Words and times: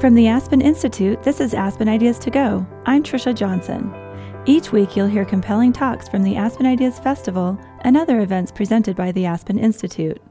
From 0.00 0.14
the 0.14 0.28
Aspen 0.28 0.60
Institute, 0.60 1.24
this 1.24 1.40
is 1.40 1.54
Aspen 1.54 1.88
Ideas 1.88 2.20
to 2.20 2.30
Go. 2.30 2.64
I'm 2.86 3.02
Trisha 3.02 3.34
Johnson. 3.34 3.92
Each 4.46 4.70
week, 4.70 4.94
you'll 4.94 5.08
hear 5.08 5.24
compelling 5.24 5.72
talks 5.72 6.08
from 6.08 6.22
the 6.22 6.36
Aspen 6.36 6.66
Ideas 6.66 7.00
Festival 7.00 7.58
and 7.80 7.96
other 7.96 8.20
events 8.20 8.52
presented 8.52 8.94
by 8.94 9.10
the 9.10 9.26
Aspen 9.26 9.58
Institute. 9.58 10.22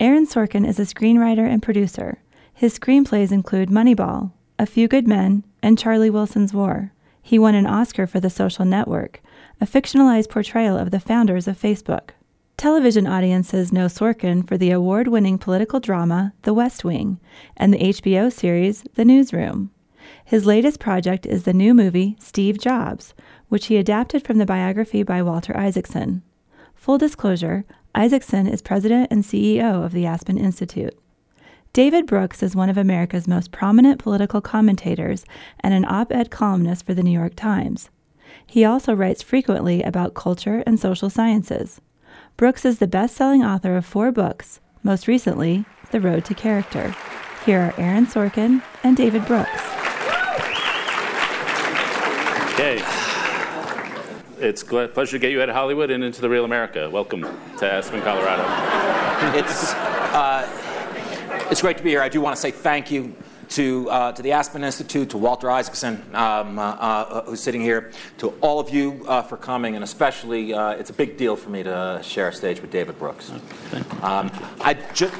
Aaron 0.00 0.26
Sorkin 0.26 0.66
is 0.66 0.80
a 0.80 0.82
screenwriter 0.82 1.48
and 1.48 1.62
producer. 1.62 2.20
His 2.52 2.76
screenplays 2.76 3.30
include 3.30 3.68
Moneyball, 3.68 4.32
A 4.58 4.66
Few 4.66 4.88
Good 4.88 5.06
Men, 5.06 5.44
and 5.62 5.78
Charlie 5.78 6.10
Wilson's 6.10 6.52
War. 6.52 6.92
He 7.22 7.38
won 7.38 7.54
an 7.54 7.64
Oscar 7.64 8.08
for 8.08 8.18
The 8.18 8.28
Social 8.28 8.64
Network, 8.64 9.20
a 9.60 9.66
fictionalized 9.66 10.30
portrayal 10.30 10.76
of 10.76 10.90
the 10.90 10.98
founders 10.98 11.46
of 11.46 11.56
Facebook. 11.56 12.10
Television 12.58 13.06
audiences 13.06 13.72
know 13.72 13.86
Sorkin 13.86 14.44
for 14.44 14.58
the 14.58 14.72
award 14.72 15.06
winning 15.06 15.38
political 15.38 15.78
drama 15.78 16.32
The 16.42 16.52
West 16.52 16.84
Wing 16.84 17.20
and 17.56 17.72
the 17.72 17.78
HBO 17.78 18.32
series 18.32 18.84
The 18.94 19.04
Newsroom. 19.04 19.70
His 20.24 20.44
latest 20.44 20.80
project 20.80 21.24
is 21.24 21.44
the 21.44 21.52
new 21.52 21.72
movie 21.72 22.16
Steve 22.18 22.58
Jobs, 22.58 23.14
which 23.48 23.66
he 23.66 23.76
adapted 23.76 24.26
from 24.26 24.38
the 24.38 24.44
biography 24.44 25.04
by 25.04 25.22
Walter 25.22 25.56
Isaacson. 25.56 26.24
Full 26.74 26.98
disclosure 26.98 27.64
Isaacson 27.94 28.48
is 28.48 28.60
president 28.60 29.06
and 29.12 29.22
CEO 29.22 29.84
of 29.84 29.92
the 29.92 30.06
Aspen 30.06 30.36
Institute. 30.36 30.98
David 31.72 32.08
Brooks 32.08 32.42
is 32.42 32.56
one 32.56 32.68
of 32.68 32.76
America's 32.76 33.28
most 33.28 33.52
prominent 33.52 34.00
political 34.00 34.40
commentators 34.40 35.24
and 35.60 35.74
an 35.74 35.84
op 35.84 36.10
ed 36.10 36.32
columnist 36.32 36.84
for 36.84 36.94
the 36.94 37.04
New 37.04 37.16
York 37.16 37.36
Times. 37.36 37.88
He 38.44 38.64
also 38.64 38.94
writes 38.94 39.22
frequently 39.22 39.84
about 39.84 40.14
culture 40.14 40.64
and 40.66 40.80
social 40.80 41.08
sciences. 41.08 41.80
Brooks 42.38 42.64
is 42.64 42.78
the 42.78 42.86
best 42.86 43.16
selling 43.16 43.42
author 43.42 43.76
of 43.76 43.84
four 43.84 44.12
books, 44.12 44.60
most 44.84 45.08
recently, 45.08 45.64
The 45.90 46.00
Road 46.00 46.24
to 46.26 46.34
Character. 46.34 46.94
Here 47.44 47.58
are 47.58 47.74
Aaron 47.76 48.06
Sorkin 48.06 48.62
and 48.84 48.96
David 48.96 49.26
Brooks. 49.26 49.50
Okay. 52.52 52.80
It's 54.38 54.62
a 54.62 54.86
pleasure 54.86 55.10
to 55.10 55.18
get 55.18 55.32
you 55.32 55.42
out 55.42 55.48
of 55.48 55.56
Hollywood 55.56 55.90
and 55.90 56.04
into 56.04 56.20
the 56.20 56.28
real 56.28 56.44
America. 56.44 56.88
Welcome 56.88 57.22
to 57.22 57.72
Aspen, 57.72 58.02
Colorado. 58.02 58.44
It's, 59.36 59.74
uh, 59.74 60.48
it's 61.50 61.60
great 61.60 61.76
to 61.78 61.82
be 61.82 61.90
here. 61.90 62.02
I 62.02 62.08
do 62.08 62.20
want 62.20 62.36
to 62.36 62.40
say 62.40 62.52
thank 62.52 62.92
you 62.92 63.16
to, 63.50 63.88
uh, 63.90 64.12
to 64.12 64.22
the 64.22 64.32
Aspen 64.32 64.64
Institute, 64.64 65.10
to 65.10 65.18
Walter 65.18 65.50
Isaacson, 65.50 66.02
um, 66.14 66.58
uh, 66.58 66.62
uh, 66.62 67.24
who's 67.24 67.40
sitting 67.40 67.60
here, 67.60 67.92
to 68.18 68.28
all 68.40 68.60
of 68.60 68.70
you 68.70 69.04
uh, 69.08 69.22
for 69.22 69.36
coming, 69.36 69.74
and 69.74 69.84
especially 69.84 70.52
uh, 70.52 70.70
it's 70.70 70.90
a 70.90 70.94
big 70.94 71.16
deal 71.16 71.36
for 71.36 71.50
me 71.50 71.62
to 71.62 72.00
share 72.02 72.28
a 72.28 72.32
stage 72.32 72.60
with 72.60 72.70
David 72.70 72.98
Brooks. 72.98 73.30
Um, 74.02 74.30
I 74.60 74.74
just. 74.94 75.14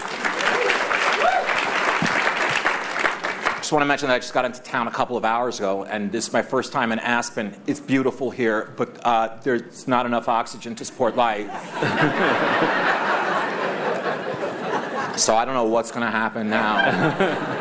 just 3.57 3.73
want 3.75 3.83
to 3.83 3.87
mention 3.87 4.09
that 4.09 4.15
I 4.15 4.19
just 4.19 4.33
got 4.33 4.47
into 4.47 4.63
town 4.63 4.89
a 4.89 4.91
couple 4.91 5.19
of 5.19 5.27
hours 5.27 5.59
ago, 5.59 5.85
and 5.85 6.11
this 6.11 6.29
is 6.29 6.33
my 6.33 6.41
first 6.41 6.73
time 6.73 6.91
in 6.91 6.99
Aspen. 7.01 7.55
It's 7.67 7.81
beautiful 7.81 8.31
here, 8.31 8.73
but 8.79 8.99
uh, 9.05 9.39
there's 9.43 9.87
not 9.87 10.07
enough 10.07 10.27
oxygen 10.27 10.75
to 10.77 10.87
support 10.87 11.17
life. 11.17 11.49
so 15.19 15.37
I 15.37 15.45
don't 15.45 15.55
know 15.55 15.65
what's 15.65 15.91
going 15.91 16.07
to 16.07 16.11
happen 16.11 16.49
now. 16.49 17.57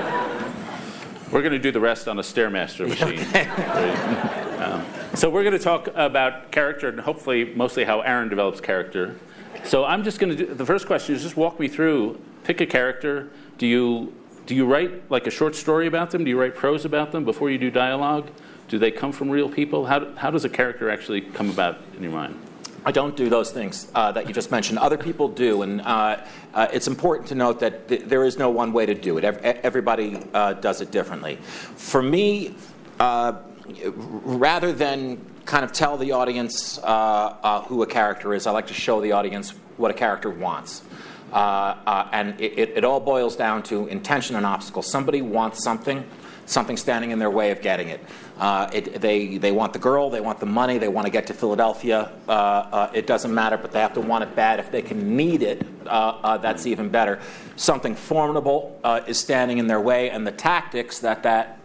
We're 1.31 1.41
going 1.41 1.53
to 1.53 1.59
do 1.59 1.71
the 1.71 1.79
rest 1.79 2.07
on 2.07 2.19
a 2.19 2.21
Stairmaster 2.21 2.87
machine. 2.87 3.19
um, 4.61 4.85
so 5.13 5.29
we're 5.29 5.43
going 5.43 5.57
to 5.57 5.63
talk 5.63 5.89
about 5.95 6.51
character 6.51 6.87
and 6.87 6.99
hopefully 6.99 7.53
mostly 7.53 7.83
how 7.83 8.01
Aaron 8.01 8.29
develops 8.29 8.61
character. 8.61 9.15
So 9.65 9.83
I'm 9.83 10.03
just 10.03 10.19
going 10.19 10.37
to 10.37 10.45
do 10.45 10.53
the 10.53 10.65
first 10.65 10.87
question 10.87 11.15
is 11.15 11.23
just 11.23 11.35
walk 11.35 11.59
me 11.59 11.67
through. 11.67 12.19
Pick 12.43 12.61
a 12.61 12.65
character. 12.65 13.29
Do 13.57 13.67
you 13.67 14.13
do 14.45 14.55
you 14.55 14.65
write 14.65 15.11
like 15.11 15.27
a 15.27 15.31
short 15.31 15.55
story 15.55 15.87
about 15.87 16.11
them? 16.11 16.23
Do 16.23 16.29
you 16.29 16.39
write 16.39 16.55
prose 16.55 16.85
about 16.85 17.11
them 17.11 17.25
before 17.25 17.49
you 17.49 17.57
do 17.57 17.69
dialogue? 17.69 18.29
Do 18.69 18.79
they 18.79 18.91
come 18.91 19.11
from 19.11 19.29
real 19.29 19.49
people? 19.49 19.85
How, 19.85 20.13
how 20.15 20.31
does 20.31 20.45
a 20.45 20.49
character 20.49 20.89
actually 20.89 21.21
come 21.21 21.49
about 21.49 21.77
in 21.97 22.03
your 22.03 22.13
mind? 22.13 22.39
I 22.87 22.91
don't 22.91 23.17
do 23.17 23.27
those 23.27 23.51
things 23.51 23.91
uh, 23.93 24.13
that 24.13 24.29
you 24.29 24.33
just 24.33 24.49
mentioned. 24.49 24.79
Other 24.79 24.97
people 24.97 25.27
do, 25.27 25.61
and 25.61 25.81
uh, 25.81 26.23
uh, 26.53 26.67
it's 26.71 26.87
important 26.87 27.27
to 27.27 27.35
note 27.35 27.59
that 27.59 27.89
th- 27.89 28.03
there 28.03 28.23
is 28.23 28.37
no 28.37 28.49
one 28.49 28.71
way 28.71 28.85
to 28.85 28.93
do 28.93 29.17
it. 29.17 29.25
Ev- 29.25 29.43
everybody 29.43 30.23
uh, 30.33 30.53
does 30.53 30.79
it 30.79 30.89
differently. 30.89 31.35
For 31.75 32.01
me, 32.01 32.55
uh, 32.97 33.33
rather 33.83 34.71
than 34.71 35.19
kind 35.43 35.65
of 35.65 35.73
tell 35.73 35.97
the 35.97 36.13
audience 36.13 36.79
uh, 36.81 37.61
who 37.63 37.83
a 37.83 37.87
character 37.87 38.33
is, 38.33 38.47
I 38.47 38.51
like 38.51 38.67
to 38.67 38.73
show 38.73 39.01
the 39.01 39.11
audience 39.11 39.49
what 39.75 39.91
a 39.91 39.93
character 39.93 40.29
wants. 40.29 40.81
and 41.33 42.39
it, 42.39 42.77
it 42.77 42.85
all 42.85 43.01
boils 43.01 43.35
down 43.35 43.63
to 43.63 43.87
intention 43.87 44.37
and 44.37 44.45
obstacle. 44.45 44.81
Somebody 44.81 45.21
wants 45.21 45.61
something 45.61 46.05
something 46.47 46.77
standing 46.77 47.11
in 47.11 47.19
their 47.19 47.29
way 47.29 47.51
of 47.51 47.61
getting 47.61 47.89
it. 47.89 47.99
Uh, 48.39 48.69
it. 48.71 49.01
they, 49.01 49.37
they 49.37 49.51
want 49.51 49.73
the 49.73 49.79
girl, 49.79 50.09
they 50.09 50.21
want 50.21 50.39
the 50.39 50.45
money, 50.45 50.77
they 50.77 50.87
want 50.87 51.05
to 51.05 51.11
get 51.11 51.27
to 51.27 51.33
Philadelphia. 51.33 52.11
Uh, 52.27 52.31
uh, 52.31 52.91
it 52.93 53.07
doesn't 53.07 53.33
matter, 53.33 53.57
but 53.57 53.71
they 53.71 53.79
have 53.79 53.93
to 53.93 54.01
want 54.01 54.23
it 54.23 54.35
bad. 54.35 54.59
If 54.59 54.71
they 54.71 54.81
can 54.81 55.15
need 55.17 55.41
it, 55.41 55.65
uh, 55.85 55.89
uh, 55.89 56.37
that's 56.37 56.65
even 56.65 56.89
better. 56.89 57.19
Something 57.55 57.95
formidable 57.95 58.79
uh, 58.83 59.01
is 59.07 59.17
standing 59.17 59.57
in 59.57 59.67
their 59.67 59.81
way, 59.81 60.09
and 60.11 60.25
the 60.25 60.31
tactics 60.31 60.99
that 60.99 61.23
that 61.23 61.59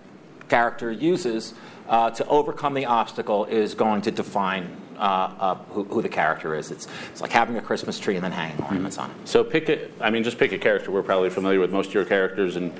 character 0.48 0.90
uses 0.90 1.54
to 1.88 2.26
overcome 2.26 2.72
the 2.72 2.86
obstacle 2.86 3.44
is 3.44 3.74
going 3.74 4.00
to 4.00 4.10
define 4.10 4.74
uh, 5.02 5.34
uh, 5.40 5.54
who, 5.70 5.82
who, 5.84 6.00
the 6.00 6.08
character 6.08 6.54
is. 6.54 6.70
It's, 6.70 6.86
it's 7.10 7.20
like 7.20 7.32
having 7.32 7.56
a 7.56 7.60
Christmas 7.60 7.98
tree 7.98 8.14
and 8.14 8.22
then 8.22 8.30
hanging 8.30 8.62
ornaments 8.62 8.98
mm-hmm. 8.98 9.10
on 9.10 9.20
it. 9.20 9.28
So 9.28 9.42
pick 9.42 9.68
a, 9.68 9.88
I 10.00 10.10
mean, 10.10 10.22
just 10.22 10.38
pick 10.38 10.52
a 10.52 10.58
character. 10.58 10.92
We're 10.92 11.02
probably 11.02 11.28
familiar 11.28 11.58
with 11.58 11.72
most 11.72 11.88
of 11.88 11.94
your 11.94 12.04
characters, 12.04 12.54
and 12.54 12.72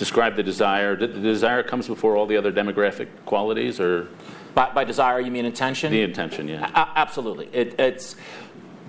describe 0.00 0.34
the 0.34 0.42
desire. 0.42 0.96
The 0.96 1.06
desire 1.06 1.62
comes 1.62 1.86
before 1.86 2.16
all 2.16 2.26
the 2.26 2.38
other 2.38 2.50
demographic 2.50 3.08
qualities, 3.26 3.78
or 3.78 4.08
by, 4.54 4.72
by 4.72 4.82
desire 4.82 5.20
you 5.20 5.30
mean 5.30 5.44
intention? 5.44 5.92
The 5.92 6.00
intention, 6.00 6.48
yeah. 6.48 6.70
A- 6.74 6.98
absolutely. 6.98 7.50
It, 7.52 7.78
it's 7.78 8.16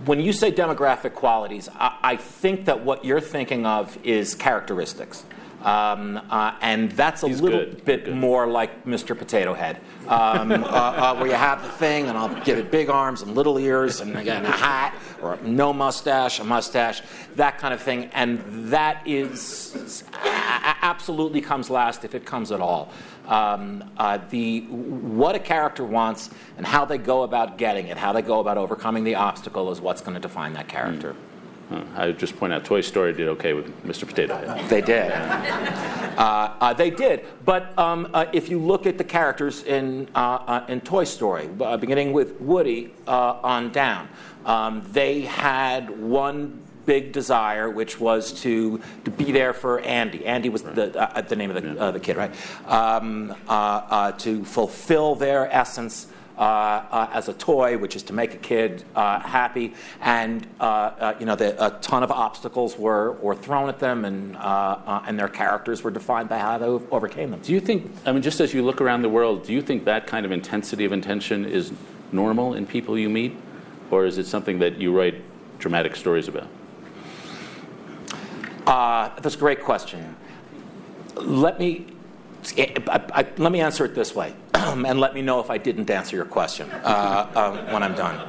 when 0.05 0.21
you 0.21 0.31
say 0.31 0.53
demographic 0.53 1.13
qualities, 1.13 1.67
I, 1.75 1.97
I, 2.01 2.15
think 2.15 2.65
that 2.65 2.85
what 2.85 3.03
you're 3.03 3.19
thinking 3.19 3.65
of 3.65 4.03
is 4.05 4.33
characteristics. 4.33 5.25
Um, 5.63 6.19
uh, 6.29 6.55
and 6.61 6.91
that's 6.93 7.23
a 7.23 7.27
He's 7.27 7.41
little 7.41 7.59
good. 7.59 7.85
bit 7.85 8.05
good. 8.05 8.15
more 8.15 8.47
like 8.47 8.85
Mr. 8.85 9.17
Potato 9.17 9.53
Head, 9.53 9.79
um, 10.07 10.51
uh, 10.51 10.55
uh, 10.55 11.15
where 11.15 11.27
you 11.27 11.33
have 11.33 11.61
the 11.61 11.69
thing, 11.69 12.07
and 12.07 12.17
I'll 12.17 12.33
give 12.43 12.57
it 12.57 12.71
big 12.71 12.89
arms 12.89 13.21
and 13.21 13.35
little 13.35 13.57
ears, 13.59 14.01
and 14.01 14.17
again 14.17 14.45
a 14.45 14.51
hat 14.51 14.95
or 15.21 15.37
no 15.43 15.71
mustache, 15.71 16.39
a 16.39 16.43
mustache, 16.43 17.01
that 17.35 17.59
kind 17.59 17.73
of 17.73 17.81
thing. 17.81 18.05
And 18.13 18.41
that 18.71 19.07
is 19.07 20.03
absolutely 20.81 21.41
comes 21.41 21.69
last 21.69 22.03
if 22.03 22.15
it 22.15 22.25
comes 22.25 22.51
at 22.51 22.59
all. 22.59 22.91
Um, 23.27 23.83
uh, 23.97 24.17
the 24.29 24.61
what 24.61 25.35
a 25.35 25.39
character 25.39 25.83
wants 25.83 26.31
and 26.57 26.65
how 26.65 26.85
they 26.85 26.97
go 26.97 27.23
about 27.23 27.57
getting 27.57 27.87
it, 27.87 27.97
how 27.97 28.11
they 28.13 28.21
go 28.21 28.39
about 28.39 28.57
overcoming 28.57 29.03
the 29.03 29.15
obstacle, 29.15 29.71
is 29.71 29.79
what's 29.79 30.01
going 30.01 30.15
to 30.15 30.19
define 30.19 30.53
that 30.53 30.67
character. 30.67 31.13
Mm. 31.13 31.15
I 31.95 32.07
would 32.07 32.19
just 32.19 32.37
point 32.37 32.53
out 32.53 32.65
Toy 32.65 32.81
Story 32.81 33.13
did 33.13 33.27
okay 33.29 33.53
with 33.53 33.67
Mr. 33.85 34.07
Potato 34.07 34.35
Head. 34.35 34.69
They 34.69 34.81
did. 34.81 35.11
Uh, 36.11 36.53
uh, 36.59 36.73
they 36.73 36.89
did. 36.89 37.25
But 37.45 37.75
um, 37.79 38.07
uh, 38.13 38.25
if 38.33 38.49
you 38.49 38.59
look 38.59 38.85
at 38.85 38.97
the 38.97 39.03
characters 39.03 39.63
in, 39.63 40.09
uh, 40.13 40.19
uh, 40.19 40.65
in 40.67 40.81
Toy 40.81 41.05
Story, 41.05 41.49
uh, 41.59 41.77
beginning 41.77 42.11
with 42.11 42.39
Woody 42.41 42.93
on 43.07 43.71
down, 43.71 44.09
um, 44.45 44.85
they 44.91 45.21
had 45.21 45.89
one 45.89 46.61
big 46.85 47.11
desire, 47.11 47.69
which 47.69 47.99
was 47.99 48.33
to, 48.41 48.81
to 49.05 49.11
be 49.11 49.31
there 49.31 49.53
for 49.53 49.79
Andy. 49.81 50.25
Andy 50.25 50.49
was 50.49 50.63
the, 50.63 50.97
uh, 50.99 51.21
the 51.21 51.35
name 51.35 51.51
of 51.51 51.61
the, 51.61 51.79
uh, 51.79 51.91
the 51.91 51.99
kid, 51.99 52.17
right? 52.17 52.33
Um, 52.67 53.35
uh, 53.47 54.11
to 54.13 54.43
fulfill 54.43 55.15
their 55.15 55.51
essence 55.53 56.07
Uh, 56.41 56.83
uh, 56.89 57.09
as 57.13 57.29
a 57.29 57.33
toy, 57.33 57.77
which 57.77 57.95
is 57.95 58.01
to 58.01 58.13
make 58.13 58.33
a 58.33 58.37
kid 58.37 58.83
uh, 58.95 59.19
happy. 59.19 59.75
And 60.01 60.47
uh, 60.59 61.13
you 61.19 61.27
know, 61.27 61.35
the, 61.35 61.53
a 61.63 61.69
ton 61.81 62.01
of 62.01 62.09
obstacles 62.09 62.79
were, 62.79 63.11
were 63.21 63.35
thrown 63.35 63.69
at 63.69 63.77
them, 63.77 64.05
and 64.05 64.35
and 65.05 65.19
their 65.19 65.27
characters 65.27 65.83
were 65.83 65.91
defined 65.91 66.29
by 66.29 66.39
how 66.39 66.57
they 66.57 66.65
overcame 66.65 67.29
them. 67.29 67.41
Do 67.41 67.53
you 67.53 67.59
think? 67.59 67.91
I 68.07 68.11
mean, 68.11 68.23
just 68.23 68.39
as 68.39 68.55
you 68.55 68.63
look 68.63 68.81
around 68.81 69.03
the 69.03 69.09
world, 69.09 69.45
do 69.45 69.53
you 69.53 69.61
think 69.61 69.85
that 69.85 70.07
kind 70.07 70.25
of 70.25 70.31
intensity 70.31 70.83
of 70.83 70.91
intention 70.93 71.45
is 71.45 71.73
normal 72.11 72.55
in 72.55 72.65
people 72.65 72.97
you 72.97 73.07
meet, 73.07 73.37
or 73.91 74.07
is 74.07 74.17
it 74.17 74.25
something 74.25 74.57
that 74.57 74.79
you 74.79 74.97
write 74.97 75.21
dramatic 75.59 75.95
stories 75.95 76.27
about? 76.27 76.47
Uh, 78.65 79.09
that's 79.21 79.35
a 79.35 79.37
great 79.37 79.61
question. 79.61 80.15
Let 81.17 81.59
me 81.59 81.85
I, 82.57 83.01
I, 83.13 83.27
let 83.37 83.51
me 83.51 83.61
answer 83.61 83.85
it 83.85 83.95
this 83.95 84.15
way, 84.15 84.33
and 84.53 84.99
let 84.99 85.13
me 85.13 85.21
know 85.21 85.39
if 85.39 85.49
I 85.49 85.57
didn't 85.57 85.89
answer 85.89 86.15
your 86.15 86.25
question 86.25 86.69
uh, 86.71 87.31
uh, 87.35 87.73
when 87.73 87.83
I'm 87.83 87.95
done. 87.95 88.19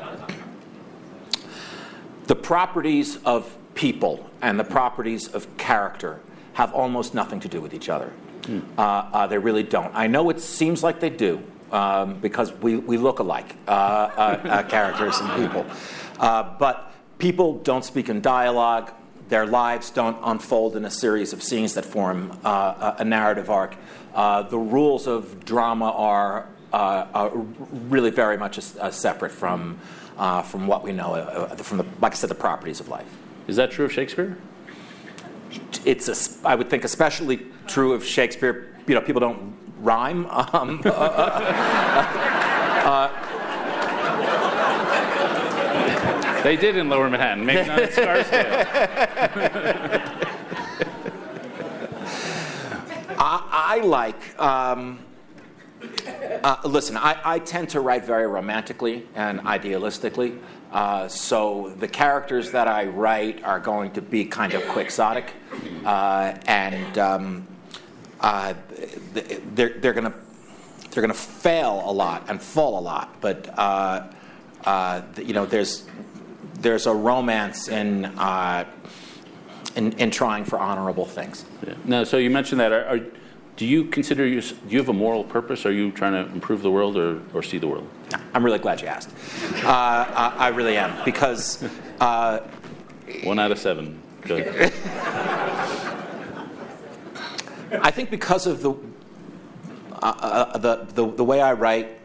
The 2.26 2.36
properties 2.36 3.18
of 3.24 3.56
people 3.74 4.28
and 4.40 4.58
the 4.58 4.64
properties 4.64 5.28
of 5.28 5.56
character 5.56 6.20
have 6.54 6.72
almost 6.74 7.14
nothing 7.14 7.40
to 7.40 7.48
do 7.48 7.60
with 7.60 7.72
each 7.72 7.88
other. 7.88 8.12
Mm. 8.42 8.62
Uh, 8.76 9.26
they 9.26 9.38
really 9.38 9.62
don't. 9.62 9.92
I 9.94 10.06
know 10.06 10.28
it 10.30 10.40
seems 10.40 10.82
like 10.82 11.00
they 11.00 11.10
do 11.10 11.42
um, 11.70 12.18
because 12.20 12.52
we, 12.52 12.76
we 12.76 12.98
look 12.98 13.18
alike, 13.18 13.56
uh, 13.66 13.70
uh, 13.70 14.62
characters 14.64 15.18
and 15.20 15.30
people. 15.42 15.64
but 16.18 16.92
people 17.18 17.58
don't 17.58 17.84
speak 17.84 18.08
in 18.08 18.20
dialogue 18.20 18.92
their 19.32 19.46
lives 19.46 19.88
don't 19.88 20.18
unfold 20.24 20.76
in 20.76 20.84
a 20.84 20.90
series 20.90 21.32
of 21.32 21.42
scenes 21.42 21.72
that 21.72 21.86
form 21.86 22.38
uh, 22.44 22.96
a 22.98 23.04
narrative 23.04 23.48
arc. 23.48 23.74
Uh, 24.14 24.42
the 24.42 24.58
rules 24.58 25.06
of 25.06 25.44
drama 25.44 25.90
are, 25.90 26.48
uh, 26.72 27.06
are 27.14 27.30
really 27.88 28.10
very 28.10 28.36
much 28.36 28.58
a, 28.58 28.86
a 28.86 28.92
separate 28.92 29.32
from, 29.32 29.78
uh, 30.18 30.42
from 30.42 30.66
what 30.66 30.82
we 30.82 30.92
know, 30.92 31.14
uh, 31.14 31.54
from 31.56 31.78
the, 31.78 31.86
like 32.00 32.12
I 32.12 32.16
said, 32.16 32.30
the 32.30 32.34
properties 32.34 32.80
of 32.80 32.88
life. 32.88 33.08
Is 33.46 33.56
that 33.56 33.70
true 33.70 33.84
of 33.84 33.92
Shakespeare? 33.92 34.36
It's, 35.84 36.08
a, 36.08 36.46
I 36.46 36.54
would 36.54 36.70
think, 36.70 36.84
especially 36.84 37.46
true 37.66 37.92
of 37.92 38.04
Shakespeare. 38.04 38.74
You 38.86 38.94
know, 38.94 39.00
people 39.00 39.20
don't 39.20 39.54
rhyme. 39.78 40.26
Um, 42.82 43.10
they 46.42 46.56
did 46.56 46.76
in 46.76 46.88
Lower 46.88 47.08
Manhattan, 47.08 47.46
maybe 47.46 47.64
not 47.66 47.80
at 47.80 47.92
Scarsdale. 47.92 50.00
I, 53.72 53.78
like. 53.78 54.38
Um, 54.38 54.98
uh, 56.44 56.56
listen, 56.64 56.94
I, 56.98 57.19
I, 57.24 57.38
tend 57.38 57.70
to 57.70 57.80
write 57.80 58.04
very 58.04 58.26
romantically 58.26 59.08
and 59.14 59.40
idealistically. 59.40 60.38
Uh, 60.70 61.08
so 61.08 61.74
the 61.78 61.88
characters 61.88 62.50
that 62.50 62.69
I 62.69 62.84
write 62.84 63.42
are 63.42 63.58
going 63.58 63.92
to 63.92 64.02
be 64.02 64.26
kind 64.26 64.52
of 64.52 64.62
quixotic, 64.69 65.30
uh, 65.86 66.34
and 66.46 66.98
um, 66.98 67.46
uh, 68.20 68.52
they're, 69.54 69.70
they're 69.70 69.94
going 69.94 70.12
to 70.12 70.14
they're 70.90 71.02
going 71.02 71.08
to 71.08 71.19
fail 71.19 71.82
a 71.86 71.92
lot 71.92 72.26
and 72.28 72.42
fall 72.42 72.78
a 72.78 72.82
lot. 72.82 73.22
But 73.22 73.58
uh, 73.58 74.06
uh, 74.64 75.02
you 75.16 75.32
know, 75.32 75.46
there's 75.46 75.88
there's 76.60 76.86
a 76.86 76.94
romance 76.94 77.69
in, 77.69 78.04
in, 79.74 79.92
in 79.92 80.10
trying 80.10 80.44
for 80.44 80.58
honorable 80.58 81.06
things. 81.06 81.46
Yeah. 81.66 81.74
Now, 81.86 82.04
so 82.04 82.19
you 82.19 82.28
mentioned 82.28 82.60
that. 82.60 82.70
Are, 82.70 82.84
are, 82.84 83.00
do 83.56 83.66
you 83.66 83.84
consider 83.84 84.26
you, 84.26 84.40
do 84.40 84.56
you 84.69 84.78
have 84.78 84.88
a 84.88 84.94
moral 84.94 85.25
purpose? 85.25 85.66
Are 85.66 85.72
you 85.72 85.93
trying 85.93 86.12
to 86.12 86.32
improve 86.32 86.62
the 86.62 86.70
world 86.70 86.96
or, 86.96 87.20
or 87.34 87.43
see 87.43 87.58
the 87.58 87.69
world? 87.69 87.88
I'm 88.34 88.44
really 88.44 88.58
glad 88.58 88.81
you 88.81 88.88
asked. 88.88 89.10
Uh, 89.64 89.69
I, 89.69 90.34
I, 90.38 90.49
really 90.49 90.76
am 90.76 91.04
because. 91.04 91.62
Uh, 92.00 92.40
One 93.25 93.38
out 93.38 93.52
of 93.52 93.58
seven. 93.58 94.00
Good. 94.22 94.72
I 97.81 97.90
think 97.90 98.10
because 98.10 98.46
of 98.46 98.62
the, 98.62 98.72
uh, 99.93 99.96
uh, 99.96 100.58
the, 100.58 100.87
the, 100.94 101.06
the 101.06 101.25
way 101.25 101.40
I 101.40 101.52
write 101.52 101.98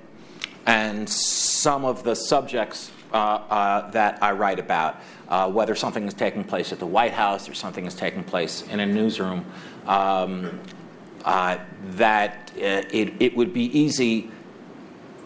and 0.65 1.09
some 1.09 1.85
of 1.85 2.03
the 2.03 2.15
subjects 2.15 2.91
uh, 3.13 3.17
uh, 3.17 3.91
that 3.91 4.21
I 4.21 4.31
write 4.31 4.59
about, 4.59 5.01
uh, 5.29 5.49
whether 5.49 5.75
something 5.75 6.05
is 6.07 6.13
taking 6.13 6.43
place 6.43 6.71
at 6.71 6.79
the 6.79 6.85
White 6.85 7.13
House 7.13 7.49
or 7.49 7.53
something 7.53 7.85
is 7.85 7.95
taking 7.95 8.23
place 8.23 8.63
in 8.63 8.79
a 8.79 8.85
newsroom, 8.85 9.45
um, 9.87 10.59
uh, 11.27 11.57
that 11.97 12.51
uh, 12.55 12.87
it, 12.89 13.13
it 13.19 13.35
would 13.35 13.53
be 13.53 13.65
easy 13.77 14.31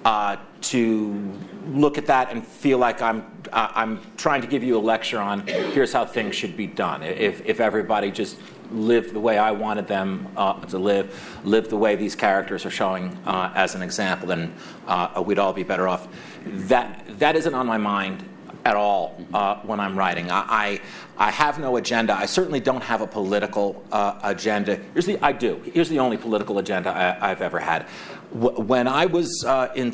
uh, 0.04 0.36
to 0.60 1.32
look 1.68 2.00
at 2.00 2.08
that 2.08 2.32
and 2.32 2.46
feel 2.46 2.80
like 2.80 3.04
I'm, 3.04 3.24
I'm 3.54 4.02
trying 4.18 4.42
to 4.42 4.48
give 4.48 4.64
you 4.64 4.78
a 4.78 4.82
lecture 4.82 5.20
on 5.20 5.46
here's 5.46 5.94
how 5.94 6.06
things 6.06 6.36
should 6.36 6.58
be 6.58 6.66
done. 6.66 7.04
If, 7.04 7.46
if 7.46 7.60
everybody 7.60 8.10
just 8.10 8.40
lived 8.72 9.14
the 9.14 9.20
way 9.20 9.38
I 9.38 9.52
wanted 9.52 9.88
them 9.88 10.28
uh, 10.36 10.54
to 10.66 10.80
live, 10.80 11.40
lived 11.44 11.70
the 11.70 11.78
way 11.78 11.96
these 11.96 12.16
characters 12.16 12.66
are 12.66 12.72
showing 12.72 13.16
uh, 13.28 13.52
as 13.54 13.76
an 13.76 13.84
example, 13.84 14.28
then 14.28 14.56
uh, 14.88 15.22
we'd 15.24 15.38
all 15.38 15.54
be 15.54 15.64
better 15.64 15.88
off. 15.88 16.08
That, 16.46 17.20
that 17.20 17.36
isn't 17.36 17.54
on 17.54 17.68
my 17.68 17.78
mind 17.78 18.28
at 18.66 18.76
all 18.76 19.18
uh, 19.34 19.56
when 19.62 19.80
I'm 19.80 19.98
writing. 19.98 20.30
I, 20.30 20.46
I, 20.48 20.82
I, 21.18 21.32
have 21.32 21.60
no 21.60 21.78
agenda. 21.78 22.14
I 22.16 22.26
certainly 22.26 22.60
don't 22.60 22.84
have 22.84 23.02
a 23.02 23.08
political 23.08 23.84
uh, 23.92 24.20
agenda. 24.24 24.80
Here's 24.94 25.06
the, 25.06 25.18
I 25.24 25.32
do. 25.32 25.62
Here's 25.74 25.90
the 25.90 26.00
only 26.00 26.18
political 26.18 26.60
agenda 26.60 26.92
I, 27.22 27.30
have 27.30 27.42
ever 27.42 27.60
had. 27.60 27.88
W- 28.34 28.62
when 28.62 28.88
I 28.88 29.08
was 29.08 29.44
uh, 29.46 29.72
in 29.76 29.94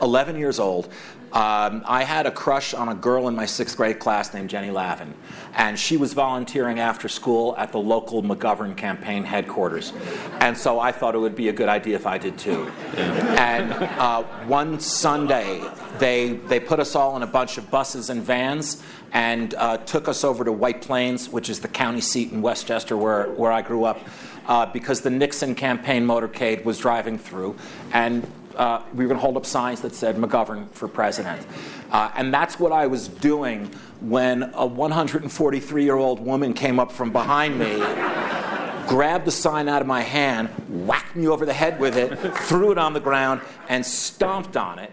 11 0.00 0.36
years 0.36 0.58
old, 0.58 0.92
um, 1.32 1.82
I 1.86 2.04
had 2.04 2.26
a 2.26 2.30
crush 2.30 2.72
on 2.72 2.88
a 2.88 2.94
girl 2.94 3.28
in 3.28 3.34
my 3.34 3.44
sixth 3.44 3.76
grade 3.76 3.98
class 3.98 4.32
named 4.32 4.48
Jenny 4.48 4.70
Lavin, 4.70 5.12
and 5.54 5.78
she 5.78 5.96
was 5.96 6.14
volunteering 6.14 6.78
after 6.78 7.08
school 7.08 7.54
at 7.58 7.70
the 7.70 7.78
local 7.78 8.22
McGovern 8.22 8.76
campaign 8.76 9.24
headquarters. 9.24 9.92
And 10.40 10.56
so 10.56 10.80
I 10.80 10.90
thought 10.90 11.14
it 11.14 11.18
would 11.18 11.36
be 11.36 11.48
a 11.48 11.52
good 11.52 11.68
idea 11.68 11.96
if 11.96 12.06
I 12.06 12.16
did 12.16 12.38
too. 12.38 12.66
And 12.96 13.72
uh, 13.72 14.22
one 14.46 14.80
Sunday, 14.80 15.62
they, 15.98 16.34
they 16.48 16.60
put 16.60 16.80
us 16.80 16.94
all 16.94 17.16
in 17.16 17.22
a 17.22 17.26
bunch 17.26 17.58
of 17.58 17.70
buses 17.70 18.08
and 18.08 18.22
vans 18.22 18.82
and 19.12 19.54
uh, 19.54 19.76
took 19.78 20.08
us 20.08 20.24
over 20.24 20.44
to 20.44 20.52
White 20.52 20.80
Plains, 20.80 21.28
which 21.28 21.50
is 21.50 21.60
the 21.60 21.68
county 21.68 22.00
seat 22.00 22.32
in 22.32 22.40
Westchester 22.40 22.96
where, 22.96 23.28
where 23.32 23.52
I 23.52 23.62
grew 23.62 23.84
up. 23.84 24.00
Uh, 24.46 24.64
because 24.64 25.02
the 25.02 25.10
Nixon 25.10 25.54
campaign 25.54 26.06
motorcade 26.06 26.64
was 26.64 26.78
driving 26.78 27.18
through, 27.18 27.54
and 27.92 28.26
uh, 28.58 28.82
we 28.92 29.04
were 29.04 29.08
going 29.08 29.18
to 29.18 29.22
hold 29.22 29.36
up 29.36 29.46
signs 29.46 29.80
that 29.80 29.94
said 29.94 30.16
McGovern 30.16 30.68
for 30.72 30.88
president. 30.88 31.46
Uh, 31.90 32.10
and 32.16 32.34
that's 32.34 32.58
what 32.58 32.72
I 32.72 32.86
was 32.88 33.08
doing 33.08 33.70
when 34.00 34.50
a 34.54 34.66
143 34.66 35.84
year 35.84 35.96
old 35.96 36.20
woman 36.20 36.52
came 36.52 36.78
up 36.78 36.92
from 36.92 37.12
behind 37.12 37.58
me, 37.58 37.76
grabbed 38.88 39.24
the 39.24 39.30
sign 39.30 39.68
out 39.68 39.80
of 39.80 39.86
my 39.86 40.00
hand, 40.00 40.48
whacked 40.68 41.14
me 41.14 41.28
over 41.28 41.46
the 41.46 41.52
head 41.52 41.78
with 41.78 41.96
it, 41.96 42.16
threw 42.36 42.72
it 42.72 42.78
on 42.78 42.92
the 42.92 43.00
ground, 43.00 43.40
and 43.68 43.86
stomped 43.86 44.56
on 44.56 44.78
it. 44.78 44.92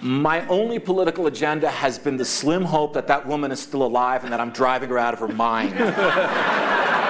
My 0.00 0.46
only 0.48 0.78
political 0.78 1.26
agenda 1.26 1.68
has 1.68 1.98
been 1.98 2.16
the 2.16 2.24
slim 2.24 2.64
hope 2.64 2.94
that 2.94 3.06
that 3.08 3.26
woman 3.26 3.52
is 3.52 3.60
still 3.60 3.82
alive 3.82 4.24
and 4.24 4.32
that 4.32 4.40
I'm 4.40 4.50
driving 4.50 4.88
her 4.88 4.98
out 4.98 5.12
of 5.12 5.20
her 5.20 5.28
mind. 5.28 5.74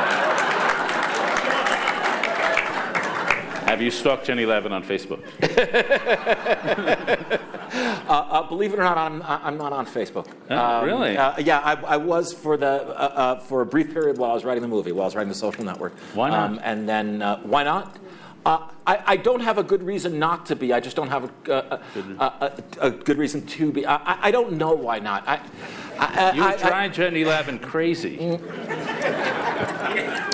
Have 3.70 3.80
you 3.80 3.92
stalked 3.92 4.26
Jenny 4.26 4.46
Levin 4.46 4.72
on 4.72 4.82
Facebook? 4.82 5.22
uh, 8.08 8.08
uh, 8.08 8.48
believe 8.48 8.72
it 8.72 8.80
or 8.80 8.82
not, 8.82 8.98
I'm, 8.98 9.22
I'm 9.22 9.56
not 9.56 9.72
on 9.72 9.86
Facebook. 9.86 10.26
Oh, 10.50 10.56
um, 10.56 10.84
really? 10.84 11.16
Uh, 11.16 11.38
yeah, 11.38 11.60
I, 11.60 11.74
I, 11.74 11.96
was 11.96 12.32
for 12.32 12.56
the 12.56 12.66
uh, 12.66 12.90
uh, 12.90 13.38
for 13.38 13.60
a 13.60 13.66
brief 13.66 13.92
period 13.92 14.18
while 14.18 14.32
I 14.32 14.34
was 14.34 14.44
writing 14.44 14.62
the 14.62 14.66
movie, 14.66 14.90
while 14.90 15.02
I 15.02 15.06
was 15.06 15.14
writing 15.14 15.28
the 15.28 15.36
Social 15.36 15.62
Network. 15.62 15.96
Why 16.14 16.30
not? 16.30 16.50
Um, 16.50 16.60
and 16.64 16.88
then 16.88 17.22
uh, 17.22 17.38
why 17.42 17.62
not? 17.62 17.96
I, 18.44 18.72
I, 18.86 19.16
don't 19.16 19.40
have 19.40 19.58
a 19.58 19.62
good 19.62 19.84
reason 19.84 20.18
not 20.18 20.46
to 20.46 20.56
be. 20.56 20.72
I 20.72 20.80
just 20.80 20.96
don't 20.96 21.10
have 21.10 21.30
a, 21.46 21.52
a, 21.52 21.80
a, 22.18 22.52
a 22.80 22.90
good 22.90 23.18
reason 23.18 23.46
to 23.46 23.70
be. 23.70 23.86
I, 23.86 24.28
I, 24.28 24.30
don't 24.32 24.54
know 24.54 24.72
why 24.72 24.98
not. 24.98 25.22
I, 25.28 26.32
you 26.34 26.42
were 26.42 26.56
trying 26.56 26.90
Jenny 26.90 27.24
Lavin 27.24 27.60
crazy. 27.60 28.40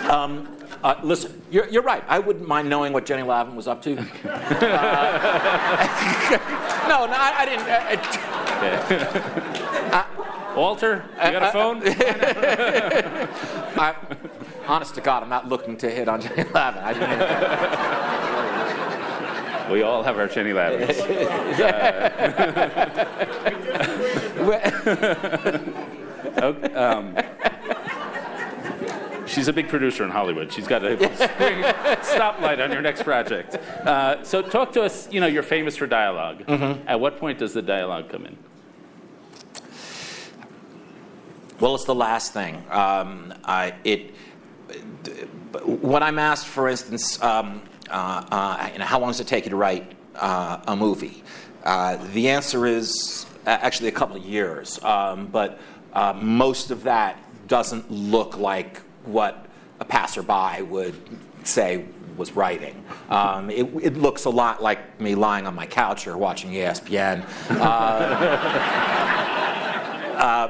Um, 0.06 0.55
uh, 0.86 0.94
listen, 1.02 1.42
you're, 1.50 1.66
you're, 1.68 1.82
right. 1.82 2.04
I 2.06 2.20
wouldn't 2.20 2.46
mind 2.46 2.70
knowing 2.70 2.92
what 2.92 3.04
Jenny 3.06 3.24
Lavin 3.24 3.56
was 3.56 3.66
up 3.66 3.82
to. 3.82 3.98
uh, 3.98 4.02
no, 6.88 7.06
no, 7.06 7.12
I, 7.12 7.34
I 7.38 7.44
didn't. 7.44 7.66
Uh, 9.92 10.04
Walter, 10.56 11.04
you 11.24 11.32
got 11.32 11.42
a 11.42 11.50
phone? 11.50 11.82
I, 13.76 13.96
honest 14.68 14.94
to 14.94 15.00
God, 15.00 15.24
I'm 15.24 15.28
not 15.28 15.48
looking 15.48 15.76
to 15.78 15.90
hit 15.90 16.06
on 16.06 16.20
Jenny 16.20 16.44
Lavin. 16.54 16.84
we 19.72 19.82
all 19.82 20.04
have 20.04 20.18
our 20.18 20.28
Jenny 20.28 20.52
Lavins. 20.52 21.00
okay, 26.38 26.74
um, 26.74 27.16
She's 29.26 29.48
a 29.48 29.52
big 29.52 29.68
producer 29.68 30.04
in 30.04 30.10
Hollywood. 30.10 30.52
She's 30.52 30.66
got 30.66 30.84
a 30.84 30.96
stoplight 30.96 32.62
on 32.62 32.70
your 32.72 32.82
next 32.82 33.02
project. 33.02 33.54
Uh, 33.54 34.22
so, 34.22 34.42
talk 34.42 34.72
to 34.72 34.82
us. 34.82 35.10
You 35.12 35.20
know, 35.20 35.26
you're 35.26 35.42
famous 35.42 35.76
for 35.76 35.86
dialog 35.86 36.38
mm-hmm. 36.38 36.88
At 36.88 37.00
what 37.00 37.18
point 37.18 37.38
does 37.38 37.52
the 37.52 37.62
dialogue 37.62 38.08
come 38.08 38.26
in? 38.26 38.36
Well, 41.58 41.74
it's 41.74 41.84
the 41.84 41.94
last 41.94 42.32
thing. 42.32 42.62
Um, 42.70 43.32
I, 43.44 43.74
it, 43.82 44.14
when 45.64 46.02
I'm 46.02 46.18
asked, 46.18 46.46
for 46.46 46.68
instance, 46.68 47.22
um, 47.22 47.62
uh, 47.90 48.24
uh, 48.30 48.68
you 48.72 48.78
know, 48.78 48.84
how 48.84 49.00
long 49.00 49.10
does 49.10 49.20
it 49.20 49.26
take 49.26 49.44
you 49.44 49.50
to 49.50 49.56
write 49.56 49.92
uh, 50.16 50.60
a 50.66 50.76
movie? 50.76 51.22
Uh, 51.64 51.96
the 52.12 52.28
answer 52.28 52.66
is 52.66 53.26
actually 53.46 53.88
a 53.88 53.92
couple 53.92 54.16
of 54.16 54.24
years, 54.24 54.82
um, 54.84 55.26
but 55.28 55.58
uh, 55.92 56.12
most 56.12 56.70
of 56.70 56.82
that 56.82 57.18
doesn't 57.48 57.90
look 57.90 58.36
like 58.36 58.82
what 59.06 59.46
a 59.80 59.84
passerby 59.84 60.62
would 60.62 60.94
say 61.44 61.84
was 62.16 62.32
writing. 62.32 62.84
Um, 63.10 63.50
it, 63.50 63.66
it, 63.82 63.96
looks 63.96 64.24
a 64.24 64.30
lot 64.30 64.62
like 64.62 65.00
me 65.00 65.14
lying 65.14 65.46
on 65.46 65.54
my 65.54 65.66
couch 65.66 66.06
or 66.06 66.16
watching 66.16 66.50
ESPN. 66.50 67.24
Uh, 67.50 67.54
uh, 70.16 70.48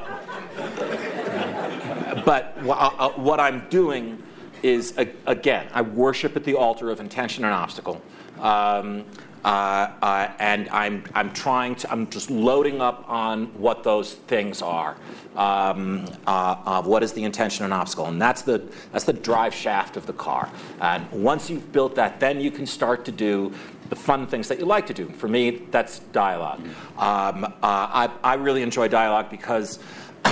but 2.25 2.57
uh, 2.69 3.11
what 3.11 3.41
I'm 3.41 3.69
doing 3.69 4.23
is, 4.63 4.95
again, 5.27 5.67
I 5.73 5.83
worship 5.83 6.37
at 6.37 6.45
the 6.45 6.55
altar 6.55 6.91
of 6.91 7.01
intention 7.01 7.45
and 7.45 7.53
obstacle. 7.53 8.01
Um, 8.39 8.41
Uh, 8.41 8.43
uh, 8.43 9.26
and 9.47 10.69
I'm, 10.71 11.05
I'm 11.15 11.33
trying 11.33 11.75
to, 11.77 11.91
I'm 11.91 12.09
just 12.11 12.31
loading 12.31 12.81
up 12.81 13.05
on 13.09 13.47
what 13.59 13.85
those 13.85 14.15
things 14.15 14.63
are. 14.63 14.97
Um, 15.37 16.07
uh, 16.27 16.83
what 16.83 17.03
is 17.03 17.13
the 17.13 17.23
intention 17.23 17.65
and 17.65 17.75
obstacle? 17.75 18.07
And 18.07 18.21
that's 18.21 18.43
the, 18.43 18.63
that's 18.93 19.05
the 19.05 19.13
drive 19.13 19.55
shaft 19.55 19.97
of 19.97 20.07
the 20.07 20.13
car. 20.13 20.51
And 20.81 21.11
once 21.11 21.51
you've 21.51 21.73
built 21.73 21.95
that, 21.97 22.21
then 22.21 22.41
you 22.41 22.51
can 22.51 22.67
start 22.67 23.05
to 23.05 23.13
do 23.13 23.53
the 23.89 23.97
fun 23.97 24.27
things 24.27 24.49
that 24.49 24.59
you 24.59 24.65
like 24.65 24.87
to 24.87 24.95
do. 24.95 25.07
For 25.11 25.29
me, 25.29 25.51
that's 25.71 26.01
dialogue. 26.13 26.61
Um, 26.99 27.45
uh, 27.45 27.51
I, 27.63 28.11
I 28.25 28.35
really 28.35 28.63
enjoy 28.63 28.89
dialogue 28.89 29.31
because 29.31 29.79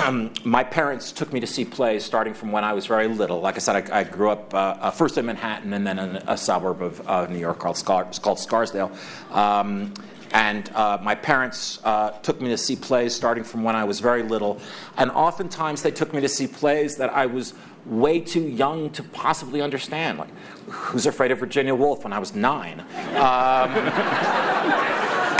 my 0.44 0.64
parents 0.64 1.12
took 1.12 1.32
me 1.32 1.40
to 1.40 1.46
see 1.46 1.64
plays 1.64 2.04
starting 2.04 2.34
from 2.34 2.52
when 2.52 2.64
I 2.64 2.72
was 2.72 2.86
very 2.86 3.08
little. 3.08 3.40
Like 3.40 3.56
I 3.56 3.58
said, 3.58 3.90
I, 3.90 4.00
I 4.00 4.04
grew 4.04 4.30
up 4.30 4.54
uh, 4.54 4.76
uh, 4.80 4.90
first 4.90 5.18
in 5.18 5.26
Manhattan 5.26 5.72
and 5.72 5.86
then 5.86 5.98
in 5.98 6.16
a 6.16 6.36
suburb 6.36 6.82
of 6.82 7.08
uh, 7.08 7.26
New 7.26 7.38
York 7.38 7.58
called, 7.58 7.76
Scar- 7.76 8.08
called 8.20 8.38
Scarsdale. 8.38 8.92
Um, 9.30 9.94
and 10.32 10.68
uh, 10.74 10.98
my 11.00 11.14
parents 11.14 11.78
uh, 11.84 12.10
took 12.22 12.40
me 12.40 12.48
to 12.48 12.56
see 12.56 12.74
plays 12.74 13.14
starting 13.14 13.44
from 13.44 13.62
when 13.62 13.76
I 13.76 13.84
was 13.84 14.00
very 14.00 14.22
little. 14.22 14.60
And 14.96 15.10
oftentimes 15.12 15.82
they 15.82 15.92
took 15.92 16.12
me 16.12 16.20
to 16.22 16.28
see 16.28 16.46
plays 16.48 16.96
that 16.96 17.10
I 17.10 17.26
was 17.26 17.54
way 17.86 18.18
too 18.18 18.42
young 18.42 18.90
to 18.90 19.02
possibly 19.02 19.60
understand. 19.60 20.18
Like, 20.18 20.30
Who's 20.66 21.06
Afraid 21.06 21.30
of 21.30 21.38
Virginia 21.38 21.74
Woolf 21.74 22.04
when 22.04 22.12
I 22.12 22.18
was 22.18 22.34
nine? 22.34 22.80
Um, 22.80 22.86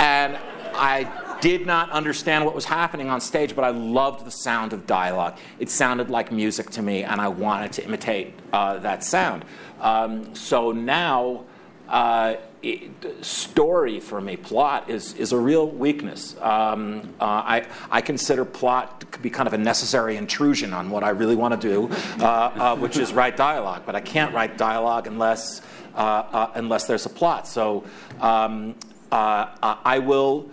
and 0.01 0.37
I 0.75 1.24
did 1.41 1.65
not 1.65 1.89
understand 1.91 2.45
what 2.45 2.55
was 2.55 2.65
happening 2.65 3.09
on 3.09 3.21
stage, 3.21 3.55
but 3.55 3.63
I 3.63 3.69
loved 3.69 4.25
the 4.25 4.31
sound 4.31 4.73
of 4.73 4.85
dialogue. 4.85 5.37
It 5.59 5.69
sounded 5.69 6.09
like 6.09 6.31
music 6.31 6.69
to 6.71 6.81
me, 6.81 7.03
and 7.03 7.21
I 7.21 7.27
wanted 7.27 7.71
to 7.73 7.85
imitate 7.85 8.33
uh, 8.53 8.79
that 8.79 9.03
sound. 9.03 9.45
Um, 9.79 10.33
so 10.35 10.71
now, 10.71 11.43
uh, 11.87 12.35
it, 12.61 13.23
story 13.23 13.99
for 13.99 14.19
me, 14.19 14.37
plot 14.37 14.89
is, 14.89 15.13
is 15.13 15.31
a 15.31 15.37
real 15.37 15.67
weakness. 15.67 16.35
Um, 16.41 17.13
uh, 17.19 17.25
I, 17.25 17.67
I 17.91 18.01
consider 18.01 18.43
plot 18.43 19.01
to 19.11 19.19
be 19.19 19.29
kind 19.29 19.47
of 19.47 19.53
a 19.53 19.57
necessary 19.57 20.17
intrusion 20.17 20.73
on 20.73 20.89
what 20.89 21.03
I 21.03 21.09
really 21.09 21.35
want 21.35 21.59
to 21.59 21.67
do, 21.69 21.89
uh, 22.19 22.25
uh, 22.25 22.75
which 22.77 22.97
is 22.97 23.13
write 23.13 23.37
dialogue. 23.37 23.83
But 23.85 23.95
I 23.95 24.01
can't 24.01 24.33
write 24.33 24.57
dialogue 24.57 25.05
unless, 25.05 25.61
uh, 25.93 26.47
unless 26.55 26.87
there's 26.87 27.05
a 27.05 27.09
plot. 27.09 27.47
So 27.47 27.83
um, 28.19 28.75
I 29.11 29.99
will 29.99 30.49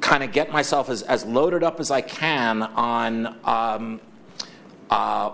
kind 0.00 0.22
of 0.22 0.32
get 0.32 0.52
myself 0.52 0.88
as, 0.88 1.02
as 1.02 1.24
loaded 1.24 1.62
up 1.62 1.80
as 1.80 1.90
I 1.90 2.00
can 2.00 2.62
on. 2.62 3.36
Um, 3.44 4.00
uh, 4.90 5.32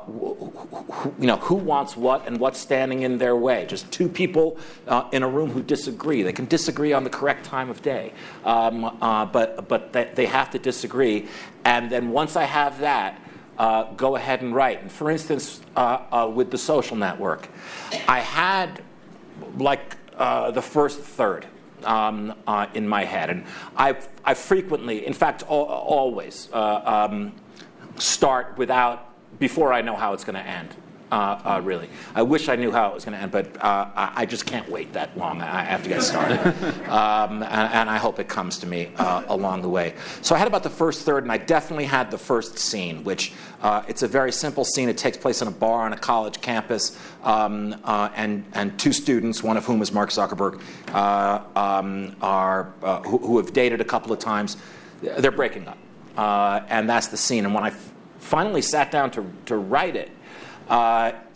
you 1.19 1.27
know, 1.27 1.37
who 1.39 1.57
wants 1.57 1.97
what 1.97 2.29
and 2.29 2.39
what's 2.39 2.61
standing 2.61 3.03
in 3.03 3.19
their 3.19 3.35
way. 3.35 3.67
Just 3.67 3.91
two 3.91 4.09
people 4.09 4.57
uh, 4.87 5.09
in 5.11 5.25
a 5.25 5.29
room 5.29 5.51
who 5.51 5.65
disagree. 5.65 6.23
They 6.23 6.33
can 6.33 6.47
disagree 6.47 6.93
on 6.93 7.03
the 7.03 7.11
correct 7.11 7.45
time 7.45 7.69
of 7.69 7.83
day, 7.83 8.13
um, 8.45 8.85
uh, 8.85 9.25
but, 9.27 9.67
but 9.67 9.93
they 9.93 10.27
have 10.27 10.51
to 10.51 10.61
disagree. 10.61 11.27
And 11.65 11.91
then 11.91 12.11
once 12.11 12.37
I 12.37 12.45
have 12.45 12.79
that, 12.79 13.21
uh, 13.59 13.93
go 13.95 14.15
ahead 14.15 14.43
and 14.43 14.55
write. 14.55 14.83
And 14.83 14.93
for 14.93 15.11
instance, 15.11 15.61
uh, 15.75 16.05
uh, 16.13 16.31
with 16.33 16.53
the 16.53 16.59
social 16.59 16.97
network, 16.97 17.49
I 18.07 18.21
had 18.21 18.85
like 19.57 19.97
the 20.17 20.63
first 20.63 21.01
third 21.01 21.47
um, 21.85 22.35
uh, 22.47 22.67
in 22.75 22.89
my 22.89 23.05
head. 23.05 23.31
And 23.31 23.45
I, 23.77 23.97
I 24.25 24.35
frequently, 24.35 25.07
in 25.07 25.15
fact, 25.15 25.43
al- 25.43 25.49
always 25.51 26.49
uh, 26.53 27.09
um, 27.11 27.33
start 27.97 28.57
without, 28.57 29.13
before 29.39 29.73
I 29.73 29.83
know 29.83 29.97
how 29.97 30.13
it's 30.13 30.25
going 30.25 30.37
to 30.37 30.47
end. 30.47 30.75
Uh, 31.11 31.41
uh, 31.43 31.61
really. 31.65 31.89
I 32.15 32.21
wish 32.21 32.51
I 32.51 32.57
knew 32.57 32.71
how 32.71 32.91
it 32.91 32.95
was 32.95 33.07
going 33.07 33.17
to 33.17 33.23
end, 33.23 33.33
but 33.33 33.65
uh, 33.65 33.89
I, 33.95 34.27
just 34.27 34.45
can't 34.45 34.69
wait 34.69 34.93
that 34.93 35.17
long. 35.17 35.41
I 35.41 35.63
have 35.63 35.83
to 35.85 35.89
get 35.89 36.03
started. 36.03 36.39
um, 36.91 37.43
and, 37.43 37.73
and, 37.73 37.89
I 37.89 37.97
hope 37.97 38.19
it 38.19 38.29
comes 38.29 38.59
to 38.59 38.67
me 38.67 38.93
uh, 38.97 39.25
along 39.29 39.63
the 39.63 39.71
way. 39.71 39.95
So 40.21 40.35
I 40.35 40.39
had 40.39 40.47
about 40.47 40.63
the 40.63 40.71
first 40.71 41.07
third, 41.07 41.23
and 41.23 41.33
I 41.33 41.39
definitely 41.39 41.87
had 41.87 42.11
the 42.11 42.19
first 42.19 42.59
scene, 42.59 43.05
which 43.05 43.33
uh, 43.63 43.85
it's 43.89 44.03
a 44.03 44.09
very 44.09 44.31
simple 44.31 44.67
scene. 44.67 44.91
It 44.91 44.99
takes 44.99 45.17
place 45.17 45.41
in 45.41 45.49
a 45.49 45.51
bar 45.51 45.87
on 45.87 45.95
a 45.95 45.97
college 45.97 46.43
campus, 46.43 46.99
um, 47.23 47.81
uh, 47.85 48.11
and, 48.15 48.45
and 48.53 48.79
two 48.79 48.93
students, 48.93 49.43
one 49.43 49.57
of 49.57 49.65
whom 49.65 49.81
is 49.81 49.91
Mark 49.93 50.11
Zuckerberg, 50.11 50.61
um, 51.57 52.17
are, 52.21 52.65
who, 53.07 53.17
who, 53.17 53.39
have 53.39 53.55
dated 53.55 53.81
a 53.81 53.85
couple 53.85 54.13
of 54.13 54.19
times, 54.19 54.59
they're 55.01 55.31
breaking 55.31 55.67
up. 55.69 55.79
and 56.69 56.87
that's 56.87 57.07
the 57.07 57.17
scene. 57.17 57.47
And 57.47 57.55
when 57.55 57.65
I 57.65 57.69
f- 57.69 57.95
finally 58.19 58.61
sat 58.61 58.91
down 58.91 59.11
to, 59.13 59.25
to 59.47 59.57
write 59.57 59.97
it, 59.97 60.11
uh, 60.11 60.18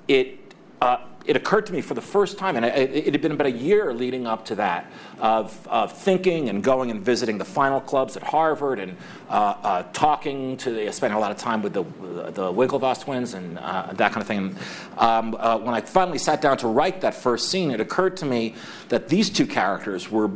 it, 0.08 0.38
uh, 0.80 0.98
it 1.24 1.36
occurred 1.36 1.66
to 1.66 1.72
me 1.72 1.80
for 1.80 1.94
the 1.94 2.00
first 2.00 2.38
time, 2.38 2.56
and 2.56 2.64
it, 2.64 2.90
it, 2.90 3.12
had 3.12 3.22
been 3.22 3.32
about 3.32 3.46
a 3.46 3.52
year 3.52 3.94
leading 3.94 4.26
up 4.26 4.44
to 4.46 4.56
that, 4.56 4.90
of, 5.20 5.66
of 5.68 5.92
thinking 5.92 6.48
and 6.48 6.64
going 6.64 6.90
and 6.90 7.00
visiting 7.00 7.38
the 7.38 7.44
final 7.44 7.80
clubs 7.80 8.16
at 8.16 8.22
Harvard 8.22 8.78
and 8.78 8.96
uh, 9.28 9.54
uh, 9.62 9.82
talking 9.92 10.56
to, 10.58 10.70
the, 10.70 10.92
spending 10.92 11.16
a 11.16 11.20
lot 11.20 11.30
of 11.30 11.36
time 11.36 11.62
with 11.62 11.72
the, 11.72 11.82
the 11.82 12.52
Winklevoss 12.52 13.02
twins 13.02 13.34
and 13.34 13.58
uh, 13.58 13.92
that 13.92 14.12
kind 14.12 14.22
of 14.22 14.26
thing. 14.26 14.56
Um, 14.98 15.36
uh, 15.38 15.58
when 15.58 15.74
I 15.74 15.80
finally 15.80 16.18
sat 16.18 16.40
down 16.40 16.58
to 16.58 16.68
write 16.68 17.00
that 17.02 17.14
first 17.14 17.50
scene, 17.50 17.70
it 17.70 17.80
occurred 17.80 18.16
to 18.18 18.26
me 18.26 18.54
that 18.88 19.08
these 19.08 19.30
two 19.30 19.46
characters 19.46 20.10
were 20.10 20.30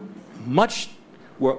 much, 0.44 0.90
were 1.38 1.58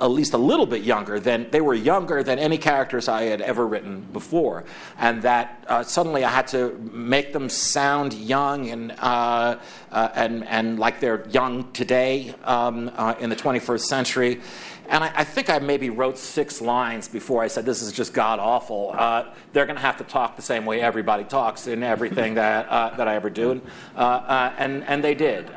at 0.00 0.10
least 0.10 0.32
a 0.34 0.38
little 0.38 0.66
bit 0.66 0.82
younger 0.82 1.20
than 1.20 1.48
they 1.50 1.60
were 1.60 1.74
younger 1.74 2.22
than 2.22 2.38
any 2.38 2.58
characters 2.58 3.08
I 3.08 3.24
had 3.24 3.40
ever 3.40 3.66
written 3.66 4.00
before, 4.12 4.64
and 4.98 5.22
that 5.22 5.64
uh, 5.68 5.82
suddenly 5.82 6.24
I 6.24 6.30
had 6.30 6.46
to 6.48 6.76
make 6.92 7.32
them 7.32 7.48
sound 7.48 8.14
young 8.14 8.70
and 8.70 8.92
uh, 8.92 9.58
uh, 9.90 10.08
and 10.14 10.46
and 10.46 10.78
like 10.78 11.00
they're 11.00 11.28
young 11.28 11.70
today 11.72 12.34
um, 12.44 12.90
uh, 12.96 13.14
in 13.20 13.30
the 13.30 13.36
21st 13.36 13.82
century. 13.82 14.40
And 14.88 15.04
I, 15.04 15.12
I, 15.14 15.24
think 15.24 15.48
I 15.48 15.60
maybe 15.60 15.88
wrote 15.88 16.18
six 16.18 16.60
lines 16.60 17.06
before 17.06 17.44
I 17.44 17.46
said, 17.46 17.64
This 17.64 17.80
is 17.80 17.92
just 17.92 18.12
god 18.12 18.40
awful. 18.40 18.92
Uh, 18.92 19.32
they're 19.52 19.66
going 19.66 19.76
to 19.76 19.82
have 19.82 19.98
to 19.98 20.04
talk 20.04 20.34
the 20.34 20.42
same 20.42 20.66
way 20.66 20.80
everybody 20.80 21.22
talks 21.22 21.68
in 21.68 21.84
everything 21.84 22.34
that, 22.34 22.68
uh, 22.68 22.96
that 22.96 23.06
I 23.06 23.14
ever 23.14 23.30
do. 23.30 23.52
And, 23.52 23.62
and, 23.96 24.82
and 24.84 25.04
they 25.04 25.14
did. 25.14 25.48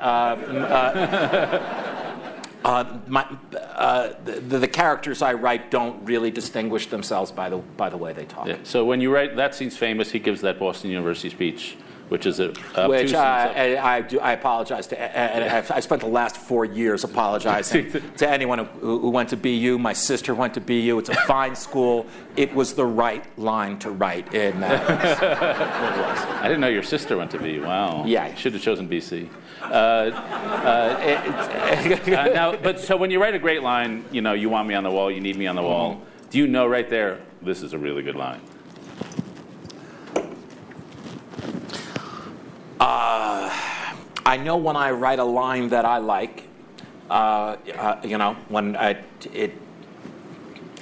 Uh, 2.63 2.67
uh, 2.67 2.99
my, 3.07 3.27
uh, 3.75 4.13
the, 4.23 4.57
the, 4.59 4.67
characters 4.67 5.21
I 5.21 5.33
write 5.33 5.69
don't 5.69 6.03
really 6.05 6.31
distinguish 6.31 6.87
themselves 6.87 7.31
by 7.31 7.49
the, 7.49 7.57
by 7.57 7.89
the 7.89 7.97
way 7.97 8.13
they 8.13 8.25
talk. 8.25 8.47
Yeah. 8.47 8.57
So 8.63 8.85
when 8.85 9.01
you 9.01 9.13
write, 9.13 9.35
that 9.35 9.53
scene's 9.55 9.77
famous. 9.77 10.11
He 10.11 10.19
gives 10.19 10.41
that 10.41 10.59
Boston 10.59 10.89
University 10.89 11.29
speech, 11.29 11.75
which 12.09 12.25
is 12.25 12.39
a 12.39 12.53
which 12.87 13.13
I, 13.13 13.75
I, 13.75 13.95
I, 13.95 14.01
do. 14.01 14.19
I 14.19 14.33
apologize 14.33 14.87
to. 14.87 14.99
And 14.99 15.43
I 15.69 15.79
spent 15.79 16.01
the 16.01 16.07
last 16.07 16.37
four 16.37 16.63
years 16.65 17.03
apologizing 17.03 17.91
to 18.17 18.29
anyone 18.29 18.59
who, 18.59 18.99
who, 18.99 19.09
went 19.09 19.29
to 19.29 19.37
BU. 19.37 19.77
My 19.79 19.93
sister 19.93 20.33
went 20.33 20.53
to 20.53 20.61
BU. 20.61 20.99
It's 20.99 21.09
a 21.09 21.15
fine 21.15 21.55
school. 21.55 22.05
It 22.35 22.53
was 22.53 22.73
the 22.73 22.85
right 22.85 23.25
line 23.37 23.79
to 23.79 23.91
write 23.91 24.33
in 24.33 24.59
that. 24.61 25.23
I 26.41 26.47
didn't 26.47 26.61
know 26.61 26.69
your 26.69 26.83
sister 26.83 27.17
went 27.17 27.31
to 27.31 27.39
BU. 27.39 27.63
Wow. 27.63 28.05
Yeah. 28.05 28.33
Should 28.35 28.53
have 28.53 28.61
chosen 28.61 28.87
BC. 28.87 29.29
Uh, 29.63 30.11
uh, 30.65 30.99
uh, 32.07 32.25
now, 32.33 32.55
but 32.55 32.79
so 32.79 32.97
when 32.97 33.09
you 33.09 33.21
write 33.21 33.33
a 33.33 33.39
great 33.39 33.63
line, 33.63 34.03
you 34.11 34.21
know, 34.21 34.33
you 34.33 34.49
want 34.49 34.67
me 34.67 34.73
on 34.73 34.83
the 34.83 34.91
wall, 34.91 35.09
you 35.09 35.21
need 35.21 35.37
me 35.37 35.47
on 35.47 35.55
the 35.55 35.61
wall. 35.61 35.95
Mm-hmm. 35.95 36.29
Do 36.29 36.37
you 36.37 36.47
know 36.47 36.67
right 36.67 36.89
there, 36.89 37.21
this 37.41 37.61
is 37.61 37.73
a 37.73 37.77
really 37.77 38.03
good 38.03 38.15
line? 38.15 38.41
Uh, 42.79 43.49
I 44.25 44.37
know 44.37 44.57
when 44.57 44.75
I 44.75 44.91
write 44.91 45.19
a 45.19 45.23
line 45.23 45.69
that 45.69 45.85
I 45.85 45.99
like, 45.99 46.43
uh, 47.09 47.55
uh, 47.77 48.01
you 48.03 48.17
know, 48.17 48.33
when 48.49 48.75
I, 48.75 49.01
it 49.33 49.53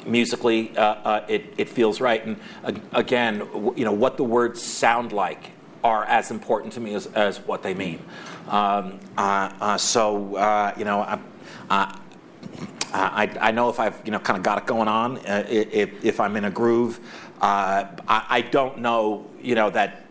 musically 0.06 0.72
it, 0.76 1.54
it 1.58 1.70
feels 1.70 2.02
right, 2.02 2.26
and 2.26 2.40
again, 2.94 3.48
you 3.76 3.86
know, 3.86 3.92
what 3.92 4.18
the 4.18 4.24
words 4.24 4.64
sound 4.64 5.12
like 5.12 5.52
are 5.84 6.06
as 6.06 6.32
important 6.32 6.74
to 6.74 6.80
me 6.80 6.94
as, 6.94 7.08
as 7.08 7.40
what 7.40 7.64
they 7.64 7.74
mean. 7.74 8.00
Um, 8.48 9.00
uh, 9.18 9.52
uh, 9.62 9.78
so, 9.78 10.36
uh, 10.36 10.74
you 10.78 10.86
know, 10.86 11.02
I, 11.02 11.20
I, 12.94 13.30
I, 13.40 13.52
know 13.52 13.70
if 13.70 13.80
I've 13.80 14.00
you 14.06 14.12
know 14.12 14.20
kind 14.20 14.38
of 14.38 14.44
got 14.44 14.58
it 14.58 14.66
going 14.66 14.88
on, 14.88 15.18
uh, 15.20 15.46
if, 15.50 16.04
if 16.04 16.20
I'm 16.20 16.36
in 16.36 16.46
a 16.46 16.52
groove. 16.52 17.00
Uh, 17.42 17.88
I, 18.08 18.26
I, 18.30 18.42
don't 18.42 18.80
know, 18.80 19.26
you 19.42 19.56
know, 19.56 19.70
that 19.72 20.06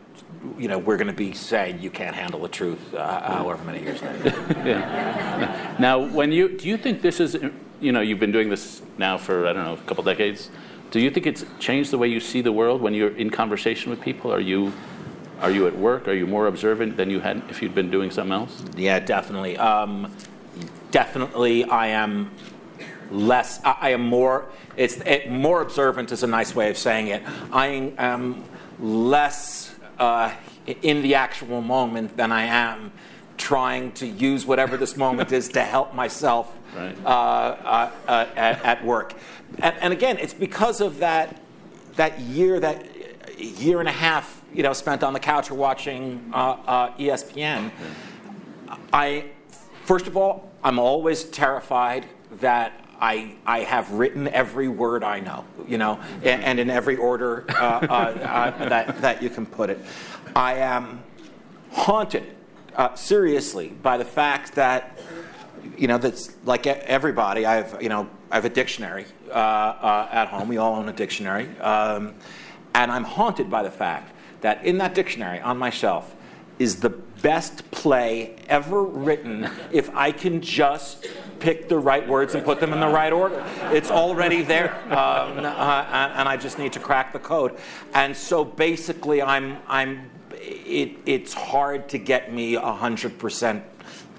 you 0.59 0.69
know 0.69 0.79
we're 0.79 0.97
going 0.97 1.07
to 1.07 1.13
be 1.13 1.33
saying 1.33 1.81
you 1.81 1.91
can't 1.91 2.17
handle 2.17 2.41
the 2.41 2.49
truth, 2.49 2.95
uh, 2.95 3.35
however 3.35 3.63
many 3.65 3.83
years 3.83 4.01
yeah. 4.65 5.77
Now, 5.79 5.99
when 5.99 6.33
you 6.33 6.57
do 6.57 6.69
you 6.69 6.77
think 6.77 7.03
this 7.03 7.21
is, 7.21 7.37
you 7.81 7.93
know, 7.93 8.01
you've 8.01 8.19
been 8.19 8.33
doing 8.33 8.49
this 8.49 8.83
now 8.99 9.19
for 9.19 9.47
I 9.47 9.53
don't 9.53 9.65
know 9.65 9.75
a 9.75 9.89
couple 9.89 10.03
decades. 10.03 10.51
Do 10.91 10.99
you 10.99 11.11
think 11.11 11.27
it's 11.27 11.45
changed 11.61 11.93
the 11.93 11.99
way 11.99 12.09
you 12.09 12.19
see 12.19 12.41
the 12.41 12.51
world 12.51 12.81
when 12.81 12.95
you're 12.95 13.17
in 13.17 13.31
conversation 13.31 13.91
with 13.91 14.01
people? 14.01 14.33
Are 14.33 14.41
you 14.41 14.73
are 15.40 15.50
you 15.50 15.66
at 15.66 15.76
work? 15.76 16.09
Are 16.09 16.14
you 16.14 16.26
more 16.26 16.47
observant 16.47 16.97
than 16.97 17.11
you 17.11 17.20
had 17.20 17.42
if 17.49 17.62
you'd 17.62 17.75
been 17.75 17.90
doing 17.90 18.11
something 18.11 18.32
else? 18.32 18.62
Yeah, 18.76 19.00
definitely. 19.00 19.56
Um, 19.56 20.14
definitely, 20.90 21.64
I 21.64 21.88
am 21.88 22.30
less. 23.11 23.61
I, 23.64 23.76
I 23.80 23.88
am 23.90 24.02
more. 24.06 24.47
It's 24.76 24.97
it, 24.99 25.30
more 25.30 25.62
observant 25.62 26.12
is 26.12 26.23
a 26.23 26.26
nice 26.26 26.54
way 26.54 26.70
of 26.70 26.78
saying 26.78 27.09
it. 27.09 27.23
I 27.52 27.92
am 27.99 28.44
less 28.78 29.75
uh, 29.99 30.32
in 30.82 31.02
the 31.02 31.14
actual 31.14 31.61
moment 31.61 32.16
than 32.16 32.32
I 32.32 32.44
am 32.44 32.92
trying 33.37 33.92
to 33.92 34.06
use 34.06 34.44
whatever 34.44 34.76
this 34.76 34.97
moment 34.97 35.32
is 35.32 35.49
to 35.49 35.62
help 35.62 35.94
myself 35.94 36.56
Right. 36.76 36.97
uh, 37.04 37.09
uh, 37.09 37.90
uh, 38.06 38.26
at, 38.37 38.64
at 38.64 38.85
work. 38.85 39.14
And, 39.59 39.75
and 39.80 39.92
again, 39.92 40.18
it's 40.18 40.35
because 40.35 40.80
of 40.80 40.99
that 40.99 41.40
that 41.97 42.20
year, 42.20 42.61
that 42.61 42.87
year 43.38 43.80
and 43.80 43.88
a 43.88 43.92
half, 43.92 44.39
you 44.52 44.62
know, 44.62 44.73
spent 44.73 45.02
on 45.02 45.12
the 45.12 45.21
couch 45.21 45.50
or 45.50 45.54
watching 45.54 46.30
uh, 46.33 46.57
uh, 46.66 46.97
ESPN. 46.97 47.71
I, 48.92 49.26
first 49.85 50.07
of 50.07 50.16
all, 50.16 50.50
I'm 50.62 50.78
always 50.78 51.25
terrified 51.25 52.07
that 52.40 52.73
I, 53.00 53.37
I 53.47 53.61
have 53.61 53.92
written 53.92 54.28
every 54.28 54.69
word 54.69 55.02
I 55.02 55.21
know, 55.21 55.45
you 55.66 55.78
know, 55.78 56.00
and, 56.23 56.45
and 56.45 56.61
in 56.61 56.69
every 56.69 56.97
order 56.97 57.47
uh, 57.49 57.54
uh, 57.54 57.87
uh, 57.88 58.69
that, 58.69 59.00
that 59.00 59.23
you 59.23 59.30
can 59.30 59.47
put 59.47 59.71
it. 59.71 59.78
I 60.37 60.57
am 60.57 61.02
haunted, 61.73 62.25
uh, 62.76 62.95
seriously, 62.95 63.69
by 63.69 63.97
the 63.97 64.04
fact 64.04 64.54
that, 64.57 64.99
you 65.78 65.88
know, 65.88 65.97
that's 65.97 66.37
like 66.45 66.66
everybody, 66.66 67.47
I 67.47 67.54
have, 67.54 67.83
you 67.83 67.88
know, 67.88 68.09
I 68.30 68.35
have 68.35 68.45
a 68.45 68.50
dictionary 68.50 69.07
uh, 69.30 69.33
uh, 69.33 70.09
at 70.12 70.28
home. 70.28 70.49
We 70.49 70.59
all 70.59 70.76
own 70.76 70.88
a 70.88 70.92
dictionary. 70.92 71.49
Um, 71.59 72.14
and 72.75 72.92
I'm 72.92 73.04
haunted 73.04 73.50
by 73.50 73.62
the 73.62 73.71
fact 73.71 74.12
that 74.40 74.64
in 74.64 74.78
that 74.78 74.94
dictionary 74.94 75.40
on 75.40 75.59
my 75.59 75.70
shelf 75.70 76.14
is 76.59 76.76
the 76.76 76.90
best 76.90 77.68
play 77.70 78.37
ever 78.49 78.82
written 78.82 79.49
if 79.73 79.94
I 79.97 80.12
can 80.12 80.40
just 80.42 81.06
pick 81.38 81.68
the 81.68 81.78
right 81.78 82.06
words 82.06 82.35
and 82.35 82.44
put 82.44 82.61
them 82.61 82.73
in 82.75 82.80
the 82.80 82.88
right 82.88 83.12
order. 83.12 83.42
It's 83.73 83.90
already 83.90 84.42
there, 84.42 84.75
um, 84.92 85.38
uh, 85.38 85.87
and, 85.90 86.12
and 86.12 86.28
I 86.28 86.37
just 86.37 86.59
need 86.59 86.75
to 86.75 86.78
crack 86.78 87.12
the 87.14 87.18
code. 87.18 87.59
And 87.94 88.14
so 88.14 88.44
basically, 88.44 89.23
I'm, 89.23 89.56
I'm, 89.66 90.11
it, 90.35 90.99
it's 91.06 91.32
hard 91.32 91.88
to 91.90 91.99
get 91.99 92.32
me 92.32 92.54
100% 92.54 93.62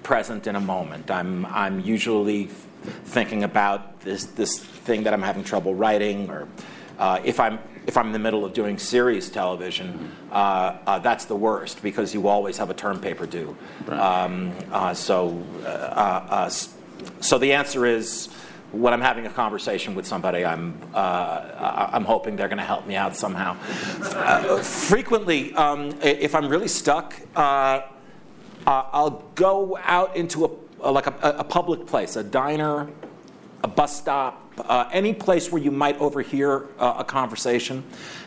present 0.02 0.46
in 0.48 0.56
a 0.56 0.60
moment. 0.60 1.10
I'm, 1.12 1.46
I'm 1.46 1.78
usually 1.80 2.46
thinking 3.04 3.44
about 3.44 4.00
this, 4.00 4.24
this 4.24 4.58
thing 4.58 5.04
that 5.04 5.14
I'm 5.14 5.22
having 5.22 5.44
trouble 5.44 5.76
writing, 5.76 6.28
or 6.28 6.48
uh, 6.98 7.20
if 7.24 7.38
I'm 7.38 7.60
if 7.86 7.96
I'm 7.96 8.06
in 8.06 8.12
the 8.12 8.18
middle 8.18 8.44
of 8.44 8.52
doing 8.52 8.78
series 8.78 9.28
television, 9.30 10.12
uh, 10.30 10.78
uh, 10.86 10.98
that's 11.00 11.24
the 11.24 11.36
worst 11.36 11.82
because 11.82 12.14
you 12.14 12.28
always 12.28 12.56
have 12.58 12.70
a 12.70 12.74
term 12.74 13.00
paper 13.00 13.26
due. 13.26 13.56
Um, 13.88 14.52
uh, 14.70 14.94
so, 14.94 15.42
uh, 15.64 15.66
uh, 15.66 16.48
so 17.20 17.38
the 17.38 17.52
answer 17.52 17.84
is 17.86 18.28
when 18.70 18.92
I'm 18.94 19.00
having 19.00 19.26
a 19.26 19.30
conversation 19.30 19.94
with 19.94 20.06
somebody, 20.06 20.44
I'm 20.44 20.80
uh, 20.94 21.88
I'm 21.92 22.04
hoping 22.04 22.36
they're 22.36 22.48
going 22.48 22.58
to 22.58 22.64
help 22.64 22.86
me 22.86 22.96
out 22.96 23.16
somehow. 23.16 23.56
Uh, 24.00 24.62
frequently, 24.62 25.52
um, 25.54 25.92
if 26.02 26.34
I'm 26.34 26.48
really 26.48 26.68
stuck. 26.68 27.14
Uh, 27.36 27.82
uh, 28.66 28.84
I'll 28.92 29.24
go 29.34 29.76
out 29.82 30.14
into 30.14 30.44
a, 30.44 30.50
a- 30.88 30.92
like 30.92 31.08
a, 31.08 31.14
a 31.38 31.44
public 31.44 31.84
place, 31.86 32.14
a 32.14 32.22
diner, 32.22 32.88
a 33.64 33.68
bus 33.68 33.96
stop, 33.98 34.41
uh, 34.58 34.88
any 34.92 35.12
place 35.14 35.50
where 35.50 35.62
you 35.62 35.70
might 35.70 35.98
overhear 36.00 36.66
uh, 36.78 36.96
a 36.98 37.04
conversation, 37.04 37.82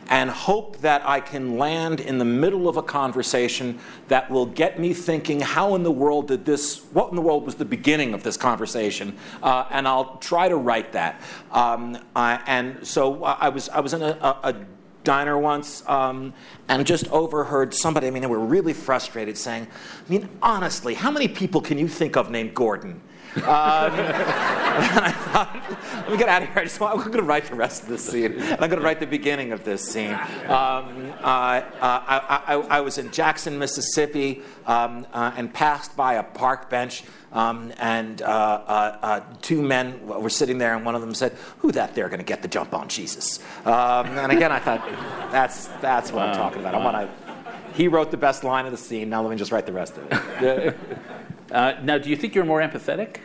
and 0.10 0.29
hope 0.29 0.77
that 0.82 1.08
I 1.08 1.20
can 1.20 1.58
land 1.58 2.00
in 2.00 2.17
the 2.17 2.25
middle 2.25 2.70
of 2.70 2.77
a 2.77 2.84
conversation 2.84 3.79
that 4.08 4.29
will 4.29 4.46
get 4.46 4.79
me 4.79 4.94
thinking, 4.94 5.39
how 5.39 5.75
in 5.75 5.84
the 5.84 5.91
world 5.91 6.27
did 6.27 6.46
this, 6.46 6.84
what 6.94 7.10
in 7.10 7.15
the 7.15 7.22
world 7.22 7.46
was 7.46 7.55
the 7.55 7.65
beginning 7.65 8.13
of 8.13 8.22
this 8.22 8.38
conversation? 8.38 9.17
Uh, 9.41 9.65
and 9.72 9.88
I'll 9.88 10.17
try 10.17 10.48
to 10.48 10.58
write 10.58 10.91
that. 10.94 11.22
Um, 11.51 11.98
I- 12.15 12.39
and 12.46 12.86
so 12.86 13.24
I 13.24 13.50
was, 13.50 13.70
I 13.70 13.79
was 13.79 13.94
in 13.94 14.03
a, 14.03 14.17
a, 14.22 14.50
a 14.50 14.55
diner 15.03 15.38
once 15.38 15.84
um, 15.88 16.34
and 16.67 16.86
just 16.86 17.08
overheard 17.10 17.74
somebody, 17.74 18.08
I 18.08 18.12
mean, 18.12 18.22
they 18.22 18.27
were 18.27 18.39
really 18.39 18.74
frustrated 18.74 19.38
saying, 19.38 19.67
I 19.67 20.12
mean, 20.12 20.29
honestly, 20.41 20.94
how 20.94 21.12
many 21.12 21.27
people 21.27 21.62
can 21.62 21.77
you 21.77 21.88
think 21.88 22.17
of 22.17 22.29
named 22.29 22.53
Gordon? 22.53 23.01
Um, 23.38 23.44
and 23.44 25.06
I 25.06 25.12
thought, 25.12 25.77
let 26.04 26.12
me 26.12 26.18
get 26.18 26.30
out 26.30 26.44
of 26.44 26.50
here. 26.50 26.60
I 26.60 26.63
just 26.63 26.80
want, 26.80 26.98
I'm 26.98 27.06
going 27.06 27.18
to 27.18 27.24
write 27.24 27.46
the 27.46 27.56
rest 27.56 27.84
of 27.84 27.89
this 27.89 28.06
scene. 28.06 28.34
And 28.34 28.54
I'm 28.54 28.70
going 28.70 28.80
to 28.80 28.86
write 28.86 29.00
the 29.00 29.08
beginning 29.08 29.51
of 29.51 29.63
this 29.63 29.88
scene. 29.88 30.13
Um, 30.13 31.13
uh, 31.22 31.25
uh, 31.25 31.63
I, 31.82 32.43
I, 32.48 32.54
I 32.56 32.82
was 32.82 32.98
in 32.98 33.12
Jackson, 33.12 33.60
Mississippi, 33.60 34.41
um, 34.65 35.06
uh, 35.13 35.34
and 35.36 35.54
passed 35.54 35.95
by 35.98 36.15
a 36.15 36.24
park 36.24 36.69
bench. 36.69 37.04
Um, 37.34 37.74
and 37.80 38.21
uh, 38.21 38.26
uh, 38.26 38.98
uh, 39.02 39.19
two 39.41 39.62
men 39.62 40.08
were 40.08 40.30
sitting 40.30 40.58
there, 40.58 40.74
and 40.74 40.86
one 40.86 40.95
of 40.95 41.02
them 41.02 41.13
said, 41.13 41.34
"Who 41.60 41.74
that 41.74 41.93
there 41.93 42.08
going 42.08 42.19
to 42.19 42.26
get 42.26 42.41
the 42.41 42.48
jump 42.48 42.74
on 42.74 42.88
Jesus?" 42.88 43.39
Um, 43.65 44.08
and 44.17 44.32
again, 44.32 44.54
I 44.54 44.60
thought, 44.60 44.88
"That's 45.34 45.67
that's 45.82 46.13
what 46.13 46.30
I'm 46.30 46.34
talking 46.34 46.62
about. 46.62 46.76
I 46.76 46.78
want 46.78 46.95
to." 46.95 47.74
He 47.74 47.89
wrote 47.89 48.10
the 48.10 48.15
best 48.15 48.45
line 48.45 48.65
of 48.65 48.71
the 48.71 48.78
scene. 48.78 49.10
Now 49.10 49.21
let 49.21 49.32
me 49.32 49.36
just 49.36 49.52
write 49.52 49.65
the 49.65 49.74
rest 49.74 49.98
of 49.98 50.08
it. 50.41 50.78
Uh, 51.51 51.73
now, 51.84 51.97
do 51.97 52.10
you 52.10 52.15
think 52.15 52.34
you're 52.34 52.45
more 52.45 52.62
empathetic? 52.62 53.17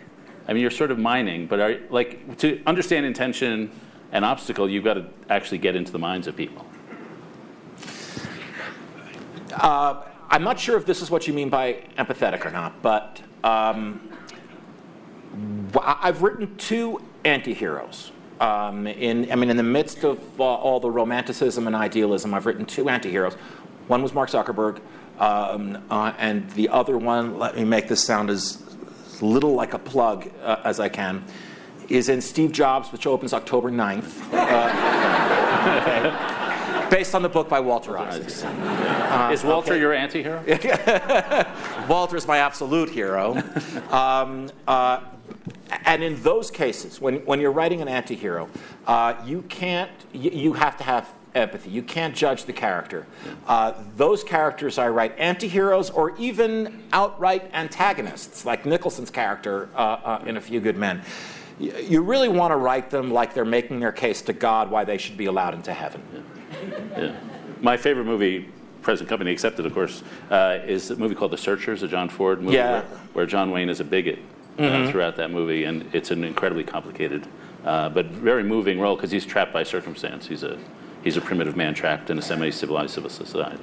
I 0.47 0.53
mean, 0.53 0.63
you're 0.63 0.71
sort 0.71 0.91
of 0.91 0.99
mining, 0.99 1.47
but 1.47 1.61
are 1.61 1.81
like 1.91 2.37
to 2.39 2.61
understand 2.67 3.07
intention 3.07 3.71
and 4.13 4.25
obstacle, 4.25 4.69
you've 4.69 4.85
got 4.85 4.95
to 4.95 5.07
actually 5.29 5.59
get 5.59 5.77
into 5.77 5.93
the 5.93 5.99
minds 5.99 6.27
of 6.27 6.37
people. 6.37 6.67
Uh, 9.53 10.03
I'm 10.29 10.43
not 10.45 10.59
sure 10.59 10.77
if 10.77 10.87
this 10.87 11.03
is 11.03 11.11
what 11.11 11.27
you 11.27 11.33
mean 11.33 11.49
by 11.49 11.85
empathetic 11.99 12.45
or 12.45 12.51
not, 12.51 12.83
but 12.83 13.21
um, 13.43 14.01
I've 15.77 16.23
written 16.23 16.57
two 16.57 17.01
anti-heroes. 17.25 18.13
Um, 18.41 18.87
in, 18.87 19.31
I 19.31 19.37
mean, 19.37 19.51
in 19.51 19.57
the 19.57 19.63
midst 19.63 20.05
of 20.05 20.19
uh, 20.41 20.45
all 20.45 20.81
the 20.81 20.91
romanticism 20.91 21.67
and 21.67 21.77
idealism, 21.77 22.33
I've 22.33 22.47
written 22.47 22.65
two 22.65 22.89
anti-heroes. 22.89 23.35
One 23.87 24.03
was 24.03 24.15
Mark 24.15 24.31
Zuckerberg, 24.31 24.81
um, 25.21 25.83
uh, 25.91 26.13
and 26.19 26.51
the 26.53 26.71
other 26.71 26.97
one, 26.99 27.39
let 27.39 27.55
me 27.55 27.65
make 27.65 27.89
this 27.89 28.03
sound 28.03 28.31
as 28.31 28.63
little 29.21 29.53
like 29.53 29.75
a 29.75 29.79
plug 29.79 30.31
uh, 30.43 30.63
as 30.65 30.81
I 30.81 30.89
can, 30.89 31.23
is 31.89 32.09
in 32.09 32.21
Steve 32.23 32.53
Jobs, 32.53 32.91
which 32.91 33.07
opens 33.07 33.35
October 33.35 33.71
9th. 33.71 34.33
Uh, 34.33 35.77
okay. 35.81 36.37
Based 36.91 37.15
on 37.15 37.23
the 37.23 37.29
book 37.29 37.49
by 37.49 37.61
Walter 37.61 37.97
Isaacson. 37.99 38.51
Is 39.31 39.45
Walter 39.45 39.77
your 39.77 39.93
anti-hero? 39.93 40.43
Walter 41.89 42.17
is 42.17 42.27
my 42.27 42.39
absolute 42.39 42.89
hero. 42.89 43.41
Um, 43.91 44.51
uh, 44.67 45.01
and 45.85 46.03
in 46.03 46.21
those 46.23 46.51
cases, 46.51 47.01
when, 47.01 47.25
when 47.27 47.41
you're 47.41 47.53
writing 47.53 47.81
an 47.81 47.87
anti-hero, 47.87 48.49
uh, 48.89 49.15
you 49.25 49.43
can't, 49.43 49.91
you, 50.13 50.31
you 50.31 50.53
have 50.55 50.77
to 50.79 50.85
have 50.85 51.09
empathy. 51.35 51.71
You 51.71 51.83
can't 51.83 52.15
judge 52.15 52.45
the 52.45 52.53
character. 52.53 53.07
Uh, 53.47 53.73
those 53.97 54.25
characters 54.25 54.79
I 54.79 54.89
write 54.89 55.19
anti-heroes 55.19 55.91
or 55.91 56.17
even 56.19 56.83
outright 56.93 57.51
antagonists, 57.53 58.45
like 58.45 58.67
Nicholson's 58.67 59.11
character 59.11 59.69
uh, 59.75 59.79
uh, 59.79 60.25
in 60.27 60.37
A 60.37 60.41
Few 60.41 60.61
Good 60.61 60.77
Men. 60.77 61.03
Y- 61.59 61.73
You 61.89 62.03
really 62.03 62.29
want 62.29 62.53
to 62.53 62.57
write 62.57 62.91
them 62.91 63.11
like 63.13 63.35
they're 63.35 63.45
making 63.45 63.81
their 63.81 63.93
case 63.93 64.23
to 64.23 64.33
God 64.33 64.71
why 64.71 64.85
they 64.85 64.99
should 64.99 65.17
be 65.17 65.27
allowed 65.27 65.55
into 65.55 65.73
heaven. 65.73 66.03
Yeah. 66.97 67.13
My 67.61 67.77
favorite 67.77 68.07
movie, 68.07 68.49
present 68.83 69.09
company 69.09 69.31
accepted, 69.31 69.67
of 69.67 69.75
course, 69.75 70.03
uh, 70.31 70.59
is 70.65 70.91
a 70.91 70.97
movie 70.97 71.15
called 71.15 71.31
The 71.33 71.39
Searchers, 71.39 71.83
a 71.83 71.89
John 71.89 72.09
Ford 72.09 72.41
movie 72.43 72.57
Yeah. 72.57 72.73
where, 72.73 72.83
where 73.13 73.27
John 73.27 73.51
Wayne 73.51 73.69
is 73.69 73.81
a 73.81 73.85
bigot 73.85 74.19
uh, 74.59 74.91
throughout 74.91 75.17
that 75.17 75.31
movie, 75.31 75.65
and 75.65 75.89
it's 75.95 76.11
an 76.11 76.25
incredibly 76.25 76.65
complicated 76.65 77.27
uh, 77.65 77.89
but 77.91 78.07
very 78.07 78.43
moving 78.43 78.81
role 78.81 78.97
because 78.97 79.11
he's 79.11 79.27
trapped 79.27 79.53
by 79.53 79.63
circumstance. 79.63 80.27
He's 80.27 80.43
a 80.43 80.59
he's 81.03 81.17
a 81.17 81.21
primitive 81.21 81.57
man 81.57 81.75
trapped 81.75 82.11
in 82.11 82.19
a 82.19 82.23
semi-civilized 82.23 82.93
civil 82.93 83.11
society. 83.11 83.63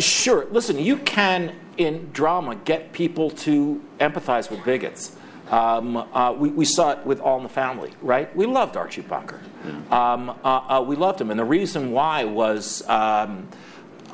Sure. 0.00 0.46
Listen, 0.50 0.78
you 0.78 0.98
can, 0.98 1.54
in 1.76 2.10
drama, 2.12 2.56
get 2.56 2.92
people 2.92 3.30
to 3.30 3.82
empathize 4.00 4.50
with 4.50 4.64
bigots. 4.64 5.16
Um, 5.50 5.96
uh, 5.96 6.32
we, 6.32 6.48
we 6.48 6.64
saw 6.64 6.92
it 6.92 7.04
with 7.04 7.20
All 7.20 7.36
in 7.36 7.42
the 7.42 7.48
Family, 7.48 7.90
right? 8.00 8.34
We 8.34 8.46
loved 8.46 8.76
Archie 8.76 9.02
Bunker. 9.02 9.40
Um, 9.92 10.30
uh, 10.30 10.34
uh, 10.44 10.84
we 10.86 10.96
loved 10.96 11.20
him. 11.20 11.30
And 11.30 11.38
the 11.38 11.44
reason 11.44 11.92
why 11.92 12.24
was 12.24 12.82
um, 12.88 13.48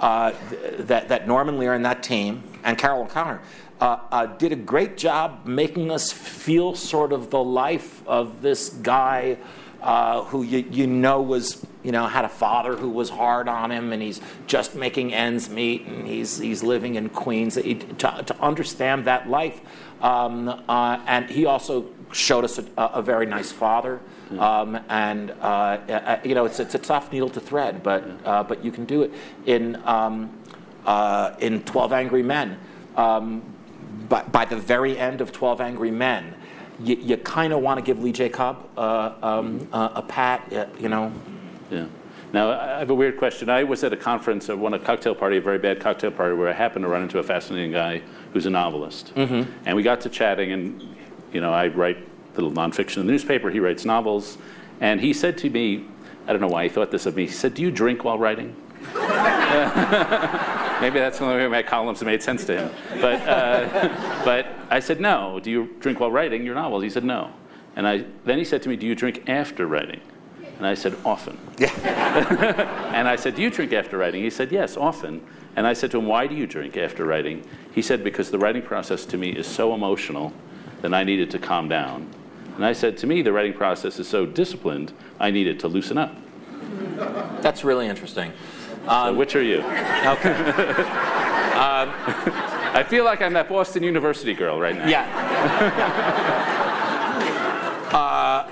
uh, 0.01 0.33
th- 0.51 0.79
that, 0.89 1.09
that 1.09 1.29
Norman 1.29 1.59
Lear 1.59 1.75
and 1.75 1.85
that 1.85 2.03
team, 2.03 2.43
and 2.65 2.77
Carroll 2.77 3.03
O'Connor, 3.03 3.41
uh, 3.81 3.99
uh, 4.11 4.27
did 4.27 4.51
a 4.51 4.57
great 4.57 4.97
job 4.97 5.47
making 5.47 5.93
us 5.93 6.11
feel 6.11 6.75
sort 6.75 7.13
of 7.13 7.31
the 7.31 7.43
life 7.43 8.07
of 8.09 8.43
this 8.43 8.71
guy 8.71 9.39
uh, 9.83 10.25
who 10.25 10.43
you, 10.43 10.65
you 10.71 10.87
know 10.87 11.23
was 11.23 11.65
you 11.83 11.93
know 11.93 12.07
had 12.07 12.25
a 12.25 12.29
father 12.29 12.77
who 12.77 12.91
was 12.91 13.11
hard 13.11 13.49
on 13.49 13.71
him 13.71 13.93
and 13.93 14.03
he's 14.03 14.21
just 14.47 14.75
making 14.75 15.15
ends 15.15 15.49
meet 15.49 15.87
and 15.87 16.07
he's 16.07 16.39
he's 16.39 16.63
living 16.63 16.97
in 16.97 17.09
Queens. 17.09 17.55
To, 17.55 17.63
to 18.23 18.37
understand 18.41 19.05
that 19.05 19.29
life 19.29 19.61
um, 20.01 20.49
uh, 20.69 21.01
and 21.07 21.31
he 21.31 21.47
also 21.47 21.87
showed 22.13 22.45
us 22.45 22.59
a, 22.59 22.65
a 22.77 23.03
very 23.03 23.27
nice 23.27 23.53
father. 23.53 24.01
Um, 24.39 24.79
and 24.91 25.31
uh, 25.31 25.35
uh, 25.45 26.21
you 26.23 26.35
know 26.35 26.45
it's, 26.45 26.61
it's 26.61 26.75
a 26.75 26.79
tough 26.79 27.11
needle 27.11 27.31
to 27.31 27.41
thread 27.41 27.83
but 27.83 28.05
uh, 28.27 28.43
but 28.43 28.63
you 28.63 28.71
can 28.71 28.85
do 28.85 29.01
it 29.03 29.13
in 29.47 29.77
um, 29.87 30.39
uh, 30.85 31.35
in 31.39 31.63
12 31.63 31.93
Angry 31.93 32.23
Men. 32.23 32.59
Um, 32.97 33.55
by, 34.09 34.23
by 34.23 34.45
the 34.45 34.57
very 34.57 34.99
end 34.99 35.21
of 35.21 35.33
12 35.33 35.61
Angry 35.61 35.91
Men 35.91 36.35
you, 36.81 36.97
you 36.97 37.17
kind 37.17 37.53
of 37.53 37.61
want 37.61 37.79
to 37.79 37.85
give 37.85 38.03
Lee 38.03 38.13
J. 38.13 38.29
Cobb 38.29 38.69
uh, 38.77 39.15
um, 39.23 39.69
uh, 39.73 39.91
a 39.95 40.03
pat, 40.03 40.53
uh, 40.53 40.67
you 40.79 40.89
know. 40.89 41.13
Yeah. 41.71 41.87
Now, 42.33 42.51
I 42.51 42.79
have 42.79 42.91
a 42.91 42.95
weird 42.95 43.17
question. 43.17 43.49
I 43.49 43.65
was 43.65 43.83
at 43.85 43.93
a 43.93 43.97
conference, 43.97 44.51
I 44.51 44.55
won 44.55 44.75
a 44.75 44.79
cocktail 44.79 45.15
party, 45.15 45.39
a 45.39 45.41
very 45.41 45.59
bad 45.59 45.81
cocktail 45.81 46.11
party, 46.11 46.35
where 46.35 46.49
I 46.49 46.53
happened 46.53 46.83
to 46.85 46.89
run 46.89 47.03
into 47.03 47.19
a 47.19 47.23
fascinating 47.23 47.73
guy 47.73 48.03
who's 48.33 48.45
a 48.45 48.51
novelist. 48.51 49.15
Mm-hmm. 49.15 49.51
And 49.65 49.77
we 49.77 49.83
got 49.83 50.03
to 50.03 50.09
chatting, 50.11 50.53
and 50.53 50.97
you 51.33 51.41
know, 51.41 51.53
I 51.53 51.69
write 51.69 51.99
little 52.35 52.53
nonfiction 52.53 52.99
in 52.99 53.07
the 53.07 53.13
newspaper. 53.13 53.51
He 53.51 53.61
writes 53.61 53.85
novels, 53.85 54.39
and 54.81 55.01
he 55.01 55.13
said 55.13 55.39
to 55.39 55.51
me, 55.51 55.87
I 56.27 56.33
don't 56.33 56.43
know 56.43 56.49
why 56.49 56.65
he 56.65 56.69
thought 56.69 56.91
this 56.91 57.07
of 57.07 57.17
me. 57.17 57.27
He 57.27 57.33
said, 57.33 57.55
"Do 57.55 57.63
you 57.63 57.71
drink 57.71 58.05
while 58.05 58.19
writing?" 58.19 58.55
Maybe 60.81 60.99
that's 60.99 61.19
the 61.19 61.25
only 61.25 61.39
way 61.39 61.49
my 61.49 61.63
columns 61.63 62.03
made 62.03 62.23
sense 62.23 62.45
to 62.45 62.57
him. 62.57 62.71
But, 63.01 63.21
uh, 63.29 64.23
but 64.25 64.47
I 64.71 64.81
said, 64.81 65.01
no. 65.01 65.41
Do 65.41 65.51
you 65.51 65.75
drink 65.81 66.01
while 66.01 66.11
writing 66.11 66.45
your 66.45 66.55
novels? 66.55 66.83
He 66.83 66.91
said, 66.91 67.05
no. 67.05 67.33
And 67.77 67.87
I, 67.87 68.05
then 68.25 68.39
he 68.39 68.45
said 68.45 68.63
to 68.63 68.69
me, 68.69 68.77
do 68.77 68.87
you 68.87 68.95
drink 68.95 69.29
after 69.29 69.67
writing? 69.67 70.01
And 70.59 70.67
I 70.67 70.75
said, 70.75 70.97
often. 71.05 71.39
Yeah. 71.59 71.73
and 72.95 73.09
I 73.09 73.17
said, 73.17 73.37
do 73.37 73.43
you 73.43 73.51
drink 73.51 73.73
after 73.73 73.99
writing? 73.99 74.23
He 74.23 74.31
said, 74.31 74.51
yes, 74.51 74.77
often. 74.77 75.25
And 75.57 75.67
I 75.67 75.73
said 75.73 75.91
to 75.93 75.99
him, 75.99 76.07
why 76.07 76.27
do 76.27 76.35
you 76.35 76.47
drink 76.47 76.77
after 76.77 77.05
writing? 77.05 77.45
He 77.73 77.83
said, 77.83 78.03
because 78.03 78.31
the 78.31 78.39
writing 78.39 78.63
process 78.63 79.05
to 79.07 79.17
me 79.17 79.31
is 79.31 79.47
so 79.47 79.75
emotional 79.75 80.33
that 80.83 80.95
I 80.95 81.05
needed 81.05 81.31
to 81.33 81.39
calm 81.39 81.69
down. 81.69 82.09
And 82.57 82.65
I 82.65 82.73
said, 82.73 82.99
to 82.99 83.07
me, 83.07 83.23
the 83.23 83.33
writing 83.33 83.53
process 83.53 83.99
is 84.01 84.09
so 84.09 84.27
disciplined, 84.27 84.93
I 85.21 85.31
needed 85.31 85.61
to 85.61 85.69
loosen 85.69 85.99
up. 85.99 86.15
That's 87.41 87.63
really 87.63 87.87
interesting. 87.87 88.33
Um, 88.89 89.15
so 89.15 89.19
which 89.19 89.37
are 89.37 89.43
you? 89.43 89.59
Okay. 89.59 90.33
um, 91.59 91.93
I 92.75 92.85
feel 92.89 93.05
like 93.05 93.21
I'm 93.21 93.35
that 93.35 93.49
Boston 93.49 93.83
University 93.83 94.35
girl 94.35 94.59
right 94.59 94.77
now. 94.77 94.89
Yeah. 94.89 95.05
uh, 97.93 98.49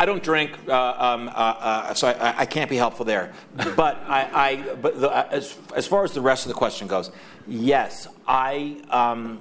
I 0.00 0.06
don't 0.06 0.22
drink, 0.22 0.52
uh, 0.66 0.94
um, 0.96 1.28
uh, 1.28 1.32
uh, 1.32 1.92
so 1.94 2.08
I, 2.08 2.40
I, 2.40 2.46
can't 2.46 2.70
be 2.70 2.76
helpful 2.76 3.04
there. 3.04 3.34
But 3.76 3.98
I, 4.08 4.30
I 4.32 4.74
but 4.76 4.98
the, 4.98 5.10
uh, 5.10 5.28
as, 5.30 5.58
as 5.76 5.86
far 5.86 6.04
as 6.04 6.12
the 6.12 6.22
rest 6.22 6.46
of 6.46 6.48
the 6.48 6.54
question 6.54 6.88
goes, 6.88 7.10
yes, 7.46 8.08
I, 8.26 8.80
um, 8.88 9.40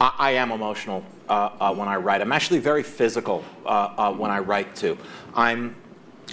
I, 0.00 0.14
I, 0.18 0.30
am 0.30 0.50
emotional 0.50 1.04
uh, 1.28 1.74
when 1.74 1.88
I 1.88 1.96
write. 1.96 2.22
I'm 2.22 2.32
actually 2.32 2.60
very 2.60 2.82
physical 2.82 3.42
when 3.42 4.30
I 4.30 4.38
write 4.38 4.74
too. 4.74 4.96
I'm 5.34 5.76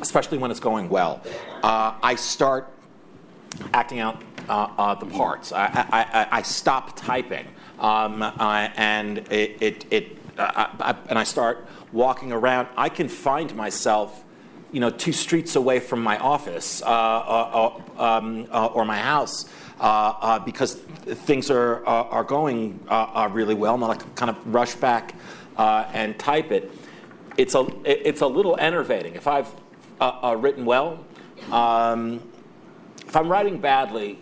especially 0.01 0.37
when 0.37 0.51
it's 0.51 0.59
going 0.59 0.89
well. 0.89 1.21
Uh, 1.63 1.93
I 2.01 2.15
start 2.15 2.71
acting 3.73 3.99
out 3.99 4.21
uh, 4.49 4.69
uh, 4.77 4.95
the 4.95 5.05
parts. 5.05 5.51
I, 5.51 5.65
I, 5.91 6.27
I, 6.39 6.41
stop 6.41 6.95
typing, 6.95 7.47
um, 7.79 8.23
and 8.39 9.19
it, 9.31 9.61
it, 9.61 9.85
it 9.91 10.17
I, 10.37 10.95
and 11.09 11.19
I 11.19 11.23
start 11.23 11.67
walking 11.91 12.31
around. 12.31 12.67
I 12.75 12.89
can 12.89 13.07
find 13.07 13.55
myself, 13.55 14.23
you 14.71 14.79
know, 14.79 14.89
two 14.89 15.13
streets 15.13 15.55
away 15.55 15.79
from 15.79 16.01
my 16.01 16.17
office 16.17 16.81
uh, 16.81 16.85
uh, 16.85 17.79
uh, 17.97 18.03
um, 18.03 18.47
or 18.51 18.83
my 18.83 18.97
house. 18.97 19.45
because 20.43 20.75
things 20.75 21.51
are, 21.51 21.85
are 21.85 22.23
going 22.23 22.79
really 23.31 23.55
well, 23.55 23.75
and 23.75 23.83
I 23.83 23.95
kind 24.15 24.31
of 24.31 24.53
rush 24.53 24.75
back 24.75 25.13
and 25.57 26.17
type 26.17 26.51
it. 26.51 26.71
It's 27.37 27.55
a, 27.55 27.67
it's 27.85 28.21
a 28.21 28.27
little 28.27 28.57
enervating. 28.59 29.15
If 29.15 29.27
I've 29.27 29.49
uh, 30.01 30.19
uh, 30.23 30.35
written 30.35 30.65
well. 30.65 31.05
Um, 31.51 32.21
if 33.07 33.15
I'm 33.15 33.29
writing 33.29 33.59
badly, 33.59 34.17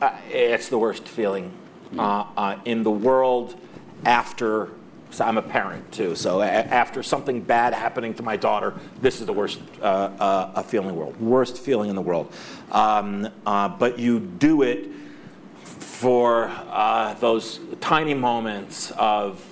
uh, 0.00 0.16
it's 0.30 0.68
the 0.70 0.78
worst 0.78 1.06
feeling 1.06 1.52
uh, 1.98 2.24
uh, 2.36 2.58
in 2.64 2.82
the 2.82 2.90
world 2.90 3.54
after. 4.06 4.70
So 5.10 5.24
I'm 5.24 5.38
a 5.38 5.42
parent 5.42 5.90
too, 5.92 6.14
so 6.14 6.40
a- 6.40 6.46
after 6.46 7.02
something 7.02 7.40
bad 7.40 7.72
happening 7.74 8.14
to 8.14 8.22
my 8.22 8.36
daughter, 8.36 8.74
this 9.00 9.20
is 9.20 9.26
the 9.26 9.32
worst 9.32 9.60
uh, 9.82 10.62
feeling 10.62 10.88
in 10.88 10.94
the 10.94 11.00
world. 11.00 11.20
Worst 11.20 11.58
feeling 11.58 11.90
in 11.90 11.96
the 11.96 12.02
world. 12.02 12.32
Um, 12.72 13.28
but 13.44 13.98
you 13.98 14.20
do 14.20 14.62
it 14.62 14.90
for 15.62 16.52
those 17.20 17.60
tiny 17.80 18.14
moments 18.14 18.92
of 18.92 19.42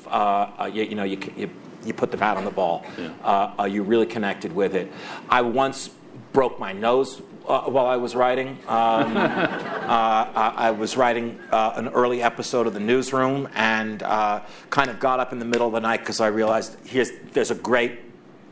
you, 0.72 0.82
you, 0.82 0.94
know 0.94 1.04
you, 1.04 1.18
you 1.36 1.50
you 1.86 1.94
put 1.94 2.10
the 2.10 2.16
bat 2.16 2.36
on 2.36 2.44
the 2.44 2.50
ball. 2.50 2.84
Yeah. 2.98 3.52
Uh, 3.58 3.64
you 3.64 3.82
really 3.82 4.06
connected 4.06 4.52
with 4.52 4.74
it. 4.74 4.92
I 5.28 5.42
once 5.42 5.90
broke 6.32 6.58
my 6.58 6.72
nose 6.72 7.22
uh, 7.46 7.62
while 7.62 7.86
I 7.86 7.96
was 7.96 8.14
writing. 8.14 8.58
Um, 8.66 9.16
uh, 9.16 9.30
I 9.86 10.70
was 10.72 10.96
writing 10.96 11.40
uh, 11.52 11.74
an 11.76 11.88
early 11.88 12.22
episode 12.22 12.66
of 12.66 12.74
The 12.74 12.80
Newsroom 12.80 13.48
and 13.54 14.02
uh, 14.02 14.42
kind 14.70 14.90
of 14.90 14.98
got 14.98 15.20
up 15.20 15.32
in 15.32 15.38
the 15.38 15.44
middle 15.44 15.66
of 15.66 15.72
the 15.72 15.80
night 15.80 16.00
because 16.00 16.20
I 16.20 16.26
realized 16.28 16.76
here's, 16.84 17.10
there's 17.32 17.50
a 17.50 17.54
great 17.54 18.00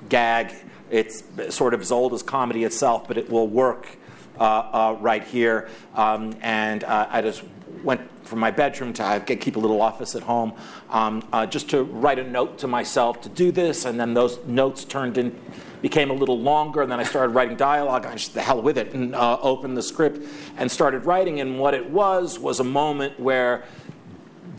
gag. 0.08 0.54
It's 0.90 1.24
sort 1.50 1.74
of 1.74 1.80
as 1.80 1.90
old 1.90 2.14
as 2.14 2.22
comedy 2.22 2.64
itself, 2.64 3.08
but 3.08 3.18
it 3.18 3.28
will 3.28 3.48
work 3.48 3.96
right 4.38 5.24
here. 5.24 5.68
Um, 5.94 6.36
and 6.40 6.84
I 6.84 7.20
just 7.20 7.42
went 7.84 8.00
from 8.26 8.38
my 8.38 8.50
bedroom 8.50 8.92
to 8.94 9.04
I 9.04 9.20
keep 9.20 9.56
a 9.56 9.60
little 9.60 9.82
office 9.82 10.14
at 10.14 10.22
home, 10.22 10.54
um, 10.90 11.26
uh, 11.32 11.46
just 11.46 11.68
to 11.70 11.84
write 11.84 12.18
a 12.18 12.24
note 12.24 12.58
to 12.58 12.66
myself 12.66 13.20
to 13.22 13.28
do 13.28 13.52
this, 13.52 13.84
and 13.84 14.00
then 14.00 14.14
those 14.14 14.38
notes 14.46 14.84
turned 14.84 15.18
in, 15.18 15.38
became 15.82 16.10
a 16.10 16.14
little 16.14 16.38
longer, 16.38 16.80
and 16.82 16.90
then 16.90 16.98
I 16.98 17.04
started 17.04 17.34
writing 17.34 17.56
dialogue. 17.56 18.06
I 18.06 18.14
just 18.14 18.34
the 18.34 18.40
hell 18.40 18.62
with 18.62 18.78
it, 18.78 18.94
and 18.94 19.14
uh, 19.14 19.38
opened 19.42 19.76
the 19.76 19.82
script 19.82 20.26
and 20.56 20.70
started 20.70 21.04
writing. 21.04 21.40
And 21.40 21.58
what 21.58 21.74
it 21.74 21.90
was 21.90 22.38
was 22.38 22.60
a 22.60 22.64
moment 22.64 23.20
where 23.20 23.64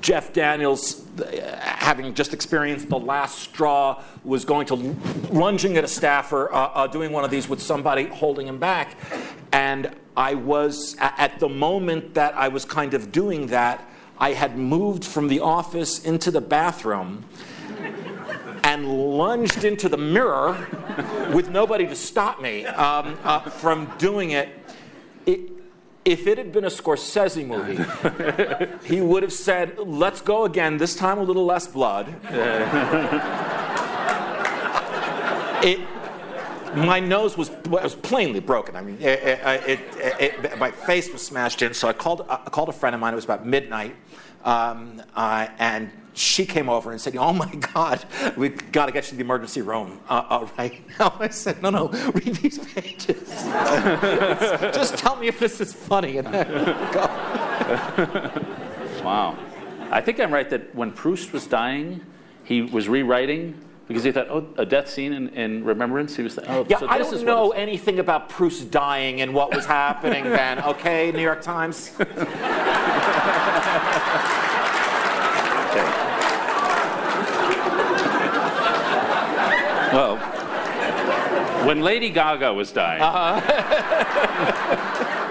Jeff 0.02 0.34
Daniels, 0.34 1.04
having 1.60 2.14
just 2.14 2.32
experienced 2.32 2.90
the 2.90 3.00
last 3.00 3.40
straw, 3.40 4.04
was 4.24 4.46
going 4.46 4.68
to 4.68 4.76
lunging 5.32 5.78
at 5.78 5.84
a 5.84 5.88
staffer, 5.88 6.54
uh, 6.54 6.58
uh, 6.58 6.88
doing 6.88 7.12
one 7.12 7.24
of 7.24 7.32
these 7.32 7.50
with 7.50 7.62
somebody 7.62 8.06
holding 8.06 8.46
him 8.46 8.60
back, 8.60 8.96
and 9.52 9.90
I 10.18 10.36
was 10.36 10.96
at 11.00 11.40
the 11.40 11.50
moment 11.50 12.14
that 12.14 12.36
I 12.36 12.48
was 12.48 12.64
kind 12.66 12.94
of 12.94 13.12
doing 13.12 13.48
that. 13.48 13.88
I 14.18 14.32
had 14.32 14.58
moved 14.58 15.04
from 15.04 15.28
the 15.28 15.42
office 15.42 16.04
into 16.04 16.32
the 16.32 16.40
bathroom 16.40 17.26
and 18.64 18.88
lunged 18.88 19.64
into 19.64 19.90
the 19.90 19.98
mirror 19.98 20.68
with 21.34 21.50
nobody 21.50 21.86
to 21.88 21.96
stop 21.96 22.42
me 22.42 22.66
um, 22.66 23.18
uh, 23.24 23.42
from 23.42 23.92
doing 23.98 24.32
it. 24.32 24.50
it 25.26 25.52
if 26.06 26.28
it 26.28 26.38
had 26.38 26.52
been 26.52 26.66
a 26.66 26.70
Scorsese 26.70 27.46
movie, 27.46 27.84
he 28.86 29.02
would 29.02 29.24
have 29.24 29.34
said, 29.34 29.78
Let's 29.80 30.22
go 30.22 30.46
again, 30.46 30.78
this 30.78 30.96
time 30.96 31.18
a 31.18 31.24
little 31.24 31.46
less 31.46 31.68
blood. 31.68 32.08
it, 35.64 35.80
my 36.76 37.00
nose 37.00 37.38
was, 37.38 37.50
was 37.68 37.96
plainly 37.96 38.40
broken. 38.40 38.76
I 38.76 38.82
mean, 38.82 38.98
it, 39.00 39.20
it, 39.24 39.80
it, 40.20 40.58
my 40.58 40.72
face 40.72 41.12
was 41.12 41.26
smashed 41.26 41.62
in. 41.62 41.74
So 41.74 41.88
I 41.88 41.94
called, 41.94 42.26
I 42.30 42.38
called 42.50 42.70
a 42.70 42.74
friend 42.74 42.94
of 42.94 43.02
mine. 43.02 43.14
It 43.14 43.18
was 43.18 43.26
about 43.26 43.46
midnight. 43.46 43.96
Um, 44.44 45.02
uh, 45.16 45.48
and 45.58 45.92
she 46.14 46.46
came 46.46 46.70
over 46.70 46.92
and 46.92 47.02
said, 47.02 47.16
"Oh 47.18 47.34
my 47.34 47.54
God, 47.74 48.06
we've 48.38 48.72
got 48.72 48.86
to 48.86 48.92
get 48.92 49.06
you 49.06 49.10
to 49.12 49.16
the 49.16 49.22
emergency 49.22 49.62
room 49.62 50.00
uh, 50.10 50.24
uh, 50.30 50.48
right 50.58 50.82
now." 51.00 51.16
I 51.20 51.30
said, 51.30 51.62
"No, 51.62 51.70
no, 51.70 51.88
read 51.88 52.36
these 52.36 52.60
pages. 52.60 53.28
Just 54.74 54.98
tell 54.98 55.16
me 55.18 55.28
if 55.28 55.40
this 55.40 55.60
is 55.60 55.74
funny." 55.74 56.18
And 56.18 56.32
go. 56.32 57.06
wow, 59.04 59.38
I 59.92 60.02
think 60.02 60.20
I'm 60.20 60.34
right 60.34 60.50
that 60.50 60.74
when 60.74 60.92
Proust 60.92 61.34
was 61.34 61.48
dying, 61.48 62.02
he 62.44 62.62
was 62.62 62.88
rewriting 62.88 63.65
because 63.88 64.04
he 64.04 64.12
thought, 64.12 64.28
"Oh, 64.30 64.48
a 64.58 64.66
death 64.66 64.90
scene 64.90 65.14
in, 65.14 65.30
in 65.30 65.64
Remembrance." 65.64 66.16
He 66.16 66.24
was, 66.24 66.40
"Oh, 66.48 66.66
yeah." 66.70 66.80
So 66.80 66.88
I 66.88 66.98
don't 66.98 67.24
know 67.24 67.52
anything 67.52 68.00
about 68.00 68.30
Proust 68.30 68.72
dying 68.72 69.22
and 69.22 69.34
what 69.34 69.54
was 69.54 69.66
happening 69.66 70.24
then. 70.24 70.60
Okay, 70.66 71.12
New 71.12 71.22
York 71.22 71.42
Times. 71.42 71.92
Well, 79.96 80.18
when 81.66 81.80
Lady 81.80 82.10
Gaga 82.10 82.54
was 82.54 82.74
dying. 82.74 83.02
Uh-huh. 83.02 83.40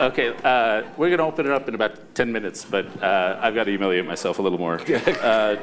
okay, 0.00 0.34
uh, 0.44 0.82
we're 0.96 1.08
going 1.08 1.18
to 1.18 1.24
open 1.24 1.46
it 1.46 1.52
up 1.52 1.68
in 1.68 1.74
about 1.74 2.14
10 2.14 2.32
minutes, 2.32 2.64
but 2.64 2.86
uh, 3.02 3.38
I've 3.40 3.54
got 3.54 3.64
to 3.64 3.70
humiliate 3.70 4.06
myself 4.06 4.38
a 4.38 4.42
little 4.42 4.58
more. 4.58 4.80
Uh, 5.26 5.56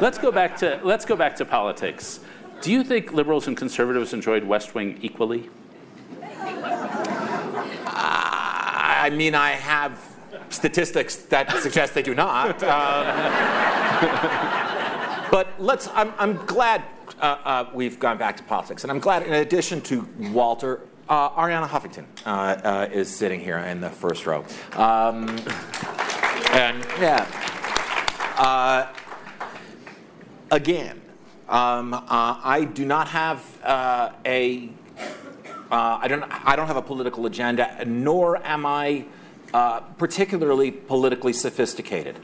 let's 0.00 0.18
go 0.18 0.30
back 0.30 0.56
to 0.56 0.80
let's 0.82 1.04
go 1.04 1.16
back 1.16 1.36
to 1.36 1.44
politics. 1.44 2.20
Do 2.60 2.70
you 2.72 2.84
think 2.84 3.12
liberals 3.12 3.46
and 3.46 3.56
conservatives 3.56 4.12
enjoyed 4.12 4.44
West 4.44 4.74
Wing 4.74 4.98
equally? 5.02 5.50
I 7.84 9.10
mean, 9.10 9.34
I 9.34 9.50
have 9.50 9.98
statistics 10.50 11.16
that 11.16 11.50
suggest 11.58 11.94
they 11.94 12.02
do 12.02 12.14
not. 12.14 12.62
Um, 12.62 13.06
but 15.30 15.48
let's, 15.58 15.88
I'm, 15.88 16.12
I'm 16.18 16.36
glad 16.46 16.84
uh, 17.20 17.38
uh, 17.44 17.70
we've 17.74 17.98
gone 17.98 18.18
back 18.18 18.36
to 18.36 18.42
politics. 18.44 18.84
And 18.84 18.90
I'm 18.90 19.00
glad, 19.00 19.24
in 19.24 19.32
addition 19.32 19.80
to 19.82 20.06
Walter, 20.30 20.80
uh, 21.12 21.28
Arianna 21.30 21.68
Huffington 21.68 22.06
uh, 22.24 22.30
uh, 22.30 22.88
is 22.90 23.14
sitting 23.14 23.38
here 23.38 23.58
in 23.58 23.82
the 23.82 23.90
first 23.90 24.24
row. 24.24 24.44
Um, 24.72 25.28
and 26.52 26.82
yeah. 26.98 27.26
Uh, 28.38 28.86
again, 30.50 30.98
Um, 31.48 31.92
uh, 31.92 32.00
I 32.08 32.64
do 32.64 32.86
not 32.86 33.08
have 33.08 33.44
uh, 33.62 34.12
a. 34.24 34.70
I 35.70 36.08
don't. 36.08 36.24
I 36.50 36.56
don't 36.56 36.66
have 36.66 36.78
a 36.78 36.82
political 36.82 37.26
agenda, 37.26 37.84
nor 37.84 38.38
am 38.46 38.64
I 38.64 39.04
particularly 39.98 40.70
politically 40.70 41.34
sophisticated. 41.34 42.16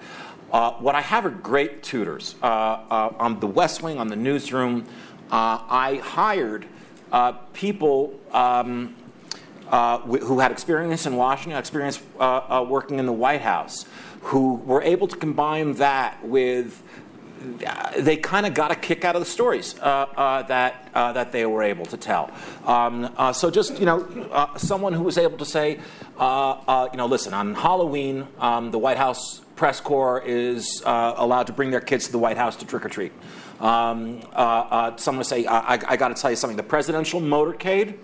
What 0.50 0.94
I 0.94 1.02
have 1.02 1.26
are 1.26 1.30
great 1.30 1.82
tutors. 1.82 2.36
On 2.42 3.40
the 3.40 3.46
West 3.46 3.82
Wing, 3.82 3.98
on 3.98 4.08
the 4.08 4.16
newsroom, 4.16 4.86
I 5.30 6.00
hired 6.02 6.64
people. 7.52 8.18
Um, 8.32 8.94
uh, 9.70 9.98
who 9.98 10.38
had 10.38 10.50
experience 10.50 11.06
in 11.06 11.14
Washington, 11.16 11.58
experience 11.58 12.00
uh, 12.18 12.22
uh, 12.22 12.66
working 12.66 12.98
in 12.98 13.06
the 13.06 13.12
White 13.12 13.42
House, 13.42 13.84
who 14.22 14.54
were 14.54 14.82
able 14.82 15.06
to 15.06 15.16
combine 15.16 15.74
that 15.74 16.26
with 16.26 16.82
they 17.96 18.16
kind 18.16 18.46
of 18.46 18.54
got 18.54 18.72
a 18.72 18.74
kick 18.74 19.04
out 19.04 19.14
of 19.14 19.20
the 19.20 19.30
stories 19.30 19.78
uh, 19.78 19.84
uh, 19.84 20.42
that 20.44 20.88
uh, 20.92 21.12
that 21.12 21.30
they 21.30 21.46
were 21.46 21.62
able 21.62 21.86
to 21.86 21.96
tell. 21.96 22.32
Um, 22.66 23.14
so 23.32 23.50
just 23.50 23.78
you 23.78 23.86
know, 23.86 24.50
someone 24.56 24.92
who 24.92 25.04
was 25.04 25.18
able 25.18 25.38
to 25.38 25.44
say, 25.44 25.72
you 25.72 25.80
know, 26.18 27.06
listen, 27.08 27.34
on 27.34 27.54
Halloween, 27.54 28.26
um, 28.40 28.70
the 28.70 28.78
White 28.78 28.96
House 28.96 29.40
press 29.54 29.80
corps 29.80 30.22
is 30.24 30.82
allowed 30.84 31.46
to 31.46 31.52
bring 31.52 31.70
their 31.70 31.80
kids 31.80 32.06
to 32.06 32.12
the 32.12 32.18
White 32.18 32.38
House 32.38 32.56
to 32.56 32.66
trick 32.66 32.84
or 32.84 32.88
treat. 32.88 33.12
Um, 33.60 34.20
someone 34.96 35.18
would 35.18 35.26
say, 35.26 35.46
I, 35.46 35.74
I 35.74 35.96
got 35.96 36.08
to 36.08 36.14
tell 36.14 36.30
you 36.30 36.36
something. 36.36 36.56
The 36.56 36.62
presidential 36.62 37.20
motorcade 37.20 37.98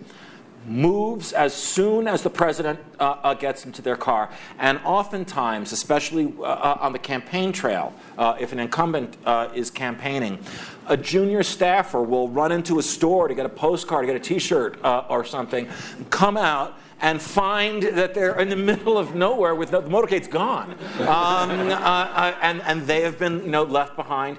moves 0.66 1.32
as 1.32 1.54
soon 1.54 2.08
as 2.08 2.22
the 2.22 2.30
president 2.30 2.80
uh, 2.98 3.16
uh, 3.22 3.34
gets 3.34 3.66
into 3.66 3.82
their 3.82 3.96
car. 3.96 4.30
And 4.58 4.80
oftentimes, 4.84 5.72
especially 5.72 6.32
uh, 6.38 6.42
uh 6.42 6.78
on 6.80 6.92
the 6.92 6.98
campaign 6.98 7.52
trail, 7.52 7.92
uh, 8.16 8.36
if 8.40 8.52
an 8.52 8.58
incumbent 8.58 9.16
uh, 9.26 9.48
is 9.54 9.70
campaigning, 9.70 10.38
a 10.86 10.96
junior 10.96 11.42
staffer 11.42 12.02
will 12.02 12.28
run 12.28 12.52
into 12.52 12.78
a 12.78 12.82
store 12.82 13.28
to 13.28 13.34
get 13.34 13.46
a 13.46 13.50
postcard, 13.50 14.06
to 14.06 14.12
get 14.12 14.16
a 14.16 14.24
t 14.24 14.38
shirt 14.38 14.78
or 14.84 15.24
something, 15.24 15.68
come 16.10 16.36
out 16.36 16.78
and 17.00 17.20
find 17.20 17.82
that 17.82 18.14
they're 18.14 18.38
in 18.38 18.48
the 18.48 18.56
middle 18.56 18.96
of 18.96 19.14
nowhere 19.14 19.54
with 19.54 19.72
no, 19.72 19.80
the 19.80 19.90
motorcade's 19.90 20.28
gone. 20.28 20.76
Um, 21.00 21.50
and, 21.50 22.62
and 22.62 22.82
they 22.82 23.02
have 23.02 23.18
been 23.18 23.44
you 23.44 23.50
know, 23.50 23.64
left 23.64 23.96
behind. 23.96 24.38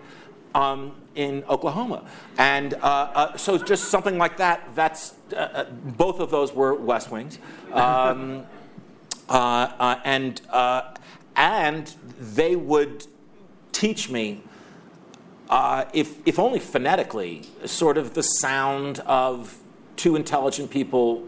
Um, 0.56 0.94
in 1.16 1.44
Oklahoma. 1.50 2.04
And 2.38 2.76
uh, 2.76 2.78
uh, 2.78 3.38
so 3.38 3.58
just 3.58 3.86
something 3.86 4.18
like 4.18 4.38
that, 4.38 4.70
that's, 4.76 5.16
uh, 5.34 5.36
uh 5.36 5.64
both 5.72 6.20
of 6.20 6.30
those 6.30 6.54
were 6.54 6.76
West 6.76 7.12
Wings. 7.12 7.40
Um, 7.72 8.46
uh, 9.30 9.34
uh, 9.34 10.00
and, 10.04 10.42
and 11.36 11.94
they 12.20 12.56
would 12.56 13.08
teach 13.72 14.10
me, 14.10 14.42
if, 15.94 16.16
if 16.28 16.40
only 16.40 16.60
phonetically, 16.60 17.44
sort 17.66 17.98
of 17.98 18.14
the 18.14 18.24
sound 18.24 19.00
of 19.00 19.58
two 19.96 20.16
intelligent 20.16 20.70
people 20.70 21.24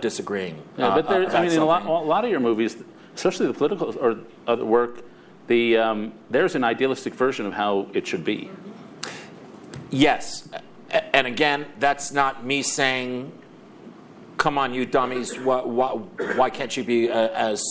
disagreeing. 0.00 0.62
Yeah, 0.76 0.94
but 0.94 1.08
there, 1.08 1.26
I 1.30 1.42
mean, 1.42 1.52
in 1.52 1.58
a 1.58 1.64
lot, 1.64 1.86
a 1.86 1.90
lot 1.90 2.24
of 2.24 2.30
your 2.30 2.40
movies, 2.40 2.76
especially 3.14 3.46
the 3.46 3.54
political 3.54 3.96
or 3.98 4.18
other 4.46 4.64
work, 4.64 5.02
the, 5.46 5.76
um, 5.78 6.12
there's 6.30 6.54
an 6.54 6.62
idealistic 6.62 7.12
version 7.14 7.44
of 7.44 7.52
how 7.52 7.88
it 7.92 8.06
should 8.06 8.24
be. 8.24 8.50
Yes. 9.90 10.48
And 11.12 11.26
again, 11.26 11.66
that's 11.78 12.12
not 12.12 12.44
me 12.44 12.62
saying, 12.62 13.32
come 14.38 14.58
on, 14.58 14.74
you 14.74 14.86
dummies, 14.86 15.38
why, 15.38 15.62
why, 15.62 15.90
why 16.34 16.50
can't 16.50 16.76
you 16.76 16.82
be 16.82 17.10
uh, 17.10 17.28
as 17.28 17.62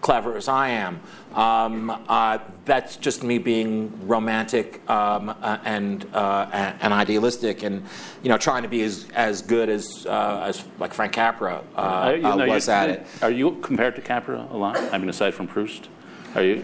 clever 0.00 0.36
as 0.36 0.48
I 0.48 0.70
am? 0.70 1.00
Um, 1.34 1.90
uh, 2.08 2.38
that's 2.64 2.96
just 2.96 3.22
me 3.22 3.38
being 3.38 4.08
romantic 4.08 4.80
um, 4.90 5.28
uh, 5.28 5.58
and, 5.64 6.06
uh, 6.14 6.48
and 6.80 6.92
idealistic, 6.92 7.62
and 7.62 7.84
you 8.22 8.30
know, 8.30 8.38
trying 8.38 8.62
to 8.62 8.68
be 8.68 8.82
as, 8.82 9.06
as 9.14 9.42
good 9.42 9.68
as, 9.68 10.06
uh, 10.06 10.44
as 10.46 10.64
like 10.78 10.92
Frank 10.94 11.12
Capra 11.12 11.62
uh, 11.76 12.12
you 12.16 12.22
know, 12.22 12.46
was 12.46 12.68
at 12.68 12.88
it. 12.88 13.06
Are 13.22 13.30
you 13.30 13.52
compared 13.60 13.94
to 13.96 14.02
Capra 14.02 14.48
a 14.50 14.56
lot? 14.56 14.76
I 14.92 14.98
mean, 14.98 15.08
aside 15.08 15.34
from 15.34 15.46
Proust, 15.46 15.88
are 16.34 16.42
you? 16.42 16.62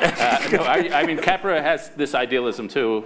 Uh, 0.00 0.48
no, 0.52 0.62
I, 0.62 1.00
I, 1.00 1.06
mean, 1.06 1.18
Capra 1.18 1.60
has 1.60 1.90
this 1.90 2.14
idealism 2.14 2.68
too. 2.68 3.04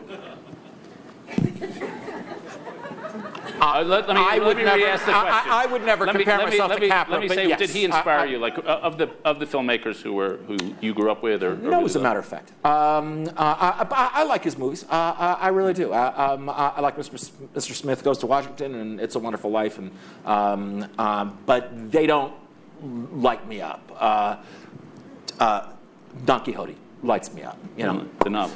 Uh, 3.60 3.82
let, 3.82 4.06
let, 4.08 4.16
me, 4.16 4.22
I 4.22 4.38
let 4.38 4.56
me 4.56 4.64
never, 4.64 4.76
re-ask 4.76 5.06
the 5.06 5.12
question. 5.12 5.50
I, 5.50 5.62
I, 5.62 5.66
would 5.66 5.82
never 5.84 6.04
let 6.04 6.16
compare 6.16 6.38
me, 6.38 6.44
myself 6.44 6.70
me, 6.72 6.80
to 6.80 6.88
Capra. 6.88 7.12
Let 7.14 7.22
me 7.22 7.28
say, 7.28 7.48
yes, 7.48 7.58
did 7.58 7.70
he 7.70 7.84
inspire 7.84 8.26
you, 8.26 8.38
like 8.38 8.58
of 8.66 8.98
the 8.98 9.10
of 9.24 9.38
the 9.38 9.46
filmmakers 9.46 10.02
who 10.02 10.12
were 10.12 10.36
who 10.46 10.56
you 10.80 10.92
grew 10.92 11.10
up 11.10 11.22
with, 11.22 11.42
or, 11.42 11.52
or 11.52 11.56
no? 11.56 11.84
As 11.84 11.96
a 11.96 12.00
matter 12.00 12.18
of 12.18 12.26
fact, 12.26 12.50
um, 12.64 13.26
uh, 13.36 13.86
I, 13.90 14.24
like 14.24 14.44
his 14.44 14.58
movies. 14.58 14.84
Uh, 14.84 15.36
I 15.38 15.48
really 15.48 15.72
do. 15.72 15.92
Uh, 15.92 16.36
um, 16.36 16.50
I 16.50 16.80
like 16.80 16.96
Mr. 16.96 17.30
Mr. 17.54 17.72
Smith 17.72 18.04
Goes 18.04 18.18
to 18.18 18.26
Washington 18.26 18.74
and 18.74 19.00
It's 19.00 19.14
a 19.14 19.18
Wonderful 19.18 19.50
Life, 19.50 19.78
and 19.78 19.90
um, 20.26 20.86
um 20.98 21.38
but 21.46 21.90
they 21.90 22.06
don't 22.06 22.34
light 23.12 23.46
me 23.48 23.60
up. 23.60 23.90
Uh, 23.98 24.36
uh, 25.40 25.68
Don 26.24 26.44
Quixote 26.44 26.76
lights 27.04 27.32
me 27.32 27.42
up. 27.42 27.58
You 27.76 27.84
know, 27.84 28.08
the. 28.20 28.50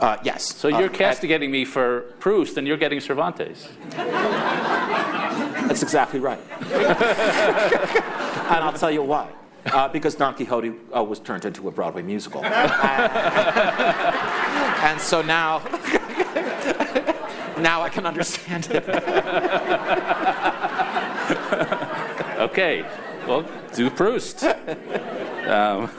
Uh, 0.00 0.16
yes. 0.24 0.56
So 0.56 0.68
you're 0.68 0.84
uh, 0.84 0.88
castigating 0.88 1.50
me 1.50 1.64
for 1.64 2.00
Proust, 2.18 2.56
and 2.56 2.66
you're 2.66 2.76
getting 2.76 3.00
Cervantes. 3.00 3.68
That's 5.66 5.82
exactly 5.82 6.20
right. 6.20 6.40
and 6.60 8.64
I'll 8.64 8.72
tell 8.72 8.90
you 8.90 9.02
why. 9.02 9.30
Uh, 9.66 9.88
because 9.88 10.14
Don 10.14 10.34
Quixote 10.34 10.74
uh, 10.94 11.02
was 11.02 11.20
turned 11.20 11.46
into 11.46 11.68
a 11.68 11.70
Broadway 11.70 12.02
musical. 12.02 12.44
and, 12.44 13.12
and 14.82 15.00
so 15.00 15.22
now, 15.22 15.58
now 17.58 17.80
I 17.80 17.88
can 17.88 18.04
understand 18.04 18.68
it. 18.70 18.86
okay, 22.38 22.84
well, 23.26 23.48
do 23.74 23.88
Proust. 23.88 24.44
Um, 25.46 25.90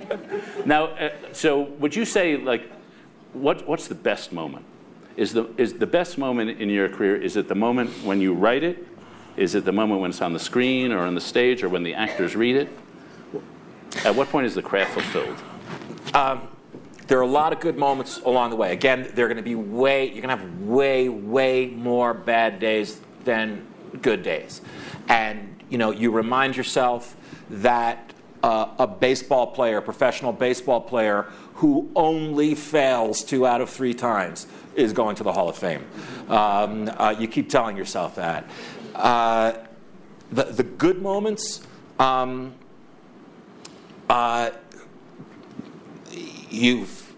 now, 0.66 0.84
uh, 0.84 1.10
so 1.32 1.62
would 1.62 1.94
you 1.96 2.04
say, 2.04 2.36
like, 2.36 2.70
what, 3.32 3.66
what's 3.66 3.88
the 3.88 3.94
best 3.94 4.32
moment? 4.32 4.64
Is 5.16 5.32
the, 5.32 5.48
is 5.56 5.74
the 5.74 5.86
best 5.86 6.18
moment 6.18 6.60
in 6.60 6.70
your 6.70 6.88
career, 6.88 7.16
is 7.16 7.36
it 7.36 7.48
the 7.48 7.54
moment 7.54 7.90
when 8.04 8.20
you 8.20 8.34
write 8.34 8.62
it? 8.62 8.86
Is 9.36 9.54
it 9.54 9.64
the 9.64 9.72
moment 9.72 10.00
when 10.00 10.10
it's 10.10 10.20
on 10.20 10.32
the 10.32 10.38
screen 10.38 10.92
or 10.92 11.00
on 11.00 11.14
the 11.14 11.20
stage 11.20 11.62
or 11.62 11.68
when 11.68 11.82
the 11.82 11.94
actors 11.94 12.36
read 12.36 12.56
it? 12.56 12.68
At 14.04 14.14
what 14.14 14.28
point 14.28 14.46
is 14.46 14.54
the 14.54 14.62
craft 14.62 14.92
fulfilled? 14.92 15.36
Um, 16.14 16.48
there 17.06 17.18
are 17.18 17.22
a 17.22 17.26
lot 17.26 17.52
of 17.52 17.60
good 17.60 17.76
moments 17.76 18.18
along 18.18 18.50
the 18.50 18.56
way. 18.56 18.72
Again, 18.72 19.10
they're 19.14 19.28
going 19.28 19.36
to 19.36 19.42
be 19.42 19.54
way, 19.54 20.04
you're 20.06 20.22
going 20.22 20.36
to 20.36 20.42
have 20.42 20.60
way, 20.60 21.08
way 21.08 21.66
more 21.66 22.14
bad 22.14 22.58
days 22.58 23.00
than 23.24 23.66
good 24.00 24.22
days. 24.22 24.60
And, 25.08 25.62
you 25.68 25.78
know, 25.78 25.90
you 25.90 26.10
remind 26.10 26.56
yourself 26.56 27.16
that 27.50 28.11
uh, 28.42 28.68
a 28.78 28.86
baseball 28.86 29.46
player, 29.48 29.80
professional 29.80 30.32
baseball 30.32 30.80
player, 30.80 31.26
who 31.54 31.90
only 31.94 32.54
fails 32.54 33.22
two 33.22 33.46
out 33.46 33.60
of 33.60 33.70
three 33.70 33.94
times 33.94 34.46
is 34.74 34.92
going 34.92 35.16
to 35.16 35.22
the 35.22 35.32
Hall 35.32 35.48
of 35.48 35.56
Fame. 35.56 35.84
Um, 36.28 36.90
uh, 36.96 37.14
you 37.18 37.28
keep 37.28 37.48
telling 37.48 37.76
yourself 37.76 38.16
that. 38.16 38.48
Uh, 38.94 39.52
the, 40.30 40.44
the 40.44 40.62
good 40.62 41.02
moments, 41.02 41.60
um, 41.98 42.54
uh, 44.08 44.50
you've, 46.50 47.14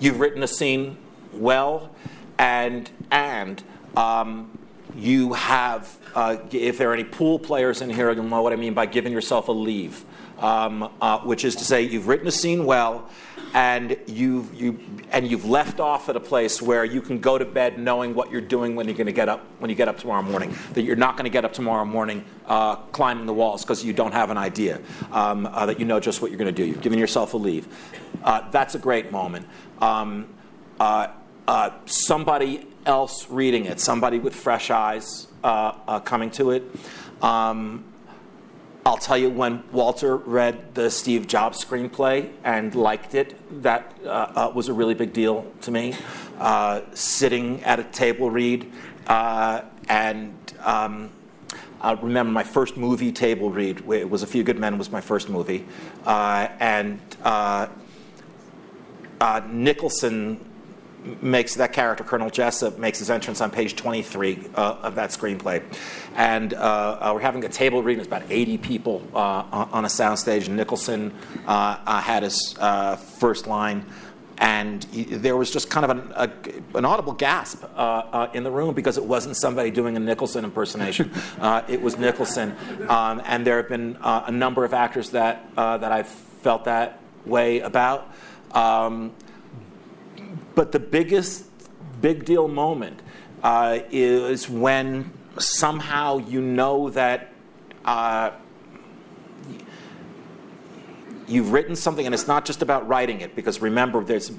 you've 0.00 0.20
written 0.20 0.42
a 0.42 0.48
scene 0.48 0.96
well, 1.32 1.94
and, 2.38 2.90
and 3.10 3.62
um, 3.96 4.58
you 4.96 5.32
have 5.32 5.98
uh, 6.14 6.36
if 6.50 6.78
there 6.78 6.90
are 6.90 6.94
any 6.94 7.04
pool 7.04 7.38
players 7.38 7.80
in 7.80 7.90
here, 7.90 8.12
you'll 8.12 8.24
know 8.24 8.42
what 8.42 8.52
I 8.52 8.56
mean 8.56 8.74
by 8.74 8.86
giving 8.86 9.12
yourself 9.12 9.48
a 9.48 9.52
leave, 9.52 10.04
um, 10.38 10.90
uh, 11.00 11.18
which 11.20 11.44
is 11.44 11.56
to 11.56 11.64
say 11.64 11.82
you've 11.82 12.08
written 12.08 12.26
a 12.26 12.32
scene 12.32 12.66
well, 12.66 13.08
and 13.54 13.96
you've 14.06 14.54
you 14.54 14.78
and 15.10 15.30
you've 15.30 15.44
left 15.44 15.80
off 15.80 16.08
at 16.08 16.16
a 16.16 16.20
place 16.20 16.60
where 16.60 16.84
you 16.84 17.00
can 17.00 17.18
go 17.18 17.38
to 17.38 17.44
bed 17.44 17.78
knowing 17.78 18.14
what 18.14 18.30
you're 18.30 18.40
doing 18.40 18.74
when 18.76 18.86
you're 18.86 18.96
going 18.96 19.06
to 19.06 19.12
get 19.12 19.28
up 19.28 19.44
when 19.58 19.70
you 19.70 19.76
get 19.76 19.88
up 19.88 19.98
tomorrow 19.98 20.22
morning. 20.22 20.54
That 20.74 20.82
you're 20.82 20.96
not 20.96 21.16
going 21.16 21.24
to 21.24 21.30
get 21.30 21.44
up 21.44 21.52
tomorrow 21.52 21.84
morning 21.84 22.24
uh, 22.46 22.76
climbing 22.76 23.26
the 23.26 23.34
walls 23.34 23.62
because 23.62 23.84
you 23.84 23.92
don't 23.92 24.12
have 24.12 24.30
an 24.30 24.38
idea. 24.38 24.80
Um, 25.12 25.46
uh, 25.46 25.66
that 25.66 25.78
you 25.78 25.86
know 25.86 26.00
just 26.00 26.20
what 26.20 26.30
you're 26.30 26.38
going 26.38 26.54
to 26.54 26.62
do. 26.62 26.66
You've 26.66 26.82
given 26.82 26.98
yourself 26.98 27.34
a 27.34 27.38
leave. 27.38 27.68
Uh, 28.22 28.50
that's 28.50 28.74
a 28.74 28.78
great 28.78 29.10
moment. 29.10 29.46
Um, 29.80 30.28
uh, 30.78 31.70
somebody 31.86 32.66
else 32.86 33.28
reading 33.30 33.66
it, 33.66 33.80
somebody 33.80 34.18
with 34.18 34.34
fresh 34.34 34.70
eyes 34.70 35.26
uh, 35.44 35.72
uh, 35.86 36.00
coming 36.00 36.30
to 36.32 36.50
it. 36.50 36.64
Um, 37.20 37.84
I'll 38.84 38.96
tell 38.96 39.16
you 39.16 39.30
when 39.30 39.62
Walter 39.70 40.16
read 40.16 40.74
the 40.74 40.90
Steve 40.90 41.28
Jobs 41.28 41.64
screenplay 41.64 42.32
and 42.42 42.74
liked 42.74 43.14
it, 43.14 43.62
that 43.62 43.96
uh, 44.04 44.08
uh 44.08 44.52
was 44.52 44.68
a 44.68 44.72
really 44.72 44.94
big 44.94 45.12
deal 45.12 45.46
to 45.60 45.70
me. 45.70 45.94
Uh, 46.40 46.80
sitting 46.92 47.62
at 47.62 47.78
a 47.78 47.84
table 47.84 48.28
read, 48.28 48.70
uh, 49.06 49.62
and 49.88 50.34
um, 50.64 51.10
I 51.80 51.92
remember 51.92 52.32
my 52.32 52.42
first 52.42 52.76
movie 52.76 53.12
table 53.12 53.50
read. 53.50 53.88
It 53.88 54.10
was 54.10 54.24
A 54.24 54.26
Few 54.26 54.42
Good 54.42 54.58
Men 54.58 54.78
was 54.78 54.90
my 54.90 55.00
first 55.00 55.28
movie, 55.28 55.64
and 56.04 56.98
Nicholson 59.48 60.51
makes 61.20 61.54
that 61.56 61.72
character, 61.72 62.04
Colonel 62.04 62.30
Jessup, 62.30 62.78
makes 62.78 62.98
his 62.98 63.10
entrance 63.10 63.40
on 63.40 63.50
page 63.50 63.76
23 63.76 64.48
uh, 64.54 64.76
of 64.82 64.94
that 64.94 65.10
screenplay. 65.10 65.62
And 66.14 66.54
uh, 66.54 66.58
uh, 66.58 67.12
we're 67.14 67.20
having 67.20 67.44
a 67.44 67.48
table 67.48 67.82
reading. 67.82 67.98
There's 67.98 68.06
about 68.06 68.30
80 68.30 68.58
people 68.58 69.02
uh, 69.14 69.66
on 69.72 69.84
a 69.84 69.88
soundstage. 69.88 70.46
And 70.46 70.56
Nicholson 70.56 71.12
uh, 71.46 71.78
uh, 71.86 72.00
had 72.00 72.22
his 72.22 72.54
first 73.18 73.46
line. 73.46 73.84
And 74.38 74.82
he, 74.84 75.04
there 75.04 75.36
was 75.36 75.50
just 75.52 75.70
kind 75.70 75.84
of 75.84 75.90
an, 75.90 76.12
a, 76.16 76.78
an 76.78 76.84
audible 76.84 77.12
gasp 77.12 77.62
in 78.34 78.42
the 78.42 78.50
room 78.50 78.74
because 78.74 78.98
it 78.98 79.04
wasn't 79.04 79.36
somebody 79.36 79.70
doing 79.70 79.96
a 79.96 80.00
Nicholson 80.00 80.44
impersonation. 80.44 81.10
it 81.68 81.80
was 81.80 81.96
Nicholson. 81.96 82.56
Um, 82.88 83.22
and 83.24 83.46
there 83.46 83.58
have 83.58 83.68
been 83.68 83.98
a 84.02 84.30
number 84.30 84.64
of 84.64 84.74
actors 84.74 85.10
that, 85.10 85.54
that 85.56 85.92
I've 85.92 86.08
felt 86.08 86.64
that 86.64 87.00
way 87.24 87.60
about. 87.60 88.12
Um, 88.52 89.12
but 90.54 90.72
the 90.72 90.78
biggest 90.78 91.44
big 92.00 92.24
deal 92.24 92.48
moment 92.48 93.00
uh, 93.42 93.80
is 93.90 94.48
when 94.48 95.12
somehow 95.38 96.18
you 96.18 96.40
know 96.40 96.90
that 96.90 97.32
uh, 97.84 98.30
you've 101.26 101.52
written 101.52 101.74
something, 101.74 102.06
and 102.06 102.14
it's 102.14 102.28
not 102.28 102.44
just 102.44 102.62
about 102.62 102.86
writing 102.86 103.20
it, 103.20 103.34
because 103.34 103.60
remember, 103.60 104.04
there's 104.04 104.30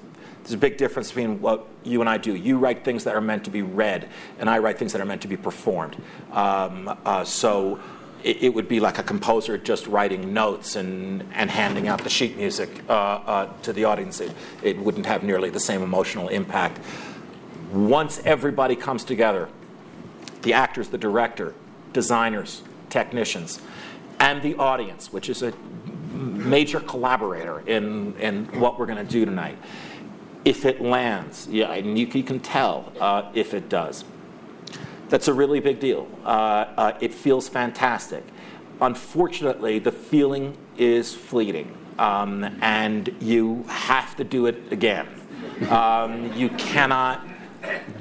there's 0.44 0.54
a 0.54 0.58
big 0.58 0.76
difference 0.76 1.08
between 1.10 1.40
what 1.40 1.66
you 1.86 2.02
and 2.02 2.10
I 2.10 2.18
do. 2.18 2.36
You 2.36 2.58
write 2.58 2.84
things 2.84 3.06
that 3.06 3.16
are 3.16 3.22
meant 3.22 3.46
to 3.46 3.50
be 3.50 3.62
read, 3.62 4.10
and 4.40 4.50
I 4.50 4.60
write 4.60 4.78
things 4.78 4.92
that 4.92 5.02
are 5.02 5.06
meant 5.06 5.22
to 5.22 5.30
be 5.30 5.38
performed. 5.38 5.96
Um, 6.34 6.98
uh, 7.06 7.24
so 7.24 7.80
it, 8.24 8.44
it, 8.44 8.54
would 8.54 8.68
be 8.68 8.80
like 8.80 8.98
a 8.98 9.04
composer 9.04 9.58
just 9.58 9.88
writing 9.88 10.34
notes 10.34 10.76
and, 10.76 11.24
and 11.34 11.50
handing 11.50 11.88
out 11.88 12.04
the 12.04 12.10
sheet 12.10 12.38
music 12.38 12.70
uh, 12.90 12.94
uh, 12.94 13.54
to 13.64 13.74
the 13.74 13.86
audience. 13.86 14.20
It, 14.22 14.32
it 14.62 14.78
wouldn't 14.78 15.06
have 15.06 15.24
nearly 15.24 15.50
the 15.50 15.60
same 15.60 15.82
emotional 15.82 16.30
impact. 16.30 16.80
Once 17.72 18.22
everybody 18.26 18.76
comes 18.76 19.04
together, 19.04 19.50
the 20.44 20.54
actors, 20.54 20.90
the 20.90 20.98
director, 20.98 21.54
designers, 21.92 22.64
technicians, 22.90 23.62
and 24.20 24.42
the 24.42 24.56
audience, 24.56 25.12
which 25.12 25.30
is 25.30 25.42
a 25.42 25.54
major 26.14 26.80
collaborator 26.80 27.62
in, 27.68 28.16
in 28.18 28.46
what 28.60 28.80
we're 28.80 28.86
going 28.86 29.06
to 29.06 29.12
do 29.12 29.26
tonight. 29.26 29.58
If 30.46 30.66
it 30.66 30.82
lands, 30.82 31.48
yeah, 31.50 31.72
and 31.72 31.98
you, 31.98 32.06
you 32.08 32.24
can 32.24 32.40
tell 32.40 32.92
uh, 33.00 33.32
if 33.34 33.54
it 33.54 33.70
does. 33.70 34.04
That's 35.14 35.28
a 35.28 35.34
really 35.34 35.60
big 35.60 35.80
deal. 35.80 36.08
Uh, 36.26 36.66
uh, 36.76 36.98
it 37.00 37.14
feels 37.14 37.48
fantastic. 37.48 38.24
Unfortunately, 38.82 39.78
the 39.78 39.92
feeling 39.92 40.58
is 40.76 41.14
fleeting, 41.14 41.78
um, 42.00 42.44
and 42.64 43.16
you 43.20 43.64
have 43.68 44.16
to 44.16 44.24
do 44.24 44.48
it 44.48 44.74
again. 44.74 45.08
Um, 45.70 46.34
you 46.34 46.50
cannot 46.50 47.28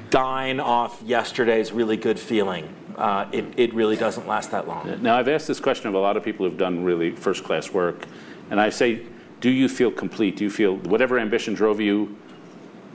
dine 0.09 0.59
off 0.59 1.03
yesterday's 1.05 1.71
really 1.71 1.97
good 1.97 2.19
feeling. 2.19 2.67
Uh, 2.95 3.27
it, 3.31 3.45
it 3.57 3.75
really 3.75 3.95
doesn't 3.95 4.27
last 4.27 4.49
that 4.49 4.67
long. 4.67 4.99
Now, 5.03 5.15
I've 5.15 5.27
asked 5.27 5.47
this 5.47 5.59
question 5.59 5.89
of 5.89 5.93
a 5.93 5.99
lot 5.99 6.17
of 6.17 6.23
people 6.23 6.49
who've 6.49 6.57
done 6.57 6.83
really 6.83 7.11
first 7.11 7.43
class 7.43 7.71
work, 7.71 8.07
and 8.49 8.59
I 8.59 8.71
say, 8.71 9.03
do 9.39 9.51
you 9.51 9.69
feel 9.69 9.91
complete? 9.91 10.37
Do 10.37 10.45
you 10.45 10.49
feel 10.49 10.77
whatever 10.77 11.19
ambition 11.19 11.53
drove 11.53 11.79
you, 11.79 12.17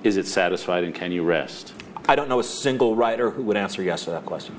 is 0.02 0.16
it 0.16 0.26
satisfied 0.26 0.82
and 0.82 0.92
can 0.92 1.12
you 1.12 1.22
rest? 1.22 1.72
I 2.08 2.16
don't 2.16 2.30
know 2.30 2.40
a 2.40 2.44
single 2.44 2.96
writer 2.96 3.30
who 3.30 3.42
would 3.44 3.58
answer 3.58 3.82
yes 3.82 4.04
to 4.04 4.10
that 4.10 4.24
question. 4.24 4.56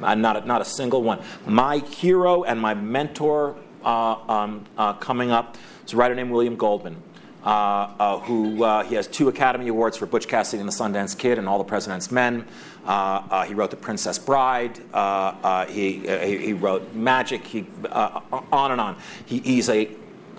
Uh, 0.00 0.14
not, 0.14 0.36
a, 0.36 0.46
not 0.46 0.62
a 0.62 0.64
single 0.64 1.02
one. 1.02 1.20
My 1.46 1.78
hero 1.78 2.44
and 2.44 2.60
my 2.60 2.74
mentor 2.74 3.56
uh, 3.84 4.14
um, 4.28 4.64
uh, 4.78 4.92
coming 4.94 5.32
up 5.32 5.58
is 5.84 5.92
a 5.92 5.96
writer 5.96 6.14
named 6.14 6.30
William 6.30 6.56
Goldman. 6.56 7.02
Uh, 7.44 7.92
uh, 7.98 8.18
who 8.20 8.62
uh, 8.62 8.84
he 8.84 8.94
has 8.94 9.08
two 9.08 9.26
Academy 9.26 9.66
Awards 9.66 9.96
for 9.96 10.06
Butch 10.06 10.28
Cassidy 10.28 10.60
and 10.60 10.68
the 10.68 10.72
Sundance 10.72 11.18
Kid 11.18 11.38
and 11.38 11.48
All 11.48 11.58
the 11.58 11.64
President's 11.64 12.12
Men. 12.12 12.46
he 12.86 13.54
wrote 13.54 13.70
The 13.70 13.76
Princess 13.80 14.16
Bride. 14.16 14.76
He, 15.68 15.98
he, 16.06 16.38
he, 16.38 16.52
wrote 16.52 16.94
Magic. 16.94 17.44
He, 17.44 17.66
on 17.90 18.70
and 18.70 18.80
on. 18.80 18.96
He, 19.26 19.40
he's 19.40 19.68
a 19.68 19.86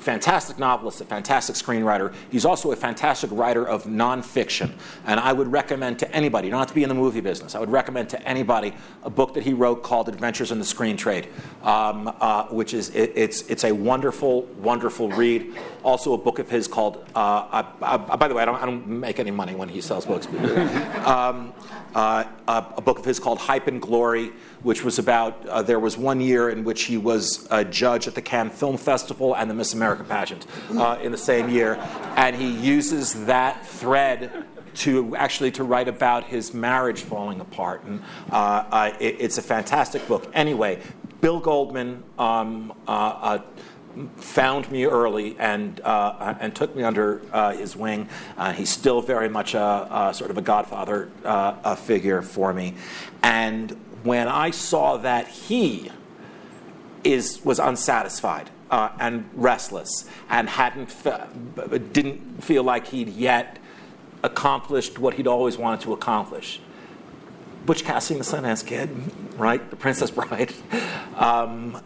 fantastic 0.04 0.60
novelist, 0.60 1.02
a 1.02 1.06
fantastic 1.06 1.56
screenwriter. 1.56 2.14
He's 2.30 2.46
also 2.46 2.72
a 2.72 2.76
fantastic 2.76 3.32
writer 3.32 3.68
of 3.68 3.86
nonfiction. 3.86 4.72
And 5.06 5.20
I 5.20 5.34
would 5.34 5.52
recommend 5.52 6.00
to 6.00 6.12
anybody, 6.16 6.48
you 6.48 6.52
don't 6.52 6.60
have 6.60 6.68
to 6.68 6.76
be 6.76 6.84
in 6.84 6.90
the 6.90 6.96
movie 6.96 7.22
business, 7.22 7.56
I 7.56 7.60
would 7.60 7.72
recommend 7.72 8.10
to 8.10 8.22
anybody 8.28 8.74
a 9.04 9.10
book 9.10 9.34
that 9.34 9.44
he 9.44 9.54
wrote 9.54 9.84
called 9.84 10.10
Adventures 10.10 10.52
in 10.52 10.60
the 10.60 10.66
Screen 10.66 10.98
Trade, 10.98 11.28
um, 11.64 12.14
uh, 12.20 12.46
which 12.48 12.74
is, 12.74 12.90
it, 12.90 13.14
it's, 13.16 13.42
it's 13.50 13.64
a 13.64 13.72
wonderful, 13.72 14.44
wonderful 14.60 15.10
read. 15.10 15.54
Also, 15.84 16.14
a 16.14 16.18
book 16.18 16.40
of 16.40 16.50
his 16.50 16.68
called, 16.68 17.06
uh, 17.16 17.64
I, 17.64 17.66
I, 17.82 17.98
by 17.98 18.28
the 18.28 18.36
way, 18.36 18.44
I 18.44 18.46
don't, 18.46 18.62
I 18.62 18.66
don't, 18.66 18.84
make 18.84 19.20
any 19.20 19.32
money 19.32 19.56
when 19.56 19.70
he 19.70 19.82
sells 19.82 20.06
books. 20.06 20.28
um, 21.06 21.54
uh, 21.96 22.24
a 22.48 22.82
book 22.82 23.00
of 23.00 23.06
his 23.06 23.20
called 23.20 23.40
Hype 23.40 23.68
and 23.68 23.82
Glory 23.82 24.32
which 24.64 24.84
was 24.84 24.98
about 24.98 25.46
uh, 25.48 25.62
there 25.62 25.80
was 25.80 25.98
one 25.98 26.20
year 26.20 26.50
in 26.50 26.64
which 26.64 26.84
he 26.84 26.98
was 26.98 27.48
a 27.52 27.64
judge 27.64 28.08
at 28.08 28.16
the 28.16 28.22
Cannes 28.22 28.52
Film 28.52 28.78
Festival 28.78 29.36
and 29.36 29.50
the 29.50 29.54
Miss 29.54 29.74
America 29.74 30.04
pageant 30.04 30.48
uh, 30.78 30.98
in 31.02 31.12
the 31.12 31.18
same 31.18 31.50
year, 31.50 31.76
and 32.16 32.36
he 32.36 32.50
uses 32.50 33.26
that 33.26 33.66
thread 33.68 34.46
to 34.76 35.16
actually 35.16 35.52
to 35.52 35.64
write 35.64 35.88
about 35.88 36.24
his 36.24 36.54
marriage 36.54 37.02
falling 37.02 37.40
apart, 37.40 37.84
and 37.84 38.02
uh, 38.32 38.66
uh 38.72 38.94
it, 39.00 39.18
it's 39.20 39.38
a 39.38 39.42
fantastic 39.42 40.08
book. 40.08 40.30
Anyway, 40.34 40.82
Bill 41.22 41.40
Goldman. 41.40 42.04
Um, 42.18 42.74
uh, 42.88 42.92
uh, 42.92 43.40
found 44.18 44.72
me 44.72 44.86
early 44.86 45.36
and 45.38 45.80
uh, 45.82 46.34
and 46.40 46.56
took 46.56 46.76
me 46.76 46.82
under 46.82 47.22
uh, 47.32 47.52
his 47.52 47.76
wing. 47.76 48.10
Uh, 48.38 48.52
he's 48.52 48.72
still 48.72 49.02
very 49.02 49.30
much 49.30 49.54
a, 49.54 49.88
a 50.10 50.14
sort 50.16 50.32
of 50.32 50.38
a 50.40 50.42
godfather 50.42 51.12
a 51.24 51.76
figure 51.76 52.24
for 52.24 52.54
me, 52.54 52.74
and 53.22 53.78
when 54.04 54.28
I 54.28 54.52
saw 54.52 54.98
that 54.98 55.28
he 55.28 55.92
is, 57.04 57.44
was 57.44 57.60
unsatisfied 57.60 58.50
uh, 58.70 58.90
and 59.00 59.30
restless 59.34 60.10
and 60.30 60.50
hadn't 60.50 60.92
didn't 61.94 62.44
feel 62.44 62.64
like 62.64 62.88
he'd 62.88 63.10
yet 63.10 63.60
accomplished 64.24 64.98
what 64.98 65.16
he'd 65.16 65.28
always 65.28 65.58
wanted 65.58 65.82
to 65.82 65.94
accomplish. 65.94 66.60
Butch 67.66 67.84
Cassidy 67.84 68.20
the 68.20 68.26
Sundance 68.26 68.66
Kid, 68.66 68.90
right? 69.38 69.70
The 69.70 69.76
Princess 69.76 70.12
Bride. 70.18 70.54
Um, 71.16 71.82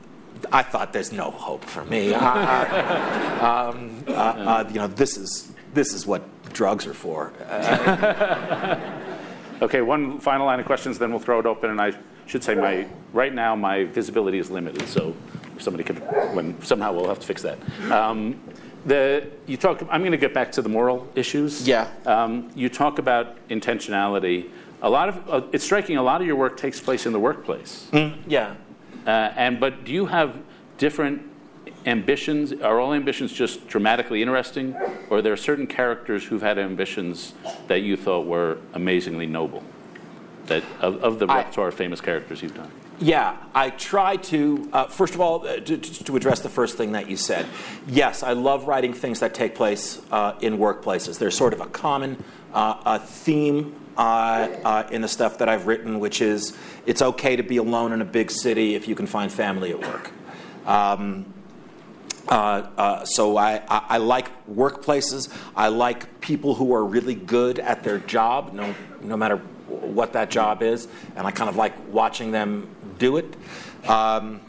I 0.51 0.63
thought 0.63 0.93
there's 0.93 1.11
no 1.11 1.31
hope 1.31 1.63
for 1.63 1.83
me. 1.85 2.13
Um, 2.13 4.03
uh, 4.07 4.11
uh, 4.11 4.69
you 4.69 4.75
know, 4.75 4.87
this 4.87 5.17
is 5.17 5.51
this 5.73 5.93
is 5.93 6.07
what 6.07 6.23
drugs 6.53 6.87
are 6.87 6.93
for. 6.93 7.33
Okay, 9.61 9.81
one 9.81 10.19
final 10.19 10.45
line 10.45 10.59
of 10.59 10.65
questions, 10.65 10.99
then 10.99 11.09
we'll 11.09 11.19
throw 11.19 11.39
it 11.39 11.45
open. 11.45 11.71
And 11.71 11.81
I 11.81 11.93
should 12.25 12.43
say, 12.43 12.55
my 12.55 12.87
right 13.13 13.33
now 13.33 13.55
my 13.55 13.85
visibility 13.85 14.37
is 14.37 14.51
limited, 14.51 14.87
so 14.87 15.15
if 15.55 15.61
somebody 15.61 15.83
could, 15.83 15.99
when 16.35 16.61
somehow 16.61 16.93
we'll 16.93 17.07
have 17.07 17.19
to 17.19 17.25
fix 17.25 17.41
that. 17.41 17.57
Um, 17.91 18.39
the 18.85 19.27
you 19.47 19.57
talk. 19.57 19.81
I'm 19.89 20.01
going 20.01 20.11
to 20.11 20.17
get 20.17 20.33
back 20.33 20.51
to 20.53 20.61
the 20.61 20.69
moral 20.69 21.07
issues. 21.15 21.67
Yeah. 21.67 21.89
Um, 22.05 22.51
you 22.55 22.69
talk 22.69 22.99
about 22.99 23.35
intentionality. 23.49 24.49
A 24.81 24.89
lot 24.89 25.09
of 25.09 25.29
uh, 25.29 25.47
it's 25.51 25.63
striking. 25.63 25.97
A 25.97 26.03
lot 26.03 26.21
of 26.21 26.27
your 26.27 26.35
work 26.35 26.57
takes 26.57 26.79
place 26.79 27.05
in 27.05 27.13
the 27.13 27.19
workplace. 27.19 27.87
Mm, 27.91 28.17
yeah. 28.27 28.55
Uh, 29.05 29.33
and 29.35 29.59
but 29.59 29.83
do 29.83 29.91
you 29.91 30.05
have 30.05 30.37
different 30.77 31.21
ambitions? 31.87 32.53
Are 32.53 32.79
all 32.79 32.93
ambitions 32.93 33.31
just 33.33 33.67
dramatically 33.67 34.21
interesting, 34.21 34.75
or 35.09 35.17
are 35.17 35.21
there 35.21 35.37
certain 35.37 35.65
characters 35.65 36.23
who've 36.23 36.41
had 36.41 36.59
ambitions 36.59 37.33
that 37.67 37.81
you 37.81 37.97
thought 37.97 38.27
were 38.27 38.57
amazingly 38.73 39.25
noble? 39.25 39.63
That 40.47 40.63
of, 40.79 41.03
of 41.03 41.19
the 41.19 41.27
repertoire 41.27 41.69
of 41.69 41.73
famous 41.73 41.99
characters 41.99 42.41
you've 42.41 42.55
done. 42.55 42.71
Yeah, 42.99 43.37
I 43.53 43.69
try 43.69 44.15
to, 44.15 44.69
uh, 44.73 44.85
first 44.87 45.13
of 45.13 45.21
all, 45.21 45.45
uh, 45.45 45.57
to, 45.59 45.77
to, 45.77 46.15
address 46.15 46.39
the 46.39 46.49
first 46.49 46.77
thing 46.77 46.93
that 46.93 47.09
you 47.09 47.15
said. 47.15 47.45
Yes, 47.85 48.23
I 48.23 48.33
love 48.33 48.67
writing 48.67 48.93
things 48.93 49.19
that 49.19 49.35
take 49.35 49.53
place 49.53 50.01
uh, 50.09 50.33
in 50.41 50.57
workplaces. 50.57 51.19
There's 51.19 51.37
sort 51.37 51.53
of 51.53 51.61
a 51.61 51.67
common 51.67 52.23
uh, 52.53 52.97
theme 52.97 53.75
uh, 53.97 54.47
uh, 54.63 54.87
in 54.91 55.01
the 55.01 55.07
stuff 55.07 55.37
that 55.39 55.49
I've 55.49 55.67
written, 55.67 55.99
which 55.99 56.21
is 56.21 56.57
it's 56.85 57.01
okay 57.01 57.35
to 57.35 57.43
be 57.43 57.57
alone 57.57 57.91
in 57.91 58.01
a 58.01 58.05
big 58.05 58.31
city 58.31 58.73
if 58.73 58.87
you 58.87 58.95
can 58.95 59.05
find 59.05 59.31
family 59.31 59.71
at 59.71 59.79
work. 59.79 60.11
Um, 60.65 61.33
uh, 62.29 62.69
uh, 62.77 63.05
so 63.05 63.37
I, 63.37 63.61
I, 63.69 63.85
I, 63.89 63.97
like 63.97 64.29
workplaces. 64.47 65.33
I 65.55 65.69
like 65.69 66.19
people 66.19 66.55
who 66.55 66.73
are 66.73 66.83
really 66.83 67.15
good 67.15 67.59
at 67.59 67.83
their 67.83 67.99
job, 67.99 68.53
no, 68.53 68.75
no 69.01 69.15
matter 69.15 69.37
what 69.67 70.13
that 70.13 70.29
job 70.29 70.61
is, 70.61 70.87
and 71.15 71.25
I 71.25 71.31
kind 71.31 71.49
of 71.49 71.55
like 71.55 71.73
watching 71.91 72.31
them 72.31 72.69
do 72.99 73.17
it. 73.17 73.35
Um, 73.87 74.41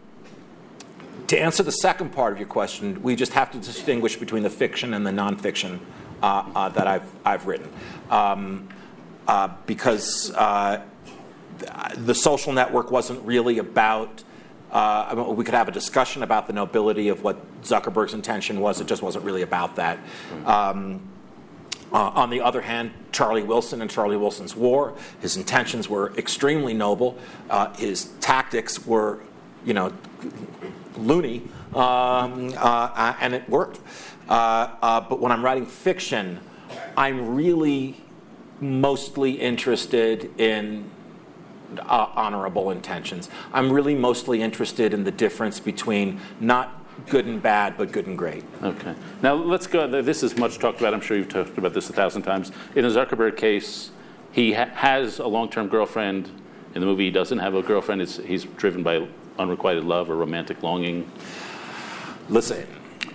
to 1.29 1.39
answer 1.39 1.63
the 1.63 1.73
second 1.73 2.11
part 2.11 2.33
of 2.33 2.39
your 2.39 2.49
question, 2.49 3.03
we 3.03 3.15
just 3.15 3.33
have 3.33 3.53
to 3.53 3.59
distinguish 3.59 4.17
between 4.17 4.43
the 4.43 4.51
fiction 4.51 4.95
and 4.95 5.07
the 5.07 5.11
nonfiction 5.11 5.79
uh, 6.23 6.51
uh 6.55 6.69
that 6.71 6.87
I've, 6.87 7.11
I've 7.25 7.47
written. 7.47 7.71
Um, 8.11 8.69
because 9.67 10.33
the 11.97 12.15
social 12.15 12.53
network 12.53 12.91
wasn't 12.91 13.25
really 13.27 13.59
about 13.59 14.25
uh, 14.73 15.25
we 15.37 15.45
could 15.45 15.55
have 15.55 15.69
a 15.69 15.73
discussion 15.73 16.23
about 16.23 16.47
the 16.47 16.53
nobility 16.53 17.09
of 17.09 17.23
what 17.23 17.37
Zuckerberg's 17.63 18.15
intention 18.15 18.61
was. 18.61 18.81
It 18.81 18.87
just 18.87 19.03
wasn't 19.03 19.25
really 19.25 19.43
about 19.43 19.77
that. 19.77 19.99
Um, 20.45 21.01
Uh, 21.91 22.23
on 22.23 22.29
the 22.29 22.43
other 22.43 22.61
hand, 22.61 22.91
Charlie 23.13 23.43
Wilson 23.43 23.81
and 23.81 23.91
Charlie 23.91 24.19
Wilson's 24.19 24.55
War, 24.55 24.93
his 25.21 25.39
intentions 25.39 25.89
were 25.89 26.13
extremely 26.19 26.75
noble. 26.75 27.17
Uh, 27.49 27.73
his 27.77 28.11
tactics 28.21 28.85
were, 28.87 29.21
you 29.65 29.73
know, 29.73 29.91
loony, 30.99 31.45
um, 31.75 32.53
uh, 32.59 33.15
and 33.23 33.33
it 33.33 33.49
worked. 33.49 33.81
Uh, 34.29 34.69
uh, 34.83 35.01
but 35.01 35.19
when 35.19 35.33
I'm 35.33 35.43
writing 35.43 35.65
fiction, 35.65 36.41
I'm 36.95 37.35
really 37.35 37.97
mostly 38.61 39.41
interested 39.41 40.31
in 40.39 40.85
uh, 41.79 42.09
honorable 42.15 42.71
intentions. 42.71 43.29
I'm 43.53 43.73
really 43.73 43.95
mostly 43.95 44.43
interested 44.43 44.95
in 44.95 45.05
the 45.05 45.11
difference 45.11 45.61
between 45.61 46.21
not 46.41 46.75
good 47.07 47.27
and 47.27 47.41
bad, 47.41 47.77
but 47.77 47.93
good 47.93 48.07
and 48.07 48.19
great. 48.19 48.45
Okay. 48.63 48.95
Now 49.23 49.35
let's 49.35 49.67
go. 49.67 49.87
This 50.03 50.23
is 50.23 50.37
much 50.37 50.59
talked 50.59 50.81
about. 50.81 50.95
I'm 50.95 51.01
sure 51.01 51.17
you've 51.17 51.29
talked 51.29 51.57
about 51.59 51.75
this 51.75 51.89
a 51.91 51.93
thousand 51.93 52.23
times. 52.23 52.51
In 52.75 52.83
the 52.83 52.91
Zuckerberg 52.91 53.37
case, 53.37 53.91
he 54.33 54.53
ha- 54.53 54.71
has 54.75 55.19
a 55.19 55.27
long-term 55.27 55.69
girlfriend. 55.69 56.31
In 56.75 56.81
the 56.81 56.87
movie, 56.87 57.05
he 57.05 57.11
doesn't 57.11 57.39
have 57.39 57.55
a 57.55 57.63
girlfriend. 57.63 58.03
It's, 58.03 58.19
he's 58.19 58.45
driven 58.45 58.83
by 58.83 59.07
unrequited 59.39 59.85
love 59.85 60.11
or 60.11 60.17
romantic 60.17 60.63
longing. 60.63 61.11
Listen, 62.29 62.67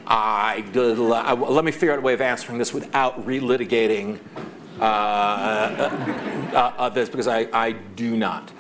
I, 0.08 0.66
I 0.76 1.34
let 1.34 1.64
me 1.64 1.72
figure 1.72 1.94
out 1.94 2.00
a 2.00 2.02
way 2.02 2.14
of 2.14 2.22
answering 2.22 2.58
this 2.58 2.74
without 2.74 3.26
relitigating 3.26 4.20
uh, 4.80 4.84
uh, 4.84 6.74
uh, 6.78 6.90
this 6.90 7.10
because 7.10 7.28
I, 7.28 7.48
I 7.54 7.72
do 7.72 8.16
not. 8.18 8.52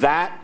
That 0.00 0.42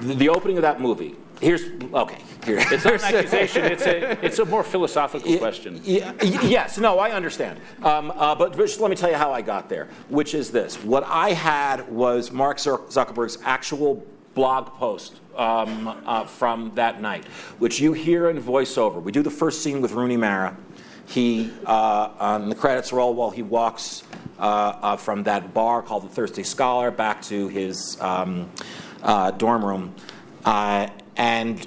the 0.00 0.28
opening 0.28 0.56
of 0.56 0.62
that 0.62 0.80
movie. 0.80 1.16
Here's 1.40 1.64
okay. 1.92 2.22
Here. 2.44 2.58
It's 2.58 2.84
not 2.84 2.94
an 2.94 3.14
accusation. 3.14 3.64
It's 3.64 3.86
a 3.86 4.24
it's 4.24 4.38
a 4.38 4.44
more 4.44 4.62
philosophical 4.62 5.38
question. 5.38 5.80
yes. 5.84 6.78
No. 6.78 6.98
I 6.98 7.10
understand. 7.10 7.58
Um, 7.82 8.12
uh, 8.14 8.34
but 8.34 8.56
just 8.56 8.80
let 8.80 8.90
me 8.90 8.96
tell 8.96 9.10
you 9.10 9.16
how 9.16 9.32
I 9.32 9.42
got 9.42 9.68
there. 9.68 9.88
Which 10.08 10.34
is 10.34 10.50
this: 10.50 10.76
what 10.84 11.04
I 11.04 11.30
had 11.32 11.90
was 11.90 12.30
Mark 12.30 12.58
Zuckerberg's 12.58 13.38
actual 13.44 14.04
blog 14.34 14.66
post 14.74 15.20
um, 15.36 15.88
uh, 16.06 16.24
from 16.24 16.72
that 16.74 17.00
night, 17.00 17.24
which 17.58 17.80
you 17.80 17.92
hear 17.92 18.30
in 18.30 18.40
voiceover. 18.40 19.02
We 19.02 19.12
do 19.12 19.22
the 19.22 19.30
first 19.30 19.62
scene 19.62 19.80
with 19.80 19.92
Rooney 19.92 20.16
Mara. 20.16 20.56
He, 21.06 21.52
uh, 21.66 22.10
on 22.18 22.48
the 22.48 22.54
credits 22.54 22.92
roll, 22.92 23.14
while 23.14 23.30
he 23.30 23.42
walks 23.42 24.02
uh, 24.38 24.42
uh, 24.42 24.96
from 24.96 25.24
that 25.24 25.54
bar 25.54 25.82
called 25.82 26.04
the 26.04 26.08
Thirsty 26.08 26.42
Scholar 26.42 26.90
back 26.90 27.22
to 27.22 27.48
his 27.48 28.00
um, 28.00 28.50
dorm 29.36 29.64
room. 29.64 29.94
And 31.16 31.66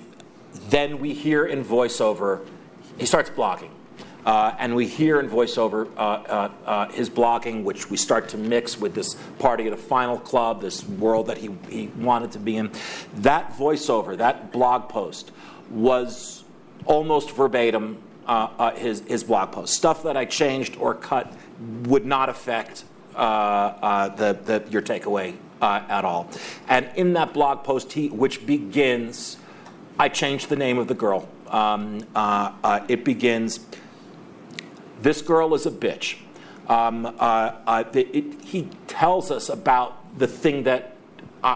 then 0.69 0.99
we 0.99 1.13
hear 1.13 1.45
in 1.45 1.63
voiceover, 1.63 2.45
he 2.97 3.05
starts 3.05 3.29
blogging. 3.29 3.69
Uh, 4.25 4.53
and 4.59 4.75
we 4.75 4.85
hear 4.85 5.21
in 5.21 5.29
voiceover 5.29 5.89
uh, 5.95 6.49
uh, 6.65 6.89
his 6.89 7.09
blogging, 7.09 7.63
which 7.63 7.89
we 7.89 7.95
start 7.95 8.27
to 8.27 8.37
mix 8.37 8.77
with 8.77 8.93
this 8.93 9.15
party 9.39 9.67
at 9.67 9.71
a 9.71 9.77
final 9.77 10.17
club, 10.19 10.59
this 10.59 10.85
world 10.85 11.27
that 11.27 11.37
he, 11.37 11.49
he 11.69 11.87
wanted 11.97 12.29
to 12.29 12.39
be 12.39 12.57
in. 12.57 12.69
That 13.15 13.53
voiceover, 13.53 14.17
that 14.17 14.51
blog 14.51 14.89
post, 14.89 15.31
was 15.69 16.43
almost 16.85 17.31
verbatim 17.31 17.97
his, 18.75 19.01
his 19.01 19.23
blog 19.23 19.51
post. 19.51 19.73
Stuff 19.73 20.03
that 20.03 20.17
I 20.17 20.25
changed 20.25 20.77
or 20.77 20.93
cut 20.93 21.31
would 21.83 22.05
not 22.05 22.29
affect 22.29 22.83
the, 23.13 24.37
the, 24.45 24.63
your 24.69 24.81
takeaway 24.81 25.35
at 25.61 26.05
all. 26.05 26.29
And 26.67 26.89
in 26.95 27.13
that 27.13 27.33
blog 27.33 27.63
post, 27.63 27.93
he, 27.93 28.09
which 28.09 28.45
begins, 28.45 29.37
I 29.99 30.09
changed 30.09 30.49
the 30.49 30.55
name 30.55 30.77
of 30.77 30.87
the 30.87 30.93
girl. 30.93 31.27
Um, 31.47 32.05
it 32.87 33.05
begins 33.05 33.59
this 35.01 35.21
girl 35.21 35.53
is 35.53 35.65
a 35.65 35.71
bitch. 35.71 36.17
Um, 36.67 37.05
uh, 37.05 37.09
uh, 37.65 37.83
it, 37.93 38.41
he 38.43 38.69
tells 38.87 39.31
us 39.31 39.49
about 39.49 40.17
the 40.17 40.27
thing 40.27 40.63
that. 40.63 40.95
Uh, 41.43 41.55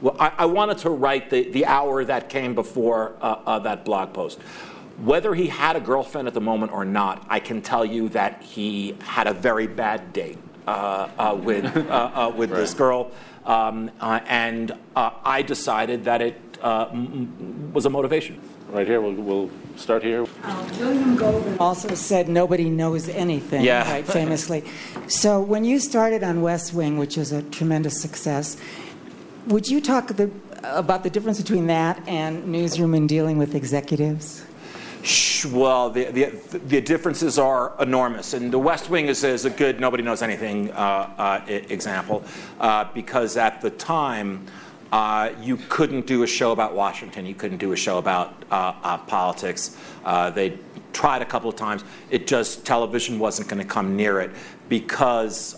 well, 0.00 0.16
I, 0.18 0.32
I, 0.38 0.44
wanted 0.46 0.78
to 0.78 0.90
write 0.90 1.28
the, 1.28 1.50
the 1.50 1.66
hour 1.66 2.02
that 2.06 2.30
came 2.30 2.54
before 2.54 3.16
uh, 3.20 3.36
uh, 3.44 3.58
that 3.58 3.84
blog 3.84 4.14
post. 4.14 4.38
Whether 5.02 5.34
he 5.34 5.46
had 5.46 5.76
a 5.76 5.80
girlfriend 5.80 6.28
at 6.28 6.34
the 6.34 6.40
moment 6.40 6.72
or 6.72 6.84
not, 6.84 7.26
I 7.28 7.40
can 7.40 7.62
tell 7.62 7.84
you 7.84 8.08
that 8.10 8.42
he 8.42 8.96
had 9.02 9.26
a 9.26 9.32
very 9.32 9.66
bad 9.66 10.12
date 10.12 10.38
uh, 10.66 11.38
with, 11.42 11.64
with 11.74 11.84
right. 11.84 12.48
this 12.48 12.74
girl. 12.74 13.10
Um, 13.44 13.90
and 14.04 14.72
I 14.94 15.42
decided 15.42 16.04
that 16.04 16.20
it 16.20 16.58
m- 16.62 17.72
was 17.72 17.86
a 17.86 17.90
motivation. 17.90 18.40
Right 18.70 18.86
here, 18.86 19.00
we'll, 19.00 19.14
we'll 19.14 19.50
start 19.76 20.04
here. 20.04 20.26
Uh, 20.44 20.68
William 20.78 21.16
Goldman 21.16 21.58
also 21.58 21.94
said 21.96 22.28
nobody 22.28 22.70
knows 22.70 23.08
anything, 23.08 23.64
yeah. 23.64 23.90
right, 23.90 24.06
famously. 24.06 24.64
so 25.08 25.40
when 25.40 25.64
you 25.64 25.80
started 25.80 26.22
on 26.22 26.40
West 26.40 26.72
Wing, 26.72 26.96
which 26.96 27.16
was 27.16 27.32
a 27.32 27.42
tremendous 27.42 28.00
success, 28.00 28.56
would 29.48 29.66
you 29.66 29.80
talk 29.80 30.08
the, 30.08 30.30
about 30.62 31.02
the 31.02 31.10
difference 31.10 31.40
between 31.40 31.66
that 31.66 32.00
and 32.06 32.46
newsroom 32.46 32.94
and 32.94 33.08
dealing 33.08 33.38
with 33.38 33.56
executives? 33.56 34.44
Well, 35.50 35.88
the, 35.88 36.04
the, 36.04 36.58
the, 36.58 36.80
differences 36.82 37.38
are 37.38 37.74
enormous. 37.80 38.34
And 38.34 38.52
the 38.52 38.58
West 38.58 38.90
Wing 38.90 39.06
is, 39.06 39.24
is 39.24 39.46
a 39.46 39.50
good 39.50 39.80
nobody 39.80 40.02
knows 40.02 40.20
anything 40.20 40.70
uh, 40.72 40.74
uh, 40.76 41.44
example 41.48 42.22
uh, 42.58 42.84
because 42.92 43.38
at 43.38 43.62
the 43.62 43.70
time, 43.70 44.46
uh, 44.92 45.30
you 45.40 45.56
couldn't 45.68 46.06
do 46.06 46.22
a 46.22 46.26
show 46.26 46.52
about 46.52 46.74
Washington. 46.74 47.24
You 47.24 47.34
couldn't 47.34 47.58
do 47.58 47.72
a 47.72 47.76
show 47.76 47.96
about 47.96 48.42
uh, 48.50 48.74
uh, 48.82 48.98
politics. 48.98 49.76
They 50.34 50.58
tried 50.92 51.22
a 51.22 51.26
couple 51.26 51.48
of 51.48 51.56
times. 51.56 51.82
It 52.10 52.26
just 52.26 52.66
television 52.66 53.18
wasn't 53.18 53.48
going 53.48 53.62
to 53.62 53.68
come 53.68 53.96
near 53.96 54.20
it 54.20 54.32
because 54.68 55.54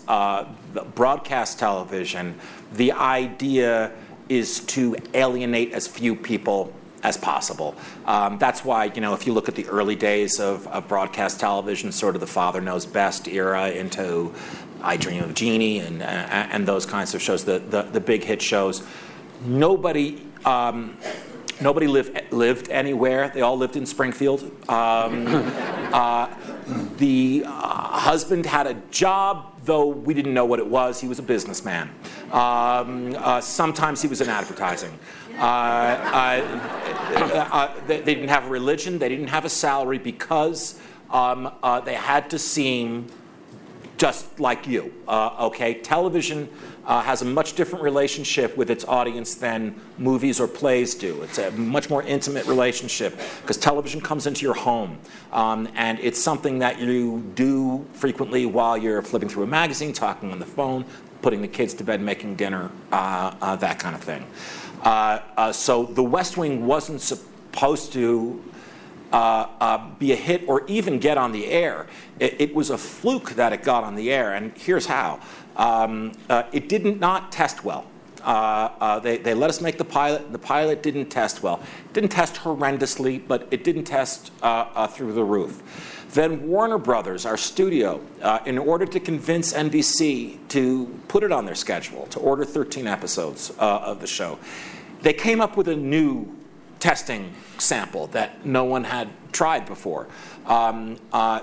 broadcast 0.95 1.59
television. 1.59 2.35
The 2.73 2.93
idea 2.93 3.91
is 4.29 4.61
to 4.61 4.95
alienate 5.13 5.73
as 5.73 5.87
few 5.87 6.15
people 6.15 6.73
as 7.03 7.17
possible. 7.17 7.75
Um, 8.05 8.37
that's 8.37 8.63
why, 8.63 8.85
you 8.85 9.01
know, 9.01 9.13
if 9.13 9.27
you 9.27 9.33
look 9.33 9.49
at 9.49 9.55
the 9.55 9.67
early 9.67 9.95
days 9.95 10.39
of, 10.39 10.65
of, 10.67 10.87
broadcast 10.87 11.39
television, 11.39 11.91
sort 11.91 12.15
of 12.15 12.21
the 12.21 12.27
father 12.27 12.61
knows 12.61 12.85
best 12.85 13.27
era 13.27 13.69
into 13.69 14.33
I 14.81 14.97
Dream 14.97 15.23
of 15.23 15.33
Jeannie 15.33 15.79
and, 15.79 16.01
and 16.01 16.65
those 16.65 16.85
kinds 16.85 17.13
of 17.13 17.21
shows, 17.21 17.45
the, 17.45 17.59
the, 17.59 17.83
the 17.83 17.99
big 17.99 18.23
hit 18.23 18.41
shows, 18.41 18.83
nobody 19.45 20.21
um, 20.45 20.97
nobody 21.61 21.87
lived 21.87 22.31
lived 22.31 22.69
anywhere. 22.69 23.29
They 23.29 23.41
all 23.41 23.57
lived 23.57 23.75
in 23.75 23.85
Springfield. 23.85 24.43
Um, 24.69 25.27
uh, 25.93 26.27
the 26.97 27.43
uh, 27.45 27.49
husband 27.51 28.45
had 28.45 28.67
a 28.67 28.73
job, 28.91 29.61
though 29.63 29.87
we 29.87 30.13
didn't 30.13 30.33
know 30.33 30.45
what 30.45 30.59
it 30.59 30.67
was. 30.67 30.99
He 30.99 31.07
was 31.07 31.19
a 31.19 31.23
businessman. 31.23 31.89
Um, 32.31 33.15
uh, 33.17 33.41
sometimes 33.41 34.01
he 34.01 34.07
was 34.07 34.21
in 34.21 34.29
advertising. 34.29 34.97
Uh, 35.37 35.41
uh, 35.41 37.47
uh, 37.51 37.73
they, 37.87 38.01
they, 38.01 38.15
didn't 38.15 38.29
have 38.29 38.45
a 38.45 38.49
religion. 38.49 38.99
They 38.99 39.09
didn't 39.09 39.27
have 39.27 39.45
a 39.45 39.49
salary 39.49 39.97
because 39.97 40.79
um, 41.09 41.51
they 41.85 41.95
had 41.95 42.29
to 42.29 42.39
seem 42.39 43.07
just 43.97 44.39
like 44.39 44.67
you. 44.67 44.93
okay, 45.07 45.75
television 45.75 46.49
uh, 46.85 47.01
has 47.01 47.21
a 47.21 47.25
much 47.25 47.53
different 47.53 47.83
relationship 47.83 48.57
with 48.57 48.69
its 48.69 48.83
audience 48.85 49.35
than 49.35 49.79
movies 49.97 50.39
or 50.39 50.47
plays 50.47 50.95
do. 50.95 51.21
It's 51.21 51.37
a 51.37 51.51
much 51.51 51.89
more 51.89 52.03
intimate 52.03 52.45
relationship 52.45 53.17
because 53.41 53.57
television 53.57 54.01
comes 54.01 54.27
into 54.27 54.41
your 54.41 54.53
home. 54.53 54.99
Um, 55.31 55.69
and 55.75 55.99
it's 55.99 56.21
something 56.21 56.59
that 56.59 56.79
you 56.79 57.23
do 57.35 57.85
frequently 57.93 58.45
while 58.45 58.77
you're 58.77 59.01
flipping 59.01 59.29
through 59.29 59.43
a 59.43 59.47
magazine, 59.47 59.93
talking 59.93 60.31
on 60.31 60.39
the 60.39 60.45
phone, 60.45 60.85
putting 61.21 61.41
the 61.41 61.47
kids 61.47 61.73
to 61.75 61.83
bed, 61.83 62.01
making 62.01 62.35
dinner, 62.35 62.69
uh, 62.91 63.33
uh, 63.41 63.55
that 63.57 63.79
kind 63.79 63.95
of 63.95 64.03
thing. 64.03 64.25
Uh, 64.83 65.19
uh, 65.37 65.51
so 65.51 65.85
the 65.85 66.03
West 66.03 66.35
Wing 66.37 66.65
wasn't 66.65 66.99
supposed 67.01 67.93
to 67.93 68.43
uh, 69.13 69.47
uh, 69.61 69.89
be 69.95 70.11
a 70.11 70.15
hit 70.15 70.43
or 70.47 70.65
even 70.67 70.99
get 70.99 71.17
on 71.17 71.31
the 71.31 71.45
air. 71.45 71.87
It, 72.19 72.41
it, 72.41 72.55
was 72.55 72.69
a 72.69 72.77
fluke 72.77 73.31
that 73.31 73.53
it 73.53 73.63
got 73.63 73.83
on 73.83 73.95
the 73.95 74.11
air, 74.11 74.33
and 74.33 74.51
here's 74.57 74.85
how. 74.85 75.19
Um, 75.55 76.11
uh, 76.29 76.43
it 76.51 76.67
did 76.67 76.83
not 76.83 76.99
not 76.99 77.31
test 77.31 77.63
well. 77.63 77.85
Uh, 78.23 78.69
uh, 78.79 78.99
they, 78.99 79.17
they, 79.17 79.33
let 79.33 79.49
us 79.49 79.59
make 79.59 79.77
the 79.77 79.85
pilot. 79.85 80.21
And 80.21 80.33
the 80.33 80.39
pilot 80.39 80.81
didn't 80.81 81.07
test 81.07 81.43
well. 81.43 81.61
It 81.85 81.93
didn't 81.93 82.11
test 82.11 82.35
horrendously, 82.35 83.27
but 83.27 83.47
it 83.51 83.63
didn't 83.63 83.83
test 83.83 84.31
uh, 84.41 84.69
uh, 84.73 84.87
through 84.87 85.13
the 85.13 85.23
roof. 85.23 86.09
Then 86.13 86.47
Warner 86.47 86.77
Brothers, 86.77 87.25
our 87.25 87.37
studio, 87.37 87.99
uh, 88.21 88.39
in 88.45 88.57
order 88.57 88.85
to 88.85 88.99
convince 88.99 89.51
NBC 89.53 90.37
to 90.49 90.85
put 91.07 91.23
it 91.23 91.31
on 91.31 91.45
their 91.45 91.55
schedule, 91.55 92.05
to 92.07 92.19
order 92.19 92.45
13 92.45 92.87
episodes 92.87 93.51
of 93.57 93.99
the 93.99 94.07
show, 94.07 94.37
they 95.01 95.13
came 95.13 95.41
up 95.41 95.57
with 95.57 95.67
a 95.67 95.75
new 95.75 96.33
testing 96.79 97.33
sample 97.57 98.07
that 98.07 98.45
no 98.45 98.63
one 98.63 98.83
had 98.83 99.09
tried 99.31 99.65
before. 99.65 100.07
Um, 100.45 100.97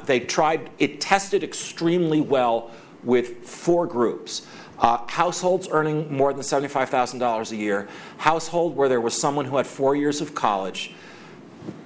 they 0.07 0.21
tried, 0.21 0.71
it 0.79 1.01
tested 1.01 1.43
extremely 1.43 2.21
well 2.21 2.71
with 3.03 3.45
four 3.47 3.87
groups. 3.87 4.47
Uh, 4.81 5.07
households 5.09 5.69
earning 5.71 6.11
more 6.15 6.33
than 6.33 6.41
$75,000 6.41 7.53
a 7.53 7.57
year, 7.57 7.87
household 8.17 8.75
where 8.75 8.89
there 8.89 9.01
was 9.01 9.15
someone 9.15 9.45
who 9.45 9.59
had 9.59 9.67
four 9.67 9.95
years 9.95 10.23
of 10.23 10.35
college, 10.35 10.93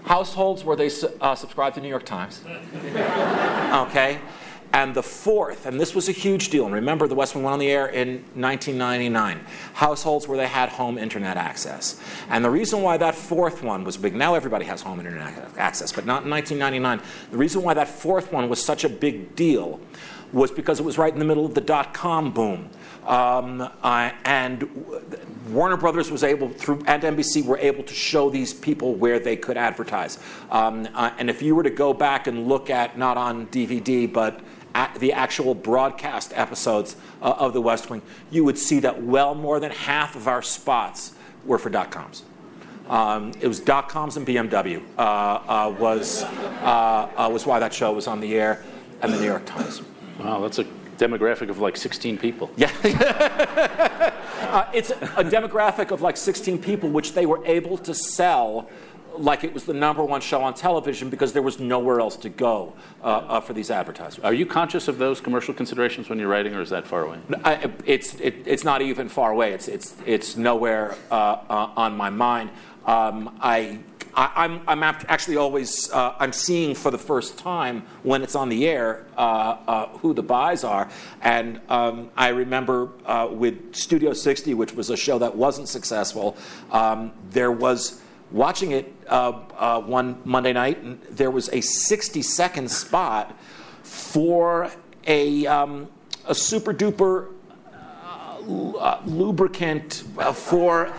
households 0.05 0.64
where 0.64 0.76
they 0.76 0.88
uh, 1.20 1.34
subscribe 1.34 1.74
to 1.74 1.80
the 1.80 1.82
New 1.82 1.90
York 1.90 2.05
Times. 2.05 2.40
okay? 3.88 4.20
And 4.72 4.95
the 4.95 5.03
fourth, 5.03 5.66
and 5.66 5.80
this 5.80 5.95
was 5.95 6.09
a 6.09 6.12
huge 6.12 6.51
deal, 6.51 6.66
and 6.66 6.74
remember 6.74 7.07
the 7.07 7.14
West 7.14 7.34
Wing 7.34 7.45
went 7.45 7.55
on 7.55 7.59
the 7.61 7.70
air 7.70 7.86
in 7.86 8.24
1999, 8.34 9.40
households 9.72 10.26
where 10.26 10.36
they 10.36 10.49
had 10.49 10.68
home 10.68 10.99
internet 10.99 11.36
access. 11.36 12.01
And 12.28 12.45
the 12.45 12.51
reason 12.51 12.82
why 12.82 12.97
that 12.97 13.14
fourth 13.14 13.62
one 13.62 13.84
was 13.84 13.97
big, 13.97 14.16
now 14.16 14.34
everybody 14.34 14.64
has 14.64 14.82
home 14.82 14.99
internet 14.99 15.51
access, 15.57 15.92
but 15.92 16.07
not 16.07 16.24
in 16.24 16.30
1999. 16.30 17.01
The 17.30 17.38
reason 17.38 17.62
why 17.62 17.74
that 17.74 17.88
fourth 17.88 18.32
one 18.32 18.49
was 18.49 18.64
such 18.64 18.82
a 18.82 18.88
big 18.88 19.36
deal 19.36 19.80
was 20.32 20.51
because 20.51 20.80
it 20.80 20.84
was 20.84 20.99
right 20.99 21.12
in 21.12 21.20
the 21.20 21.24
middle 21.24 21.47
of 21.47 21.55
the 21.55 21.61
dot 21.61 21.95
com 21.95 22.32
boom. 22.32 22.68
Um, 23.07 23.61
uh, 23.61 24.11
and 24.24 24.62
Warner 25.50 25.76
Brothers 25.76 26.11
was 26.11 26.24
able, 26.24 26.48
through 26.48 26.82
and 26.86 27.02
NBC, 27.02 27.44
were 27.44 27.59
able 27.59 27.82
to 27.84 27.94
show 27.94 28.30
these 28.30 28.55
people 28.55 28.94
where 28.94 29.18
they 29.18 29.36
could 29.36 29.57
advertise. 29.57 30.18
Um, 30.50 30.88
uh, 30.94 31.11
and 31.18 31.28
if 31.28 31.42
you 31.42 31.55
were 31.55 31.62
to 31.62 31.70
go 31.70 31.92
back 31.92 32.26
and 32.26 32.48
look 32.48 32.70
at, 32.70 32.96
not 32.96 33.16
on 33.16 33.46
DVD, 33.48 34.11
but 34.11 34.40
the 34.98 35.12
actual 35.12 35.55
broadcast 35.55 36.32
episodes 36.34 36.96
uh, 37.22 37.34
of 37.38 37.52
The 37.52 37.61
West 37.61 37.90
Wing, 37.90 38.02
you 38.30 38.44
would 38.44 38.59
see 38.59 38.80
that 38.80 39.02
well 39.02 39.34
more 39.34 39.61
than 39.61 39.70
half 39.70 40.16
of 40.16 40.26
our 40.26 40.42
spots 40.42 41.12
were 41.44 41.59
for 41.59 41.70
dot 41.70 41.90
coms. 41.90 42.24
Um, 42.88 43.32
it 43.40 43.48
was 43.48 43.61
dot 43.61 43.88
coms 43.88 44.16
and 44.16 44.26
BMW 44.26 44.82
uh, 44.98 45.00
uh, 45.00 45.74
was 45.78 46.22
uh, 46.22 47.28
was 47.30 47.46
why 47.46 47.59
that 47.59 47.72
show 47.72 47.92
was 47.92 48.07
on 48.07 48.20
the 48.20 48.34
air, 48.34 48.62
and 49.00 49.12
the 49.12 49.18
New 49.18 49.26
York 49.26 49.46
Times. 49.46 49.82
Wow, 50.18 50.40
that's 50.40 50.59
a 50.59 50.66
demographic 50.97 51.49
of 51.51 51.59
like 51.59 51.76
16 51.76 52.18
people. 52.18 52.51
Yeah. 52.57 52.70
uh, 54.40 54.70
it's 54.72 54.90
a 54.90 55.24
demographic 55.24 55.90
of 55.90 56.03
like 56.03 56.16
16 56.16 56.59
people, 56.59 56.88
which 56.90 57.14
they 57.14 57.26
were 57.26 57.45
able 57.47 57.78
to 57.78 57.95
sell 57.95 58.68
like 59.18 59.45
it 59.45 59.55
was 59.55 59.64
the 59.64 59.74
number 59.74 60.03
one 60.03 60.20
show 60.20 60.42
on 60.42 60.55
television 60.55 61.11
because 61.11 61.32
there 61.32 61.42
was 61.42 61.61
nowhere 61.61 62.01
else 62.01 62.16
to 62.16 62.28
go 62.28 62.74
uh, 63.03 63.07
uh, 63.07 63.40
for 63.40 63.53
these 63.53 63.70
advertisers. 63.70 64.22
Are 64.24 64.32
you 64.32 64.47
conscious 64.47 64.88
of 64.88 64.99
those 64.99 65.20
commercial 65.20 65.55
considerations 65.55 66.09
when 66.09 66.18
you're 66.18 66.28
writing, 66.28 66.55
or 66.55 66.61
is 66.61 66.70
that 66.70 66.86
far 66.86 67.03
away? 67.03 67.18
I, 67.45 67.70
it's, 67.86 68.14
it, 68.20 68.34
it's 68.45 68.64
not 68.64 68.82
even 68.82 69.09
far 69.09 69.30
away. 69.30 69.53
It's, 69.53 69.68
it's, 69.68 69.95
it's 70.05 70.36
nowhere 70.36 70.97
uh, 71.11 71.14
uh 71.14 71.70
on 71.76 71.97
my 71.97 72.11
mind. 72.11 72.51
Um, 72.86 73.38
I, 73.40 73.78
I, 74.16 74.44
am 74.44 74.60
I'm, 74.66 74.82
I'm 74.82 74.96
actually 75.08 75.36
always 75.36 75.92
uh, 75.92 76.14
I'm 76.18 76.32
seeing 76.32 76.74
for 76.74 76.90
the 76.90 76.98
first 76.98 77.38
time 77.38 77.84
when 78.02 78.22
it's 78.22 78.34
on 78.34 78.48
the 78.48 78.66
air 78.66 79.06
uh, 79.16 79.86
who 79.98 80.14
the 80.14 80.22
buys 80.22 80.64
are, 80.64 80.88
and 81.22 81.60
um, 81.68 82.10
I 82.16 82.28
remember 82.28 82.86
with 83.30 83.74
Studio 83.74 84.12
60, 84.12 84.54
which 84.54 84.74
was 84.74 84.90
a 84.90 84.96
show 84.96 85.18
that 85.18 85.34
wasn't 85.34 85.68
successful, 85.68 86.36
um, 86.70 87.12
there 87.30 87.52
was 87.52 88.00
watching 88.34 88.72
it 88.72 88.92
uh, 89.08 89.40
uh, 89.56 89.80
one 89.80 90.20
Monday 90.24 90.52
night, 90.52 90.82
and 90.82 91.00
there 91.02 91.30
was 91.30 91.48
a 91.50 91.60
60 91.60 92.20
second 92.22 92.70
spot 92.70 93.38
for 93.82 94.70
a, 95.06 95.46
um, 95.46 95.88
a 96.26 96.34
super 96.34 96.74
duper 96.74 97.28
uh, 97.72 99.00
lubricant 99.06 100.04
uh, 100.18 100.32
for. 100.32 100.92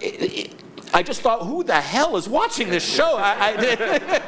It, 0.00 0.22
it, 0.22 0.59
I 0.92 1.02
just 1.02 1.20
thought, 1.20 1.46
who 1.46 1.62
the 1.64 1.80
hell 1.80 2.16
is 2.16 2.28
watching 2.28 2.68
this 2.70 2.84
show? 2.84 3.16
I, 3.16 3.54
I, 3.56 4.18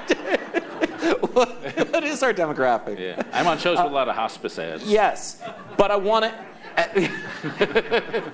what, 1.32 1.48
what 1.92 2.04
is 2.04 2.22
our 2.22 2.32
demographic? 2.32 2.98
Yeah. 2.98 3.22
I'm 3.32 3.46
on 3.46 3.58
shows 3.58 3.78
with 3.78 3.86
a 3.86 3.90
lot 3.94 4.08
of 4.08 4.14
hospice 4.14 4.58
ads. 4.58 4.84
Yes, 4.84 5.42
but 5.76 5.90
I 5.90 5.96
want 5.96 6.26
to. 6.26 6.34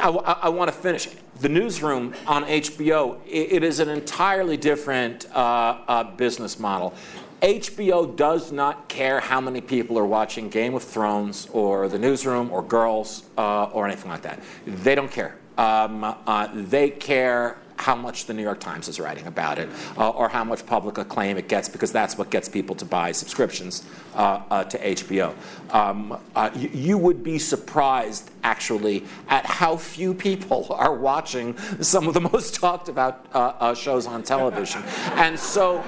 I, 0.00 0.08
I, 0.08 0.32
I 0.42 0.48
want 0.48 0.70
to 0.70 0.76
finish 0.76 1.08
the 1.40 1.48
newsroom 1.48 2.14
on 2.26 2.44
HBO, 2.44 3.20
it 3.26 3.62
is 3.62 3.78
an 3.78 3.88
entirely 3.88 4.56
different 4.56 5.26
uh, 5.34 5.78
uh, 5.86 6.04
business 6.16 6.58
model. 6.58 6.94
HBO 7.42 8.16
does 8.16 8.50
not 8.50 8.88
care 8.88 9.20
how 9.20 9.40
many 9.40 9.60
people 9.60 9.96
are 9.96 10.06
watching 10.06 10.48
Game 10.48 10.74
of 10.74 10.82
Thrones 10.82 11.48
or 11.52 11.88
the 11.88 11.98
newsroom 11.98 12.50
or 12.50 12.62
Girls 12.62 13.22
uh, 13.38 13.64
or 13.66 13.86
anything 13.86 14.10
like 14.10 14.22
that. 14.22 14.42
They 14.66 14.96
don't 14.96 15.10
care. 15.10 15.36
Um, 15.58 16.04
uh, 16.04 16.48
they 16.54 16.90
care 16.90 17.58
how 17.78 17.94
much 17.94 18.26
the 18.26 18.34
New 18.34 18.42
York 18.42 18.60
Times 18.60 18.88
is 18.88 18.98
writing 18.98 19.26
about 19.26 19.58
it 19.58 19.68
uh, 19.96 20.10
or 20.10 20.28
how 20.28 20.44
much 20.44 20.66
public 20.66 20.98
acclaim 20.98 21.38
it 21.38 21.48
gets 21.48 21.68
because 21.68 21.92
that's 21.92 22.18
what 22.18 22.28
gets 22.28 22.48
people 22.48 22.74
to 22.76 22.84
buy 22.84 23.12
subscriptions 23.12 23.84
uh, 24.14 24.42
uh, 24.50 24.64
to 24.64 24.78
HBO. 24.78 25.34
Um, 25.72 26.18
uh, 26.34 26.50
you, 26.56 26.70
you, 26.72 26.98
would 26.98 27.22
be 27.22 27.38
surprised, 27.38 28.30
actually, 28.42 29.04
at 29.28 29.46
how 29.46 29.76
few 29.76 30.12
people 30.12 30.66
are 30.78 30.94
watching 30.94 31.56
some 31.80 32.08
of 32.08 32.14
the 32.14 32.20
most 32.20 32.54
talked 32.54 32.88
about 32.88 33.26
uh, 33.32 33.52
uh, 33.60 33.74
shows 33.74 34.06
on 34.06 34.22
television. 34.22 34.82
And 35.18 35.38
so, 35.38 35.82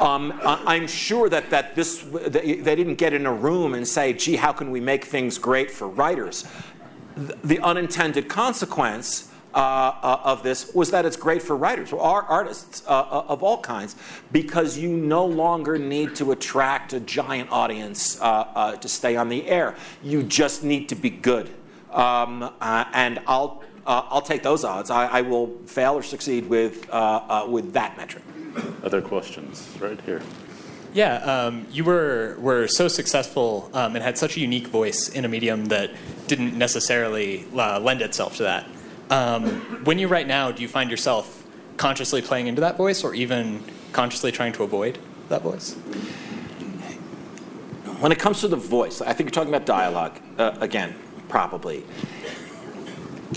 um, 0.00 0.32
I'm 0.44 0.86
sure 0.86 1.28
that, 1.28 1.50
that 1.50 1.74
this, 1.74 2.00
that 2.02 2.32
they 2.32 2.76
didn't 2.76 2.96
get 2.96 3.12
in 3.12 3.26
a 3.26 3.32
room 3.32 3.74
and 3.74 3.86
say, 3.86 4.12
gee, 4.12 4.36
how 4.36 4.52
can 4.52 4.70
we 4.70 4.80
make 4.80 5.04
things 5.04 5.38
great 5.38 5.70
for 5.70 5.88
writers? 5.88 6.44
The 7.16 7.58
unintended 7.60 8.28
consequence 8.28 9.30
uh, 9.54 9.58
uh, 9.58 10.20
of 10.24 10.42
this 10.42 10.74
was 10.74 10.90
that 10.92 11.04
it's 11.04 11.16
great 11.16 11.42
for 11.42 11.56
writers, 11.56 11.92
or 11.92 12.22
artists 12.22 12.82
uh, 12.86 12.90
uh, 12.90 13.24
of 13.28 13.42
all 13.42 13.60
kinds, 13.60 13.96
because 14.30 14.78
you 14.78 14.88
no 14.88 15.26
longer 15.26 15.76
need 15.78 16.16
to 16.16 16.32
attract 16.32 16.94
a 16.94 17.00
giant 17.00 17.50
audience 17.52 18.18
uh, 18.20 18.24
uh, 18.24 18.76
to 18.76 18.88
stay 18.88 19.14
on 19.14 19.28
the 19.28 19.46
air. 19.46 19.74
You 20.02 20.22
just 20.22 20.64
need 20.64 20.88
to 20.88 20.94
be 20.94 21.10
good. 21.10 21.50
Um, 21.90 22.50
and 22.60 23.20
I'll, 23.26 23.62
I'll 23.86 24.22
take 24.22 24.42
those 24.42 24.64
odds. 24.64 24.90
I, 24.90 25.06
I 25.06 25.20
will 25.20 25.48
fail 25.66 25.94
or 25.94 26.02
succeed 26.02 26.48
with, 26.48 26.88
with 27.46 27.74
that 27.74 27.96
metric. 27.98 28.24
Other 28.82 29.02
questions? 29.02 29.68
Right 29.78 30.00
here. 30.06 30.22
Yeah, 30.94 31.14
um, 31.16 31.66
you 31.70 31.84
were 31.84 32.36
were 32.38 32.66
so 32.68 32.86
successful 32.86 33.70
um, 33.72 33.96
and 33.96 34.04
had 34.04 34.18
such 34.18 34.36
a 34.36 34.40
unique 34.40 34.66
voice 34.66 35.08
in 35.08 35.24
a 35.24 35.28
medium 35.28 35.66
that 35.66 35.90
didn't 36.26 36.56
necessarily 36.56 37.46
uh, 37.56 37.80
lend 37.80 38.02
itself 38.02 38.36
to 38.36 38.42
that. 38.42 38.66
Um, 39.08 39.84
when 39.84 39.98
you 39.98 40.08
write 40.08 40.26
now, 40.26 40.52
do 40.52 40.60
you 40.60 40.68
find 40.68 40.90
yourself 40.90 41.46
consciously 41.78 42.20
playing 42.20 42.46
into 42.46 42.60
that 42.60 42.76
voice 42.76 43.04
or 43.04 43.14
even 43.14 43.62
consciously 43.92 44.32
trying 44.32 44.52
to 44.52 44.64
avoid 44.64 44.98
that 45.28 45.42
voice? 45.42 45.74
When 48.00 48.12
it 48.12 48.18
comes 48.18 48.40
to 48.40 48.48
the 48.48 48.56
voice, 48.56 49.00
I 49.00 49.12
think 49.12 49.28
you're 49.28 49.32
talking 49.32 49.54
about 49.54 49.64
dialogue 49.64 50.20
uh, 50.36 50.56
again, 50.60 50.94
probably. 51.28 51.84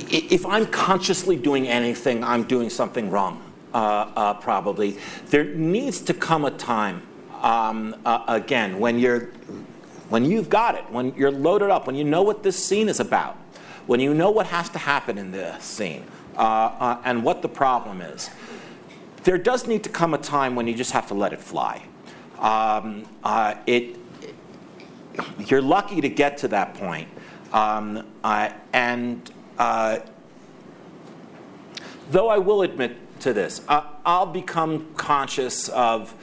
If 0.09 0.45
I'm 0.45 0.65
consciously 0.65 1.37
doing 1.37 1.67
anything, 1.67 2.23
I'm 2.23 2.43
doing 2.43 2.69
something 2.69 3.09
wrong, 3.11 3.41
uh, 3.73 3.77
uh, 4.15 4.33
probably. 4.33 4.97
There 5.27 5.43
needs 5.43 6.01
to 6.01 6.13
come 6.13 6.45
a 6.45 6.51
time, 6.51 7.03
um, 7.41 7.95
uh, 8.05 8.23
again, 8.27 8.79
when 8.79 8.99
you're 8.99 9.29
when 10.09 10.23
you've 10.23 10.49
got 10.49 10.75
it, 10.75 10.83
when 10.91 11.15
you're 11.15 11.31
loaded 11.31 11.69
up, 11.69 11.87
when 11.87 11.95
you 11.95 12.03
know 12.03 12.21
what 12.21 12.43
this 12.43 12.63
scene 12.63 12.89
is 12.89 12.99
about, 12.99 13.35
when 13.87 13.99
you 13.99 14.13
know 14.13 14.29
what 14.29 14.45
has 14.47 14.69
to 14.69 14.79
happen 14.79 15.17
in 15.17 15.31
this 15.31 15.63
scene 15.63 16.05
uh, 16.37 16.41
uh, 16.41 17.01
and 17.03 17.23
what 17.23 17.41
the 17.41 17.49
problem 17.49 18.01
is, 18.01 18.29
there 19.23 19.37
does 19.37 19.67
need 19.67 19.83
to 19.83 19.89
come 19.89 20.13
a 20.13 20.17
time 20.17 20.55
when 20.55 20.67
you 20.67 20.75
just 20.75 20.91
have 20.91 21.07
to 21.07 21.13
let 21.13 21.33
it 21.33 21.41
fly. 21.41 21.81
Um, 22.39 23.05
uh, 23.23 23.55
it, 23.65 23.95
you're 25.39 25.61
lucky 25.61 26.01
to 26.01 26.09
get 26.09 26.37
to 26.39 26.47
that 26.49 26.75
point. 26.75 27.07
Um, 27.51 28.05
uh, 28.23 28.51
and 28.73 29.31
uh, 29.57 29.99
though 32.11 32.29
I 32.29 32.37
will 32.37 32.61
admit 32.61 32.97
to 33.25 33.33
this, 33.33 33.61
uh, 33.67 33.81
I'll 34.05 34.27
become 34.27 34.93
conscious 34.95 35.67
of. 35.69 36.13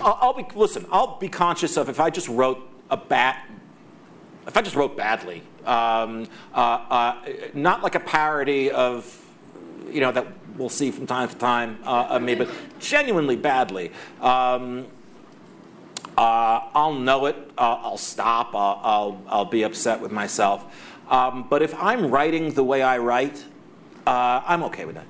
I'll, 0.00 0.32
be 0.32 0.46
listen. 0.54 0.86
I'll 0.90 1.18
be 1.18 1.28
conscious 1.28 1.76
of 1.76 1.88
if 1.88 2.00
I 2.00 2.10
just 2.10 2.28
wrote 2.28 2.58
a 2.90 2.96
bat. 2.96 3.46
If 4.46 4.56
I 4.56 4.62
just 4.62 4.74
wrote 4.74 4.96
badly, 4.96 5.42
um, 5.66 6.26
uh, 6.54 6.58
uh, 6.58 7.16
not 7.52 7.82
like 7.82 7.94
a 7.94 8.00
parody 8.00 8.70
of, 8.70 9.04
you 9.90 10.00
know, 10.00 10.10
that 10.10 10.26
we'll 10.56 10.70
see 10.70 10.90
from 10.90 11.06
time 11.06 11.28
to 11.28 11.36
time 11.36 11.78
uh, 11.84 12.06
of 12.08 12.22
me, 12.22 12.34
but 12.34 12.48
genuinely 12.80 13.36
badly. 13.36 13.92
Um, 14.22 14.86
uh, 16.16 16.60
I'll 16.74 16.94
know 16.94 17.26
it. 17.26 17.36
I'll 17.58 17.98
stop. 17.98 18.54
I'll, 18.54 18.80
I'll, 18.82 19.22
I'll, 19.28 19.44
be 19.44 19.64
upset 19.64 20.00
with 20.00 20.10
myself. 20.10 20.64
Um, 21.10 21.46
but 21.48 21.62
if 21.62 21.74
I'm 21.74 22.10
writing 22.10 22.54
the 22.54 22.64
way 22.64 22.82
I 22.82 22.98
write, 22.98 23.44
uh, 24.06 24.42
I'm 24.46 24.62
okay 24.64 24.86
with 24.86 24.94
that. 24.96 25.06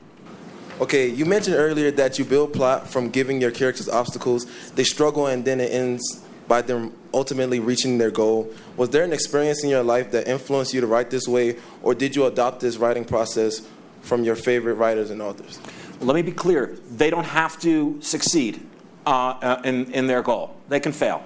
Okay, 0.81 1.09
you 1.09 1.25
mentioned 1.25 1.57
earlier 1.57 1.91
that 1.91 2.21
you 2.21 2.25
build 2.25 2.53
plot 2.53 2.89
from 2.89 3.11
giving 3.11 3.41
your 3.41 3.51
characters 3.51 3.89
obstacles. 3.89 4.47
They 4.71 4.85
struggle 4.85 5.27
and 5.27 5.45
then 5.45 5.61
it 5.61 5.73
ends 5.73 6.25
by 6.47 6.63
them 6.63 6.93
ultimately 7.13 7.59
reaching 7.59 7.99
their 7.99 8.13
goal. 8.13 8.53
Was 8.77 8.91
there 8.91 9.03
an 9.03 9.13
experience 9.13 9.65
in 9.65 9.71
your 9.71 9.83
life 9.83 10.13
that 10.13 10.29
influenced 10.29 10.73
you 10.73 10.81
to 10.81 10.87
write 10.87 11.11
this 11.11 11.27
way, 11.27 11.57
or 11.83 11.95
did 11.95 12.15
you 12.15 12.27
adopt 12.27 12.61
this 12.61 12.77
writing 12.77 13.05
process 13.05 13.67
from 14.03 14.23
your 14.23 14.37
favorite 14.37 14.75
writers 14.75 15.11
and 15.11 15.21
authors? 15.21 15.59
Let 16.01 16.15
me 16.15 16.23
be 16.23 16.31
clear 16.31 16.79
they 16.93 17.11
don't 17.11 17.25
have 17.25 17.59
to 17.61 18.01
succeed 18.01 18.65
uh, 19.05 19.11
uh, 19.11 19.63
in, 19.65 19.93
in 19.93 20.07
their 20.07 20.23
goal, 20.23 20.55
they 20.69 20.79
can 20.79 20.93
fail. 20.93 21.25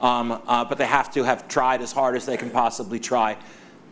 Um, 0.00 0.32
uh, 0.46 0.64
but 0.64 0.78
they 0.78 0.86
have 0.86 1.12
to 1.14 1.24
have 1.24 1.48
tried 1.48 1.82
as 1.82 1.92
hard 1.92 2.14
as 2.14 2.24
they 2.24 2.36
can 2.36 2.50
possibly 2.50 3.00
try. 3.00 3.36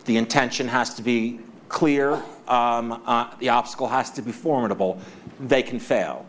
The 0.05 0.17
intention 0.17 0.67
has 0.69 0.93
to 0.95 1.01
be 1.01 1.39
clear. 1.69 2.21
Um, 2.51 3.01
uh, 3.05 3.33
the 3.39 3.47
obstacle 3.49 3.87
has 3.87 4.11
to 4.11 4.21
be 4.21 4.33
formidable. 4.33 4.99
They 5.39 5.63
can 5.63 5.79
fail. 5.79 6.25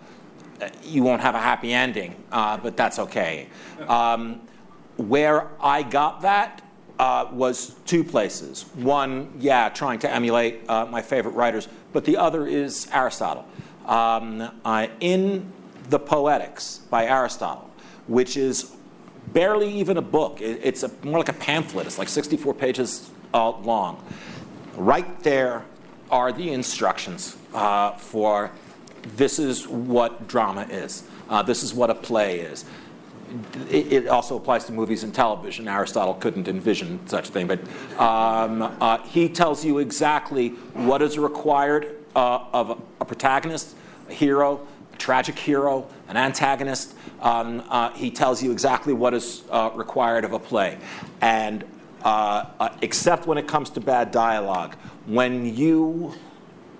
You 0.84 1.02
won't 1.02 1.20
have 1.20 1.34
a 1.34 1.40
happy 1.40 1.72
ending, 1.72 2.14
uh, 2.30 2.56
but 2.58 2.76
that's 2.76 3.00
okay. 3.00 3.48
Um, 3.88 4.40
where 4.96 5.48
I 5.60 5.82
got 5.82 6.22
that 6.22 6.62
uh, 7.00 7.28
was 7.32 7.74
two 7.86 8.04
places. 8.04 8.66
One, 8.76 9.32
yeah, 9.40 9.68
trying 9.70 9.98
to 10.00 10.10
emulate 10.10 10.60
uh, 10.70 10.86
my 10.86 11.02
favorite 11.02 11.32
writers, 11.32 11.66
but 11.92 12.04
the 12.04 12.16
other 12.16 12.46
is 12.46 12.86
Aristotle. 12.92 13.44
Um, 13.86 14.48
uh, 14.64 14.86
in 15.00 15.52
The 15.90 15.98
Poetics 15.98 16.78
by 16.88 17.06
Aristotle, 17.06 17.68
which 18.06 18.36
is 18.36 18.76
barely 19.32 19.72
even 19.72 19.96
a 19.96 20.02
book, 20.02 20.40
it- 20.40 20.60
it's 20.62 20.84
a, 20.84 20.90
more 21.02 21.18
like 21.18 21.30
a 21.30 21.32
pamphlet, 21.32 21.86
it's 21.88 21.98
like 21.98 22.08
64 22.08 22.54
pages 22.54 23.10
uh, 23.34 23.50
long. 23.50 24.04
Right 24.76 25.18
there 25.24 25.64
are 26.12 26.30
the 26.30 26.52
instructions 26.52 27.36
uh, 27.54 27.92
for 27.92 28.52
this 29.16 29.40
is 29.40 29.66
what 29.66 30.28
drama 30.28 30.62
is, 30.70 31.02
uh, 31.28 31.42
this 31.42 31.64
is 31.64 31.74
what 31.74 31.90
a 31.90 31.94
play 31.94 32.40
is 32.40 32.64
it, 33.70 33.92
it 33.92 34.08
also 34.08 34.36
applies 34.36 34.64
to 34.66 34.72
movies 34.72 35.04
and 35.04 35.14
television. 35.14 35.68
Aristotle 35.68 36.14
couldn't 36.14 36.48
envision 36.48 37.04
such 37.06 37.28
a 37.28 37.32
thing, 37.32 37.46
but 37.46 37.60
um, 37.98 38.62
uh, 38.80 38.98
he 38.98 39.28
tells 39.28 39.64
you 39.64 39.78
exactly 39.78 40.50
what 40.74 41.02
is 41.02 41.18
required 41.18 41.96
uh, 42.14 42.44
of 42.52 42.70
a, 42.70 42.76
a 43.00 43.04
protagonist, 43.04 43.74
a 44.08 44.12
hero, 44.12 44.66
a 44.92 44.96
tragic 44.96 45.38
hero, 45.38 45.88
an 46.08 46.16
antagonist. 46.16 46.94
Um, 47.20 47.62
uh, 47.68 47.90
he 47.90 48.10
tells 48.10 48.42
you 48.42 48.50
exactly 48.52 48.92
what 48.92 49.14
is 49.14 49.44
uh, 49.50 49.70
required 49.74 50.24
of 50.24 50.32
a 50.32 50.38
play. 50.38 50.78
And 51.20 51.64
uh, 52.04 52.46
uh, 52.58 52.68
except 52.82 53.26
when 53.26 53.38
it 53.38 53.46
comes 53.46 53.70
to 53.70 53.80
bad 53.80 54.10
dialogue, 54.10 54.76
when 55.06 55.54
you 55.54 56.14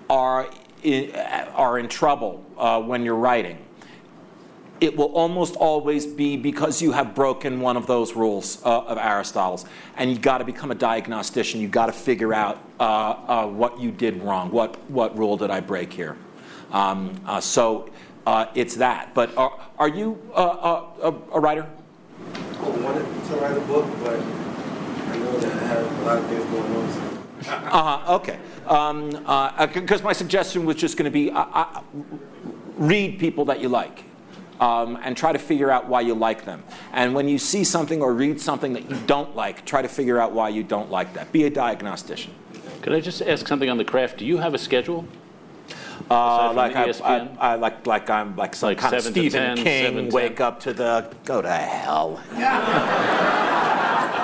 are 0.09 0.49
in, 0.83 1.15
are 1.55 1.79
in 1.79 1.87
trouble 1.87 2.45
uh, 2.57 2.81
when 2.81 3.03
you're 3.03 3.15
writing, 3.15 3.57
it 4.81 4.97
will 4.97 5.13
almost 5.13 5.55
always 5.55 6.05
be 6.05 6.35
because 6.35 6.81
you 6.81 6.91
have 6.91 7.15
broken 7.15 7.61
one 7.61 7.77
of 7.77 7.87
those 7.87 8.15
rules 8.15 8.61
uh, 8.65 8.81
of 8.81 8.97
Aristotle's. 8.97 9.65
And 9.95 10.09
you've 10.09 10.21
got 10.21 10.39
to 10.39 10.43
become 10.43 10.71
a 10.71 10.75
diagnostician. 10.75 11.61
You've 11.61 11.71
got 11.71 11.85
to 11.85 11.93
figure 11.93 12.33
out 12.33 12.61
uh, 12.79 12.83
uh, 12.83 13.47
what 13.47 13.79
you 13.79 13.91
did 13.91 14.21
wrong. 14.21 14.51
What, 14.51 14.77
what 14.91 15.17
rule 15.17 15.37
did 15.37 15.51
I 15.51 15.61
break 15.61 15.93
here? 15.93 16.17
Um, 16.71 17.13
uh, 17.25 17.39
so 17.39 17.89
uh, 18.25 18.47
it's 18.55 18.75
that. 18.75 19.13
But 19.13 19.37
are, 19.37 19.57
are 19.79 19.87
you 19.87 20.21
uh, 20.33 20.35
uh, 20.35 20.85
a, 21.31 21.35
a 21.35 21.39
writer? 21.39 21.69
I 22.33 22.69
wanted 22.69 23.05
to 23.05 23.35
write 23.35 23.55
a 23.55 23.61
book, 23.61 23.85
but 24.03 24.19
I 25.13 25.17
know 25.17 25.37
that 25.39 25.51
I 25.51 25.65
have 25.67 25.99
a 25.99 26.05
lot 26.05 26.17
of 26.17 26.25
things 26.27 26.45
going 26.45 26.75
on. 26.75 26.91
So. 26.93 27.51
Uh-huh, 27.51 28.15
okay. 28.15 29.79
Because 29.79 30.01
my 30.01 30.13
suggestion 30.13 30.65
was 30.65 30.75
just 30.77 30.97
going 30.97 31.05
to 31.05 31.11
be 31.11 31.29
uh, 31.29 31.45
uh, 31.53 31.81
read 32.77 33.19
people 33.19 33.45
that 33.45 33.59
you 33.61 33.69
like. 33.69 34.03
Um, 34.59 34.97
and 35.03 35.17
try 35.17 35.33
to 35.33 35.39
figure 35.39 35.69
out 35.71 35.89
why 35.89 36.01
you 36.01 36.13
like 36.13 36.45
them. 36.45 36.63
And 36.93 37.13
when 37.13 37.27
you 37.27 37.37
see 37.37 37.63
something 37.65 38.01
or 38.01 38.13
read 38.13 38.39
something 38.39 38.71
that 38.73 38.89
you 38.89 38.95
don't 39.07 39.35
like, 39.35 39.65
try 39.65 39.81
to 39.81 39.89
figure 39.89 40.19
out 40.21 40.31
why 40.31 40.49
you 40.49 40.63
don't 40.63 40.89
like 40.89 41.13
that. 41.15 41.31
Be 41.33 41.43
a 41.45 41.49
diagnostician. 41.49 42.33
Could 42.81 42.93
I 42.93 43.01
just 43.01 43.21
ask 43.23 43.45
something 43.47 43.69
on 43.69 43.77
the 43.77 43.83
craft? 43.83 44.17
Do 44.19 44.25
you 44.25 44.37
have 44.37 44.53
a 44.53 44.57
schedule? 44.57 45.05
Uh, 46.09 46.53
like 46.53 46.75
I, 46.75 46.91
I, 47.03 47.29
I 47.39 47.55
like 47.55 47.87
like 47.87 48.09
I'm 48.09 48.35
like 48.35 48.55
some 48.55 48.69
Like 48.69 48.77
kind 48.77 48.93
of 48.93 49.03
Stephen 49.03 49.55
10, 49.55 49.63
King. 49.63 50.09
wake 50.11 50.37
10. 50.37 50.45
up 50.45 50.59
to 50.61 50.73
the 50.73 51.13
go 51.25 51.41
to 51.41 51.51
hell. 51.51 52.21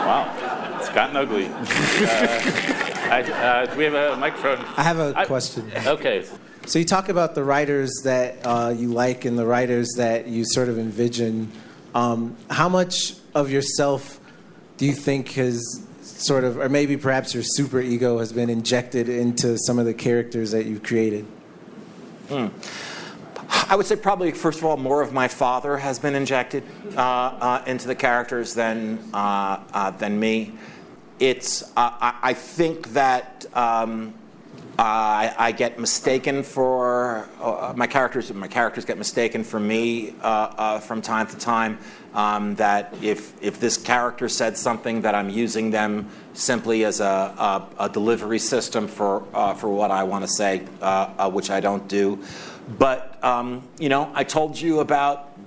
Wow, 0.10 0.78
it's 0.80 0.89
gotten 0.89 1.16
ugly. 1.16 1.49
Uh, 3.10 3.12
I, 3.12 3.22
uh, 3.24 3.76
we 3.76 3.86
have 3.86 3.95
a 3.95 4.16
microphone? 4.18 4.64
I 4.78 4.84
have 4.84 4.99
a 4.99 5.14
I- 5.18 5.26
question. 5.26 5.72
Okay. 5.88 6.24
So 6.68 6.78
you 6.78 6.86
talk 6.86 7.10
about 7.10 7.34
the 7.34 7.43
writers 7.43 7.91
that 8.03 8.45
uh, 8.45 8.72
you 8.78 8.89
like 8.89 9.26
and 9.26 9.36
the 9.36 9.47
writers 9.47 9.89
that 9.97 10.28
you 10.28 10.45
sort 10.45 10.70
of 10.70 10.78
envision. 10.78 11.51
Um, 11.95 12.38
how 12.51 12.70
much 12.70 13.16
of 13.34 13.49
yourself 13.49 14.20
do 14.78 14.86
you 14.86 14.93
think 14.93 15.30
has 15.32 15.60
sort 16.03 16.43
of, 16.43 16.60
or 16.60 16.70
maybe 16.70 16.97
perhaps 16.97 17.34
your 17.34 17.41
super 17.43 17.82
ego 17.82 18.20
has 18.20 18.32
been 18.32 18.51
injected 18.51 19.10
into 19.10 19.57
some 19.57 19.80
of 19.80 19.86
the 19.86 19.93
characters 19.95 20.51
that 20.51 20.68
you've 20.68 20.84
created? 20.84 21.26
I 23.70 23.76
would 23.76 23.86
say 23.86 23.95
probably 23.95 24.32
first 24.32 24.57
of 24.57 24.65
all, 24.65 24.78
more 24.78 25.03
of 25.03 25.13
my 25.13 25.28
father 25.28 25.78
has 25.78 25.99
been 25.99 26.15
injected 26.15 26.63
uh, 26.97 27.01
uh, 27.01 27.63
into 27.67 27.88
the 27.88 27.93
characters 27.93 28.55
than 28.55 28.97
uh, 29.13 29.63
uh, 29.72 29.91
than 29.91 30.20
me. 30.20 30.53
It's 31.20 31.61
uh, 31.61 31.67
I, 31.78 32.20
I 32.24 32.34
think 32.34 32.93
that. 32.93 33.45
Um, 33.53 34.15
I, 34.78 35.36
I 35.38 35.51
get 35.51 35.78
mistaken 35.78 36.41
for 36.41 37.28
uh, 37.41 37.74
my 37.76 37.86
characters. 37.86 38.34
My 38.34 38.47
characters 38.47 38.86
get 38.86 38.97
mistaken 38.97 39.43
for 39.43 39.59
me 39.59 40.15
uh, 40.22 40.26
uh, 40.26 40.80
from 40.80 41.01
time 41.01 41.28
to 41.28 41.38
time. 41.38 41.80
Um, 42.13 42.55
that 42.55 42.95
if 43.01 43.34
if 43.43 43.59
this 43.59 43.76
character 43.76 44.30
said 44.30 44.55
something, 44.55 45.01
that 45.01 45.15
I'm 45.15 45.30
using 45.30 45.70
them 45.70 46.09
simply 46.34 46.86
as 46.86 47.01
a, 47.01 47.03
a, 47.03 47.67
a 47.78 47.89
delivery 47.89 48.39
system 48.39 48.88
for 48.88 49.26
uh, 49.34 49.53
for 49.53 49.70
what 49.70 49.91
I 49.91 50.03
want 50.03 50.24
to 50.24 50.32
say, 50.32 50.63
uh, 50.82 51.09
uh, 51.17 51.30
which 51.30 51.49
I 51.49 51.59
don't 51.59 51.86
do. 51.89 52.24
But 52.78 53.24
um, 53.24 53.67
you 53.80 53.89
know, 53.89 54.11
I 54.13 54.24
told 54.24 54.59
you 54.59 54.80
about 54.80 55.38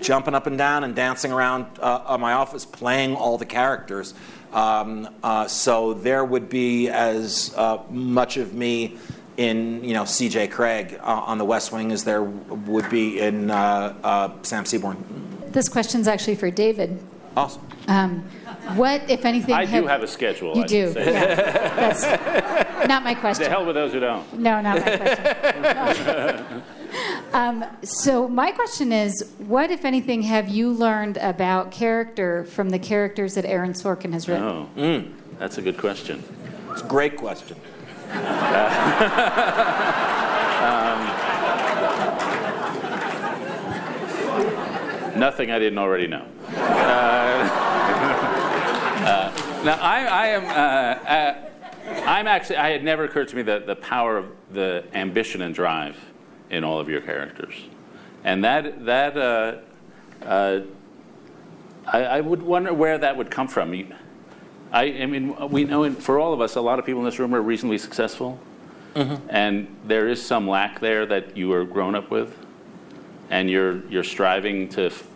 jumping 0.00 0.34
up 0.34 0.46
and 0.46 0.56
down 0.56 0.84
and 0.84 0.94
dancing 0.94 1.32
around 1.32 1.66
uh, 1.80 2.16
my 2.18 2.32
office, 2.32 2.64
playing 2.64 3.16
all 3.16 3.38
the 3.38 3.46
characters. 3.46 4.14
Um, 4.52 5.08
uh, 5.22 5.46
so 5.46 5.94
there 5.94 6.24
would 6.24 6.48
be 6.48 6.88
as 6.88 7.54
uh, 7.56 7.82
much 7.90 8.36
of 8.36 8.54
me 8.54 8.98
in 9.36 9.82
you 9.84 9.94
know 9.94 10.04
C.J. 10.04 10.48
Cregg 10.48 10.98
uh, 11.00 11.04
on 11.04 11.38
The 11.38 11.44
West 11.44 11.72
Wing 11.72 11.92
as 11.92 12.04
there 12.04 12.22
would 12.22 12.90
be 12.90 13.20
in 13.20 13.50
uh, 13.50 13.94
uh, 14.02 14.30
Sam 14.42 14.64
Seaborn. 14.64 15.02
This 15.48 15.68
question's 15.68 16.08
actually 16.08 16.36
for 16.36 16.50
David. 16.50 17.00
Awesome. 17.36 17.66
Um, 17.88 18.28
what, 18.74 19.08
if 19.10 19.24
anything, 19.24 19.54
I 19.54 19.64
do 19.64 19.86
have 19.86 20.02
a 20.02 20.06
schedule. 20.06 20.56
You 20.56 20.62
I 20.62 20.66
do. 20.66 20.92
say. 20.92 21.12
Yeah. 21.12 21.34
That's 21.34 22.88
not 22.88 23.02
my 23.02 23.14
The 23.14 23.20
question. 23.20 23.50
hell 23.50 23.66
with 23.66 23.74
those 23.74 23.92
who 23.92 24.00
don't. 24.00 24.38
No, 24.38 24.60
not 24.60 24.78
my 24.80 24.96
question. 24.96 26.62
um, 27.32 27.64
so 27.82 28.28
my 28.28 28.50
question 28.52 28.92
is, 28.92 29.32
what, 29.38 29.70
if 29.70 29.84
anything, 29.84 30.22
have 30.22 30.48
you 30.48 30.72
learned 30.72 31.16
about 31.18 31.70
character 31.70 32.44
from 32.44 32.70
the 32.70 32.78
characters 32.78 33.34
that 33.34 33.44
Aaron 33.44 33.72
Sorkin 33.72 34.12
has 34.12 34.28
written? 34.28 34.68
Oh, 34.76 35.04
that's 35.38 35.58
a 35.58 35.62
good 35.62 35.78
question. 35.78 36.22
It's 36.70 36.82
a 36.82 36.86
great 36.86 37.16
question. 37.16 37.56
Nothing 45.16 45.50
I 45.50 45.58
didn't 45.58 45.78
already 45.78 46.06
know. 46.06 46.24
Uh, 46.56 47.48
uh, 49.04 49.62
now, 49.64 49.78
I, 49.80 50.04
I 50.04 50.26
am. 50.28 50.44
Uh, 50.44 51.08
uh, 51.08 51.46
I'm 52.06 52.26
actually. 52.26 52.56
I 52.56 52.70
had 52.70 52.84
never 52.84 53.04
occurred 53.04 53.28
to 53.28 53.36
me 53.36 53.42
that 53.42 53.66
the 53.66 53.76
power 53.76 54.16
of 54.18 54.26
the 54.52 54.84
ambition 54.94 55.42
and 55.42 55.54
drive 55.54 55.96
in 56.50 56.64
all 56.64 56.78
of 56.80 56.88
your 56.88 57.00
characters, 57.00 57.54
and 58.24 58.44
that 58.44 58.84
that. 58.86 59.16
Uh, 59.16 59.56
uh, 60.24 60.60
I, 61.86 62.04
I 62.04 62.20
would 62.20 62.42
wonder 62.42 62.72
where 62.74 62.98
that 62.98 63.16
would 63.16 63.30
come 63.30 63.48
from. 63.48 63.74
You- 63.74 63.94
I, 64.72 64.84
I 64.84 65.06
mean, 65.06 65.34
we 65.50 65.64
know 65.64 65.82
in, 65.82 65.96
for 65.96 66.20
all 66.20 66.32
of 66.32 66.40
us, 66.40 66.54
a 66.54 66.60
lot 66.60 66.78
of 66.78 66.86
people 66.86 67.00
in 67.00 67.04
this 67.06 67.18
room 67.18 67.34
are 67.34 67.42
reasonably 67.42 67.78
successful, 67.78 68.38
and 68.94 69.66
there 69.86 70.06
is 70.08 70.24
some 70.24 70.46
lack 70.46 70.78
there 70.78 71.06
that 71.06 71.36
you 71.36 71.48
were 71.48 71.64
grown 71.64 71.94
up 71.96 72.10
with 72.10 72.36
and 73.30 73.48
you're 73.50 73.84
you're 73.86 74.04
striving 74.04 74.68
to 74.68 74.86
f- 74.86 75.06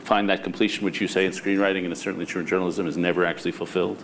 find 0.00 0.28
that 0.30 0.42
completion, 0.42 0.84
which 0.84 1.00
you 1.00 1.08
say 1.08 1.26
in 1.26 1.32
screenwriting 1.32 1.84
and 1.84 1.92
it's 1.92 2.00
certainly 2.00 2.26
true 2.26 2.40
in 2.40 2.46
journalism, 2.46 2.86
is 2.86 2.96
never 2.96 3.24
actually 3.24 3.52
fulfilled. 3.52 4.02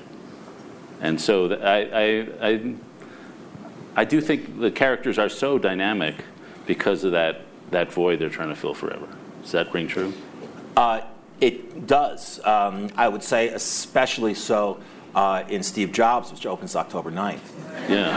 And 1.00 1.20
so 1.20 1.48
th- 1.48 1.60
I, 1.60 1.80
I, 1.82 2.48
I, 2.48 2.74
I 3.96 4.04
do 4.04 4.20
think 4.20 4.60
the 4.60 4.70
characters 4.70 5.18
are 5.18 5.28
so 5.28 5.58
dynamic 5.58 6.16
because 6.66 7.04
of 7.04 7.12
that 7.12 7.42
that 7.70 7.92
void 7.92 8.18
they're 8.18 8.28
trying 8.28 8.50
to 8.50 8.54
fill 8.54 8.74
forever. 8.74 9.08
Does 9.42 9.52
that 9.52 9.72
ring 9.74 9.88
true? 9.88 10.12
Uh, 10.76 11.00
it 11.40 11.86
does. 11.86 12.38
Um, 12.44 12.88
I 12.96 13.08
would 13.08 13.22
say, 13.22 13.48
especially 13.48 14.34
so 14.34 14.78
uh, 15.14 15.44
in 15.48 15.62
Steve 15.62 15.90
Jobs, 15.90 16.30
which 16.30 16.46
opens 16.46 16.76
October 16.76 17.10
9th. 17.10 17.40
Yeah. 17.88 18.16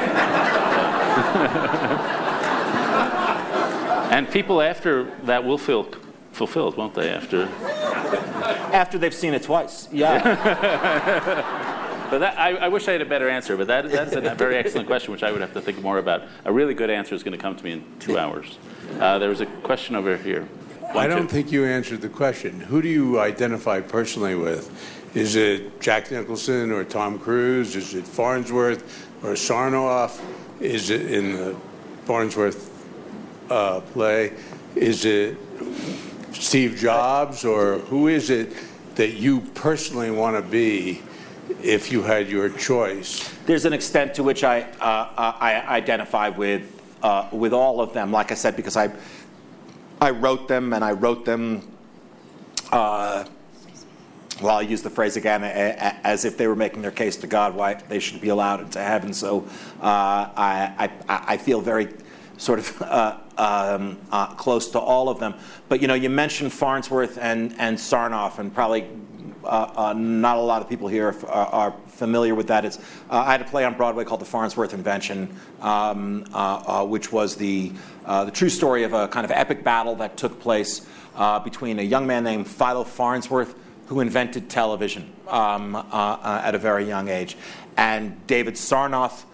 and 4.11 4.29
people 4.29 4.61
after 4.61 5.05
that 5.23 5.43
will 5.43 5.57
feel 5.57 5.87
fulfilled, 6.35 6.77
won't 6.77 6.93
they? 6.93 7.09
After 7.09 7.43
After 8.73 8.97
they've 8.97 9.13
seen 9.13 9.33
it 9.33 9.43
twice. 9.43 9.87
Yeah. 9.91 11.71
But 12.07 12.19
that, 12.19 12.37
I, 12.37 12.51
I 12.51 12.67
wish 12.67 12.87
I 12.87 12.91
had 12.91 13.01
a 13.01 13.05
better 13.05 13.27
answer, 13.27 13.57
but 13.57 13.65
that, 13.65 13.89
that's 13.89 14.15
a 14.15 14.21
very 14.35 14.57
excellent 14.57 14.85
question, 14.85 15.11
which 15.11 15.23
I 15.23 15.31
would 15.31 15.41
have 15.41 15.53
to 15.53 15.61
think 15.61 15.81
more 15.81 15.97
about. 15.97 16.21
A 16.45 16.53
really 16.53 16.75
good 16.75 16.91
answer 16.91 17.15
is 17.15 17.23
going 17.23 17.35
to 17.35 17.41
come 17.41 17.55
to 17.55 17.63
me 17.63 17.71
in 17.71 17.83
two 17.99 18.17
hours. 18.17 18.59
Uh, 18.99 19.17
there 19.17 19.27
was 19.27 19.41
a 19.41 19.47
question 19.47 19.95
over 19.95 20.15
here. 20.15 20.47
I 20.93 21.07
don't 21.07 21.23
two. 21.23 21.29
think 21.29 21.51
you 21.51 21.65
answered 21.65 22.01
the 22.01 22.09
question. 22.09 22.59
Who 22.59 22.83
do 22.83 22.87
you 22.87 23.19
identify 23.19 23.81
personally 23.81 24.35
with? 24.35 24.69
Is 25.15 25.35
it 25.35 25.81
Jack 25.81 26.11
Nicholson 26.11 26.71
or 26.71 26.83
Tom 26.83 27.17
Cruise? 27.17 27.75
Is 27.75 27.95
it 27.95 28.05
Farnsworth 28.05 29.07
or 29.23 29.31
Sarnoff? 29.31 30.21
Is 30.59 30.91
it 30.91 31.11
in 31.11 31.33
the 31.33 31.55
Farnsworth 32.05 32.71
uh, 33.49 33.81
play? 33.81 34.33
Is 34.75 35.05
it 35.05 35.37
Steve 36.39 36.75
Jobs, 36.77 37.45
or 37.45 37.79
who 37.79 38.07
is 38.07 38.29
it 38.29 38.53
that 38.95 39.13
you 39.13 39.41
personally 39.55 40.11
want 40.11 40.35
to 40.35 40.41
be 40.41 41.01
if 41.63 41.91
you 41.91 42.01
had 42.01 42.29
your 42.29 42.49
choice? 42.49 43.29
There's 43.45 43.65
an 43.65 43.73
extent 43.73 44.13
to 44.15 44.23
which 44.23 44.43
I, 44.43 44.61
uh, 44.61 44.83
uh, 44.83 45.37
I 45.39 45.61
identify 45.67 46.29
with, 46.29 46.81
uh, 47.01 47.29
with 47.31 47.53
all 47.53 47.81
of 47.81 47.93
them, 47.93 48.11
like 48.11 48.31
I 48.31 48.35
said, 48.35 48.55
because 48.55 48.77
I, 48.77 48.91
I 50.01 50.11
wrote 50.11 50.47
them 50.47 50.73
and 50.73 50.83
I 50.83 50.91
wrote 50.91 51.25
them, 51.25 51.71
uh, 52.71 53.25
well, 54.41 54.57
I'll 54.57 54.63
use 54.63 54.81
the 54.81 54.89
phrase 54.89 55.15
again, 55.15 55.43
as 55.43 56.25
if 56.25 56.37
they 56.37 56.47
were 56.47 56.57
making 56.57 56.81
their 56.81 56.91
case 56.91 57.15
to 57.17 57.27
God 57.27 57.55
why 57.55 57.75
they 57.75 57.99
should 57.99 58.19
be 58.19 58.29
allowed 58.29 58.59
into 58.59 58.79
heaven. 58.79 59.13
So 59.13 59.47
uh, 59.81 60.29
I, 60.35 60.89
I, 61.07 61.23
I 61.27 61.37
feel 61.37 61.61
very 61.61 61.87
sort 62.37 62.59
of 62.59 62.81
uh, 62.81 63.17
um, 63.37 63.97
uh, 64.11 64.27
close 64.35 64.69
to 64.71 64.79
all 64.79 65.09
of 65.09 65.19
them. 65.19 65.35
But 65.69 65.81
you 65.81 65.87
know, 65.87 65.93
you 65.93 66.09
mentioned 66.09 66.53
Farnsworth 66.53 67.17
and, 67.17 67.55
and 67.57 67.77
Sarnoff, 67.77 68.39
and 68.39 68.53
probably 68.53 68.87
uh, 69.45 69.71
uh, 69.75 69.93
not 69.93 70.37
a 70.37 70.41
lot 70.41 70.61
of 70.61 70.69
people 70.69 70.87
here 70.87 71.15
are, 71.27 71.45
are 71.47 71.75
familiar 71.87 72.33
with 72.33 72.47
that. 72.47 72.65
It's, 72.65 72.77
uh, 73.09 73.23
I 73.25 73.31
had 73.31 73.41
a 73.41 73.45
play 73.45 73.63
on 73.63 73.75
Broadway 73.75 74.03
called 74.03 74.21
The 74.21 74.25
Farnsworth 74.25 74.73
Invention, 74.73 75.35
um, 75.61 76.25
uh, 76.33 76.81
uh, 76.81 76.85
which 76.85 77.11
was 77.11 77.35
the, 77.35 77.71
the 78.05 78.31
true 78.31 78.49
story 78.49 78.83
of 78.83 78.93
a 78.93 79.07
kind 79.07 79.23
of 79.23 79.31
epic 79.31 79.63
battle 79.63 79.95
that 79.95 80.17
took 80.17 80.39
place 80.39 80.87
between 81.43 81.79
a 81.79 81.83
young 81.83 82.07
man 82.07 82.23
named 82.23 82.47
Philo 82.47 82.83
Farnsworth, 82.83 83.55
who 83.87 83.99
invented 83.99 84.49
television 84.49 85.11
um, 85.27 85.75
at 85.75 86.55
a 86.55 86.57
very 86.57 86.85
young 86.85 87.07
age, 87.07 87.37
and 87.77 88.25
David 88.25 88.55
Sarnoff, 88.55 89.25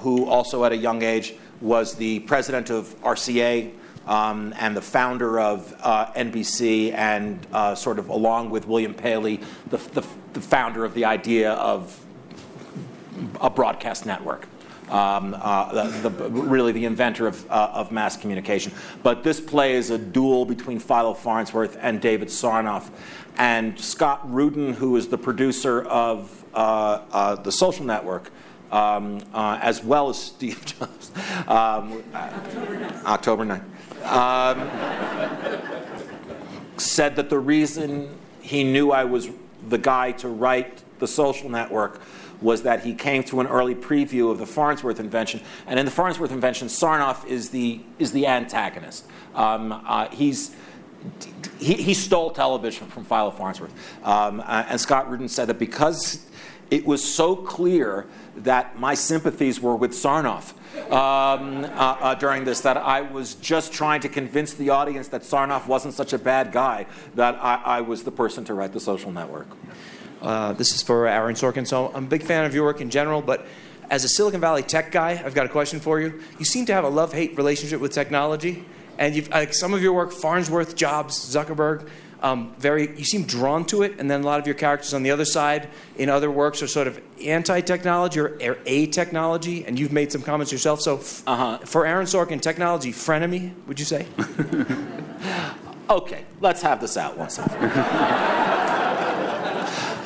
who 0.00 0.26
also 0.26 0.64
at 0.64 0.72
a 0.72 0.76
young 0.76 1.02
age 1.02 1.34
was 1.60 1.94
the 1.94 2.20
president 2.20 2.70
of 2.70 2.94
RCA, 3.02 3.72
um, 4.08 4.54
and 4.58 4.74
the 4.76 4.82
founder 4.82 5.38
of 5.38 5.74
uh, 5.80 6.12
NBC, 6.12 6.92
and 6.94 7.46
uh, 7.52 7.74
sort 7.74 7.98
of 7.98 8.08
along 8.08 8.50
with 8.50 8.66
William 8.66 8.94
Paley, 8.94 9.40
the, 9.68 9.76
the, 9.76 10.04
the, 10.32 10.40
founder 10.40 10.84
of 10.84 10.94
the 10.94 11.04
idea 11.04 11.52
of 11.52 12.00
a 13.40 13.50
broadcast 13.50 14.06
network. 14.06 14.48
Um, 14.88 15.36
uh, 15.38 16.00
the, 16.00 16.10
really 16.30 16.72
the 16.72 16.86
inventor 16.86 17.26
of, 17.26 17.50
uh, 17.50 17.72
of, 17.74 17.92
mass 17.92 18.16
communication. 18.16 18.72
But 19.02 19.22
this 19.22 19.38
play 19.38 19.74
is 19.74 19.90
a 19.90 19.98
duel 19.98 20.46
between 20.46 20.78
Philo 20.78 21.12
Farnsworth 21.12 21.76
and 21.78 22.00
David 22.00 22.28
Sarnoff. 22.28 22.88
And 23.36 23.78
Scott 23.78 24.32
Rudin, 24.32 24.72
who 24.72 24.96
is 24.96 25.08
the 25.08 25.18
producer 25.18 25.82
of 25.82 26.42
uh, 26.54 27.02
uh, 27.12 27.34
The 27.34 27.52
Social 27.52 27.84
Network, 27.84 28.30
um, 28.70 29.22
as 29.34 29.82
well 29.82 30.08
as 30.08 30.22
Steve 30.22 30.64
Jobs, 30.78 31.10
um, 31.46 32.02
October 33.06 33.44
9th 33.44 33.64
um, 34.04 34.70
said 36.76 37.16
that 37.16 37.30
the 37.30 37.38
reason 37.38 38.16
he 38.40 38.64
knew 38.64 38.90
I 38.90 39.04
was 39.04 39.28
the 39.68 39.78
guy 39.78 40.12
to 40.12 40.28
write 40.28 40.82
the 40.98 41.08
social 41.08 41.48
network 41.48 42.00
was 42.40 42.62
that 42.62 42.84
he 42.84 42.94
came 42.94 43.24
to 43.24 43.40
an 43.40 43.48
early 43.48 43.74
preview 43.74 44.30
of 44.30 44.38
the 44.38 44.46
Farnsworth 44.46 45.00
invention. 45.00 45.40
And 45.66 45.78
in 45.78 45.84
the 45.84 45.90
Farnsworth 45.90 46.30
invention, 46.30 46.68
Sarnoff 46.68 47.26
is 47.26 47.50
the, 47.50 47.80
is 47.98 48.12
the 48.12 48.28
antagonist. 48.28 49.06
Um, 49.34 49.72
uh, 49.72 50.08
he's, 50.10 50.54
he, 51.58 51.74
he, 51.74 51.94
stole 51.94 52.30
television 52.30 52.86
from 52.86 53.04
Philo 53.04 53.32
Farnsworth. 53.32 53.72
Um, 54.04 54.40
uh, 54.40 54.66
and 54.68 54.80
Scott 54.80 55.10
Rudin 55.10 55.28
said 55.28 55.48
that 55.48 55.58
because 55.58 56.26
it 56.70 56.86
was 56.86 57.02
so 57.02 57.34
clear 57.34 58.06
that 58.36 58.78
my 58.78 58.94
sympathies 58.94 59.60
were 59.60 59.74
with 59.74 59.92
Sarnoff 59.92 60.52
um, 60.90 61.64
uh, 61.64 61.68
uh, 61.68 62.14
during 62.14 62.44
this 62.44 62.60
that 62.60 62.76
I 62.76 63.00
was 63.00 63.34
just 63.34 63.72
trying 63.72 64.00
to 64.02 64.08
convince 64.08 64.54
the 64.54 64.70
audience 64.70 65.08
that 65.08 65.22
Sarnoff 65.22 65.66
wasn't 65.66 65.94
such 65.94 66.12
a 66.12 66.18
bad 66.18 66.52
guy, 66.52 66.86
that 67.14 67.34
I, 67.42 67.54
I 67.64 67.80
was 67.80 68.04
the 68.04 68.12
person 68.12 68.44
to 68.44 68.54
write 68.54 68.72
the 68.72 68.80
social 68.80 69.10
network. 69.10 69.48
Uh, 70.20 70.52
this 70.52 70.74
is 70.74 70.82
for 70.82 71.06
Aaron 71.06 71.34
Sorkin. 71.34 71.66
So 71.66 71.92
I'm 71.94 72.04
a 72.04 72.08
big 72.08 72.22
fan 72.22 72.44
of 72.44 72.54
your 72.54 72.64
work 72.64 72.80
in 72.80 72.90
general, 72.90 73.22
but 73.22 73.46
as 73.90 74.04
a 74.04 74.08
Silicon 74.08 74.40
Valley 74.40 74.62
tech 74.62 74.92
guy, 74.92 75.22
I've 75.24 75.34
got 75.34 75.46
a 75.46 75.48
question 75.48 75.80
for 75.80 76.00
you. 76.00 76.20
You 76.38 76.44
seem 76.44 76.66
to 76.66 76.74
have 76.74 76.84
a 76.84 76.88
love 76.88 77.12
hate 77.12 77.36
relationship 77.36 77.80
with 77.80 77.92
technology, 77.92 78.64
and 78.98 79.28
like 79.30 79.54
some 79.54 79.72
of 79.72 79.82
your 79.82 79.92
work, 79.92 80.12
Farnsworth, 80.12 80.76
Jobs, 80.76 81.16
Zuckerberg, 81.16 81.88
um, 82.22 82.54
very 82.58 82.96
you 82.96 83.04
seem 83.04 83.24
drawn 83.24 83.64
to 83.66 83.82
it, 83.82 83.94
and 83.98 84.10
then 84.10 84.22
a 84.22 84.24
lot 84.24 84.40
of 84.40 84.46
your 84.46 84.54
characters 84.54 84.92
on 84.94 85.02
the 85.02 85.10
other 85.10 85.24
side 85.24 85.68
in 85.96 86.08
other 86.08 86.30
works 86.30 86.62
are 86.62 86.66
sort 86.66 86.86
of 86.86 87.00
anti-technology 87.24 88.20
or, 88.20 88.38
or 88.42 88.58
a-technology, 88.66 89.64
and 89.64 89.78
you've 89.78 89.92
made 89.92 90.10
some 90.10 90.22
comments 90.22 90.50
yourself. 90.52 90.80
So, 90.80 90.98
f- 90.98 91.22
uh-huh. 91.26 91.58
for 91.58 91.86
Aaron 91.86 92.06
Sorkin, 92.06 92.40
technology 92.40 92.92
frenemy, 92.92 93.52
would 93.66 93.78
you 93.78 93.84
say? 93.84 94.06
okay, 95.90 96.24
let's 96.40 96.62
have 96.62 96.80
this 96.80 96.96
out 96.96 97.16
once. 97.16 97.38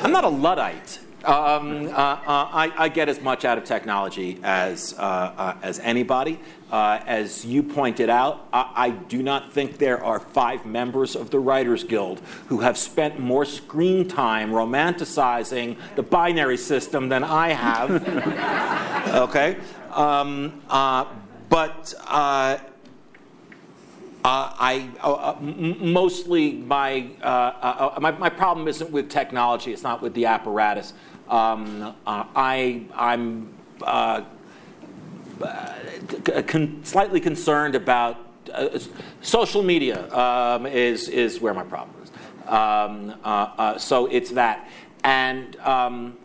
I'm 0.03 0.11
not 0.11 0.23
a 0.23 0.29
luddite. 0.29 0.99
Um, 1.23 1.85
uh, 1.85 1.89
uh, 1.89 2.19
I, 2.51 2.73
I, 2.75 2.89
get 2.89 3.07
as 3.07 3.21
much 3.21 3.45
out 3.45 3.57
of 3.57 3.63
technology 3.63 4.41
as, 4.43 4.93
uh, 4.97 5.01
uh 5.01 5.55
as 5.61 5.79
anybody. 5.79 6.37
Uh, 6.69 6.99
as 7.05 7.45
you 7.45 7.63
pointed 7.63 8.09
out, 8.09 8.47
I, 8.51 8.71
I, 8.75 8.89
do 8.89 9.23
not 9.23 9.53
think 9.53 9.77
there 9.77 10.03
are 10.03 10.19
five 10.19 10.65
members 10.65 11.15
of 11.15 11.29
the 11.29 11.39
Writers 11.39 11.85
Guild 11.85 12.19
who 12.47 12.59
have 12.59 12.77
spent 12.77 13.19
more 13.19 13.45
screen 13.45 14.05
time 14.05 14.51
romanticizing 14.51 15.77
the 15.95 16.03
binary 16.03 16.57
system 16.57 17.07
than 17.07 17.23
I 17.23 17.49
have. 17.53 19.07
okay? 19.29 19.57
Um, 19.91 20.61
uh, 20.69 21.05
but 21.47 21.93
uh, 22.05 22.57
I 24.25 24.89
uh, 25.01 25.35
mostly 25.41 26.53
my, 26.53 27.09
uh, 27.21 27.25
uh, 27.25 27.99
my, 27.99 28.11
my 28.11 28.29
problem 28.29 28.67
isn't 28.67 28.89
with 28.89 29.09
technology. 29.09 29.73
It's 29.73 29.83
not 29.83 30.01
with 30.01 30.13
the 30.13 30.25
apparatus. 30.25 30.93
Um, 31.29 31.95
I 32.05 32.85
I'm 32.93 33.53
con- 36.47 36.81
slightly 36.83 37.19
concerned 37.19 37.75
about 37.75 38.17
social 39.21 39.63
media. 39.63 40.11
Um, 40.13 40.65
is 40.65 41.07
is 41.07 41.39
where 41.39 41.53
my 41.53 41.63
problem 41.63 41.95
is. 42.03 42.11
Um, 42.47 43.77
so 43.79 44.07
it's 44.07 44.31
that, 44.31 44.69
and. 45.03 45.55
Um, 45.57 46.17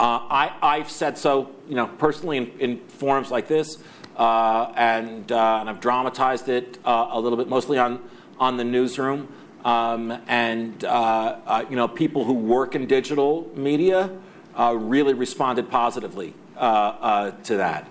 I, 0.00 0.52
I've 0.60 0.90
said 0.90 1.16
so, 1.16 1.50
you 1.68 1.76
know, 1.76 1.86
personally 1.86 2.36
in, 2.36 2.50
in 2.58 2.80
forums 2.88 3.30
like 3.30 3.46
this. 3.46 3.78
Uh, 4.16 4.72
and, 4.76 5.30
uh, 5.32 5.58
and 5.60 5.68
I've 5.68 5.80
dramatized 5.80 6.48
it 6.48 6.78
uh, 6.84 7.08
a 7.10 7.20
little 7.20 7.36
bit, 7.36 7.48
mostly 7.48 7.78
on, 7.78 8.00
on 8.38 8.56
the 8.56 8.64
newsroom. 8.64 9.28
Um, 9.64 10.18
and 10.28 10.84
uh, 10.84 11.36
uh, 11.46 11.64
you 11.70 11.76
know, 11.76 11.88
people 11.88 12.24
who 12.24 12.34
work 12.34 12.74
in 12.74 12.86
digital 12.86 13.50
media 13.54 14.10
uh, 14.58 14.76
really 14.76 15.14
responded 15.14 15.70
positively 15.70 16.34
to 16.54 17.34
that. 17.48 17.88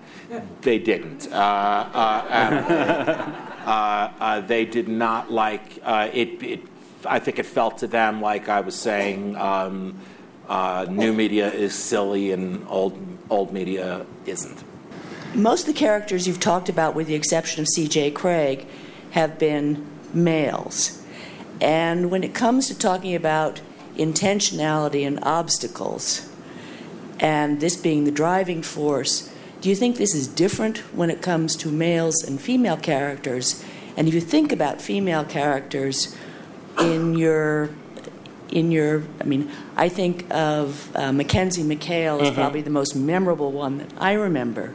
They 0.62 0.78
didn't. 0.78 1.20
they 4.48 4.64
did 4.64 4.88
not 4.88 5.32
like 5.32 5.78
it, 5.78 6.42
it, 6.42 6.60
I 7.04 7.18
think 7.18 7.38
it 7.38 7.46
felt 7.46 7.78
to 7.78 7.86
them 7.86 8.22
like 8.22 8.48
I 8.48 8.60
was 8.60 8.76
saying 8.76 9.36
um, 9.36 10.00
new 10.88 11.12
media 11.12 11.52
is 11.52 11.74
silly 11.74 12.32
and 12.32 12.66
old 12.68 12.98
old 13.30 13.52
media 13.52 14.06
isn't 14.26 14.64
most 15.34 15.68
of 15.68 15.74
the 15.74 15.78
characters 15.78 16.26
you've 16.26 16.40
talked 16.40 16.68
about, 16.68 16.94
with 16.94 17.06
the 17.06 17.14
exception 17.14 17.60
of 17.60 17.68
C.J. 17.68 18.12
Cregg, 18.12 18.66
have 19.10 19.38
been 19.38 19.86
males. 20.12 21.03
And 21.60 22.10
when 22.10 22.24
it 22.24 22.34
comes 22.34 22.68
to 22.68 22.78
talking 22.78 23.14
about 23.14 23.60
intentionality 23.96 25.06
and 25.06 25.18
obstacles, 25.22 26.28
and 27.20 27.60
this 27.60 27.76
being 27.76 28.04
the 28.04 28.10
driving 28.10 28.62
force, 28.62 29.32
do 29.60 29.68
you 29.68 29.76
think 29.76 29.96
this 29.96 30.14
is 30.14 30.26
different 30.26 30.78
when 30.94 31.10
it 31.10 31.22
comes 31.22 31.56
to 31.56 31.70
males 31.70 32.22
and 32.22 32.40
female 32.40 32.76
characters? 32.76 33.64
And 33.96 34.08
if 34.08 34.14
you 34.14 34.20
think 34.20 34.52
about 34.52 34.82
female 34.82 35.24
characters 35.24 36.16
in 36.78 37.14
your 37.14 37.70
in 38.50 38.70
your 38.70 39.04
I 39.20 39.24
mean, 39.24 39.50
I 39.76 39.88
think 39.88 40.30
of 40.30 40.94
uh, 40.94 41.12
Mackenzie 41.12 41.62
McHale 41.62 42.20
as 42.20 42.28
mm-hmm. 42.28 42.34
probably 42.34 42.60
the 42.60 42.70
most 42.70 42.94
memorable 42.94 43.52
one 43.52 43.78
that 43.78 43.90
I 43.96 44.12
remember. 44.12 44.74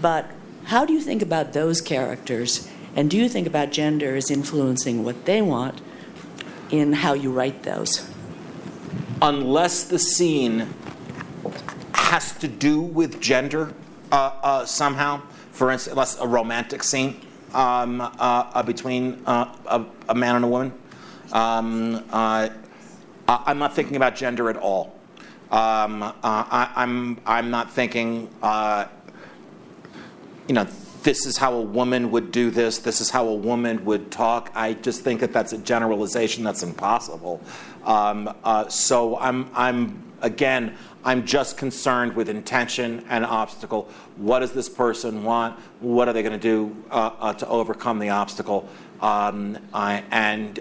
But 0.00 0.30
how 0.64 0.84
do 0.84 0.92
you 0.92 1.00
think 1.00 1.22
about 1.22 1.52
those 1.52 1.80
characters? 1.80 2.68
And 2.96 3.10
do 3.10 3.16
you 3.16 3.28
think 3.28 3.46
about 3.46 3.70
gender 3.70 4.16
as 4.16 4.30
influencing 4.30 5.04
what 5.04 5.26
they 5.26 5.40
want 5.40 5.80
in 6.70 6.92
how 6.92 7.12
you 7.12 7.30
write 7.30 7.62
those? 7.62 8.08
Unless 9.22 9.84
the 9.84 9.98
scene 9.98 10.68
has 11.94 12.32
to 12.38 12.48
do 12.48 12.80
with 12.80 13.20
gender 13.20 13.72
uh, 14.12 14.30
uh, 14.42 14.64
somehow, 14.64 15.20
for 15.52 15.70
instance, 15.70 15.92
unless 15.92 16.20
a 16.20 16.26
romantic 16.26 16.82
scene 16.82 17.20
um, 17.54 18.00
uh, 18.00 18.10
uh 18.18 18.62
between 18.62 19.22
uh, 19.26 19.54
a, 19.66 19.84
a, 20.10 20.14
man 20.14 20.36
and 20.36 20.44
a 20.44 20.48
woman, 20.48 20.72
um, 21.32 22.04
uh, 22.10 22.48
I'm 23.28 23.58
not 23.58 23.74
thinking 23.74 23.96
about 23.96 24.14
gender 24.14 24.48
at 24.50 24.56
all. 24.56 24.94
Um, 25.50 26.02
I, 26.22 26.70
I'm 26.76 27.18
I'm 27.26 27.50
not 27.50 27.70
thinking. 27.70 28.28
You 30.48 30.54
know, 30.54 30.66
this 31.06 31.24
is 31.24 31.36
how 31.36 31.54
a 31.54 31.62
woman 31.62 32.10
would 32.10 32.32
do 32.32 32.50
this. 32.50 32.78
This 32.78 33.00
is 33.00 33.10
how 33.10 33.28
a 33.28 33.34
woman 33.34 33.84
would 33.84 34.10
talk. 34.10 34.50
I 34.56 34.72
just 34.72 35.02
think 35.02 35.20
that 35.20 35.32
that's 35.32 35.52
a 35.52 35.58
generalization 35.58 36.42
that's 36.42 36.64
impossible. 36.64 37.40
Um, 37.84 38.34
uh, 38.42 38.66
so 38.68 39.16
I'm 39.16 39.48
I'm 39.54 40.02
again. 40.20 40.76
I'm 41.04 41.24
just 41.24 41.56
concerned 41.56 42.16
with 42.16 42.28
intention 42.28 43.04
and 43.08 43.24
obstacle. 43.24 43.88
What 44.16 44.40
does 44.40 44.50
this 44.50 44.68
person 44.68 45.22
want? 45.22 45.56
What 45.78 46.08
are 46.08 46.12
they 46.12 46.24
going 46.24 46.32
to 46.32 46.38
do 46.38 46.76
uh, 46.90 47.12
uh, 47.20 47.32
to 47.34 47.46
overcome 47.46 48.00
the 48.00 48.08
obstacle? 48.08 48.68
Um, 49.00 49.56
I, 49.72 50.02
and 50.10 50.58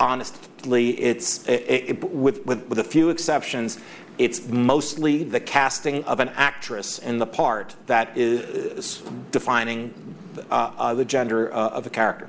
honestly, 0.00 0.98
it's 0.98 1.46
it, 1.46 1.64
it, 1.68 2.04
with, 2.10 2.46
with, 2.46 2.66
with 2.68 2.78
a 2.78 2.84
few 2.84 3.10
exceptions, 3.10 3.78
it's 4.18 4.46
mostly 4.48 5.24
the 5.24 5.40
casting 5.40 6.04
of 6.04 6.20
an 6.20 6.30
actress 6.30 6.98
in 6.98 7.18
the 7.18 7.26
part 7.26 7.74
that 7.86 8.16
is 8.16 9.02
defining 9.30 9.92
uh, 10.50 10.72
uh, 10.76 10.94
the 10.94 11.04
gender 11.04 11.52
uh, 11.52 11.70
of 11.70 11.84
the 11.84 11.90
character. 11.90 12.28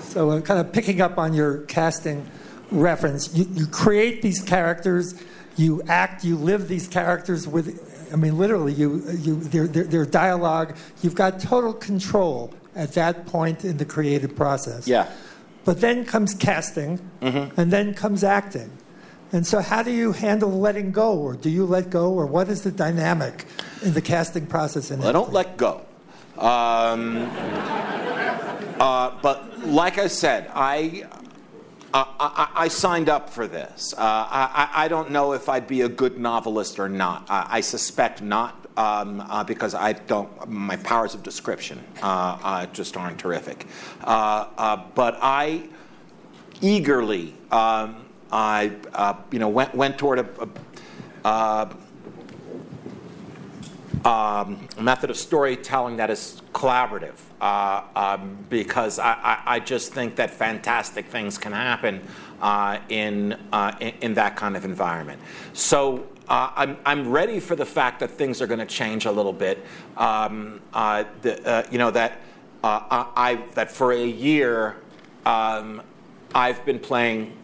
So, 0.00 0.30
uh, 0.30 0.40
kind 0.40 0.60
of 0.60 0.72
picking 0.72 1.00
up 1.00 1.18
on 1.18 1.34
your 1.34 1.62
casting 1.62 2.26
reference, 2.70 3.34
you, 3.34 3.46
you 3.52 3.66
create 3.66 4.22
these 4.22 4.42
characters 4.42 5.14
you 5.58 5.82
act, 5.88 6.24
you 6.24 6.36
live 6.36 6.68
these 6.68 6.86
characters 6.86 7.46
with, 7.46 8.08
I 8.12 8.16
mean, 8.16 8.38
literally, 8.38 8.72
you, 8.72 9.02
you, 9.10 9.40
their, 9.40 9.66
their, 9.66 9.84
their 9.84 10.06
dialogue, 10.06 10.76
you've 11.02 11.16
got 11.16 11.40
total 11.40 11.74
control 11.74 12.54
at 12.76 12.92
that 12.92 13.26
point 13.26 13.64
in 13.64 13.76
the 13.76 13.84
creative 13.84 14.36
process. 14.36 14.86
Yeah. 14.86 15.10
But 15.64 15.80
then 15.80 16.04
comes 16.04 16.32
casting, 16.32 16.98
mm-hmm. 17.20 17.60
and 17.60 17.72
then 17.72 17.92
comes 17.92 18.22
acting. 18.22 18.70
And 19.32 19.46
so, 19.46 19.60
how 19.60 19.82
do 19.82 19.90
you 19.90 20.12
handle 20.12 20.50
letting 20.58 20.90
go, 20.90 21.18
or 21.18 21.34
do 21.34 21.50
you 21.50 21.66
let 21.66 21.90
go, 21.90 22.12
or 22.12 22.26
what 22.26 22.48
is 22.48 22.62
the 22.62 22.70
dynamic 22.70 23.44
in 23.82 23.92
the 23.92 24.00
casting 24.00 24.46
process? 24.46 24.90
well, 24.90 25.06
I 25.06 25.12
don't 25.12 25.32
let 25.32 25.56
go. 25.56 25.82
Um, 26.38 27.28
uh, 28.80 29.12
but 29.20 29.66
like 29.66 29.98
I 29.98 30.06
said, 30.06 30.50
I 30.54 31.06
uh, 31.92 32.04
I, 32.20 32.48
I, 32.64 32.68
signed 32.68 33.08
up 33.08 33.30
for 33.30 33.46
this. 33.46 33.94
Uh, 33.94 34.00
I, 34.00 34.68
I, 34.74 34.88
don't 34.88 35.10
know 35.10 35.32
if 35.32 35.48
I'd 35.48 35.66
be 35.66 35.80
a 35.80 35.88
good 35.88 36.18
novelist 36.18 36.78
or 36.78 36.88
not. 36.88 37.24
I, 37.30 37.62
suspect 37.62 38.20
not 38.20 38.66
um, 38.76 39.20
uh, 39.20 39.42
because 39.42 39.74
I 39.74 39.94
don't. 39.94 40.48
My 40.48 40.76
powers 40.76 41.14
of 41.14 41.22
description 41.22 41.82
uh, 42.02 42.38
uh, 42.42 42.66
just 42.66 42.96
aren't 42.96 43.18
terrific. 43.18 43.66
Uh, 44.04 44.84
but 44.94 45.18
I 45.22 45.68
eagerly, 46.60 47.34
um, 47.50 48.04
I 48.30 48.72
you 49.30 49.38
know 49.38 49.48
went 49.48 49.74
went 49.74 49.98
toward 49.98 50.20
a. 50.20 50.48
a 51.24 51.76
um, 54.04 54.68
method 54.80 55.10
of 55.10 55.16
storytelling 55.16 55.96
that 55.96 56.08
is 56.08 56.40
collaborative 56.52 57.16
uh, 57.40 57.82
um, 57.94 58.38
because 58.48 58.98
I, 58.98 59.12
I, 59.12 59.42
I, 59.46 59.60
just 59.60 59.92
think 59.92 60.16
that 60.16 60.30
fantastic 60.30 61.06
things 61.06 61.36
can 61.36 61.52
happen 61.52 62.00
uh, 62.40 62.78
in, 62.88 63.34
uh, 63.52 63.76
in, 63.80 63.92
in, 64.00 64.14
that 64.14 64.36
kind 64.36 64.56
of 64.56 64.64
environment. 64.64 65.20
So 65.52 66.06
uh, 66.28 66.52
I'm, 66.56 66.76
I'm 66.86 67.10
ready 67.10 67.40
for 67.40 67.56
the 67.56 67.66
fact 67.66 68.00
that 68.00 68.10
things 68.10 68.40
are 68.40 68.46
going 68.46 68.60
to 68.60 68.66
change 68.66 69.04
a 69.04 69.12
little 69.12 69.32
bit. 69.32 69.64
Um, 69.96 70.60
uh, 70.72 71.04
the, 71.22 71.46
uh, 71.46 71.66
you 71.70 71.78
know, 71.78 71.90
that, 71.90 72.20
I, 72.62 73.38
that 73.54 73.70
for 73.70 73.92
a 73.92 74.06
year 74.06 74.76
um, 75.24 75.82
I've 76.34 76.64
been 76.64 76.78
playing 76.78 77.36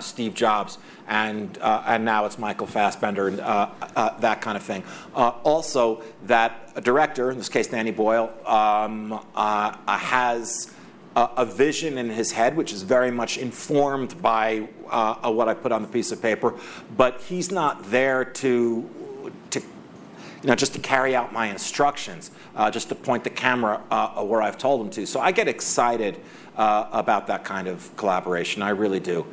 Steve 0.00 0.34
Jobs 0.34 0.78
and 1.08 1.58
uh, 1.58 1.82
and 1.86 2.04
now 2.04 2.26
it's 2.26 2.38
Michael 2.38 2.66
Fassbender 2.66 3.28
and 3.28 3.40
uh, 3.40 3.70
uh, 3.96 4.16
that 4.20 4.40
kind 4.40 4.56
of 4.56 4.62
thing. 4.62 4.84
Uh, 5.14 5.30
also, 5.42 6.02
that 6.26 6.70
a 6.76 6.80
director, 6.80 7.30
in 7.30 7.38
this 7.38 7.48
case 7.48 7.66
Danny 7.66 7.90
Boyle, 7.90 8.30
um, 8.46 9.12
uh, 9.12 9.18
uh, 9.34 9.98
has 9.98 10.70
a, 11.16 11.44
vision 11.44 11.98
in 11.98 12.10
his 12.10 12.30
head, 12.30 12.56
which 12.56 12.72
is 12.72 12.82
very 12.82 13.10
much 13.10 13.38
informed 13.38 14.20
by 14.22 14.58
what 14.60 15.48
I 15.48 15.54
put 15.54 15.72
on 15.72 15.82
the 15.82 15.88
piece 15.88 16.12
of 16.12 16.22
paper, 16.22 16.54
but 16.96 17.20
he's 17.22 17.50
not 17.50 17.90
there 17.90 18.24
to 18.24 19.30
to 19.50 19.60
you 20.42 20.46
know, 20.46 20.54
just 20.54 20.74
to 20.74 20.78
carry 20.78 21.16
out 21.16 21.32
my 21.32 21.48
instructions, 21.48 22.30
uh, 22.54 22.70
just 22.70 22.88
to 22.90 22.94
point 22.94 23.24
the 23.24 23.30
camera 23.30 23.82
uh, 23.90 24.22
where 24.22 24.40
I've 24.40 24.58
told 24.58 24.80
him 24.80 24.90
to. 24.90 25.06
So 25.06 25.18
I 25.18 25.32
get 25.32 25.48
excited 25.48 26.20
uh, 26.58 26.88
about 26.92 27.28
that 27.28 27.44
kind 27.44 27.68
of 27.68 27.96
collaboration. 27.96 28.62
I 28.62 28.70
really 28.70 29.00
do. 29.00 29.24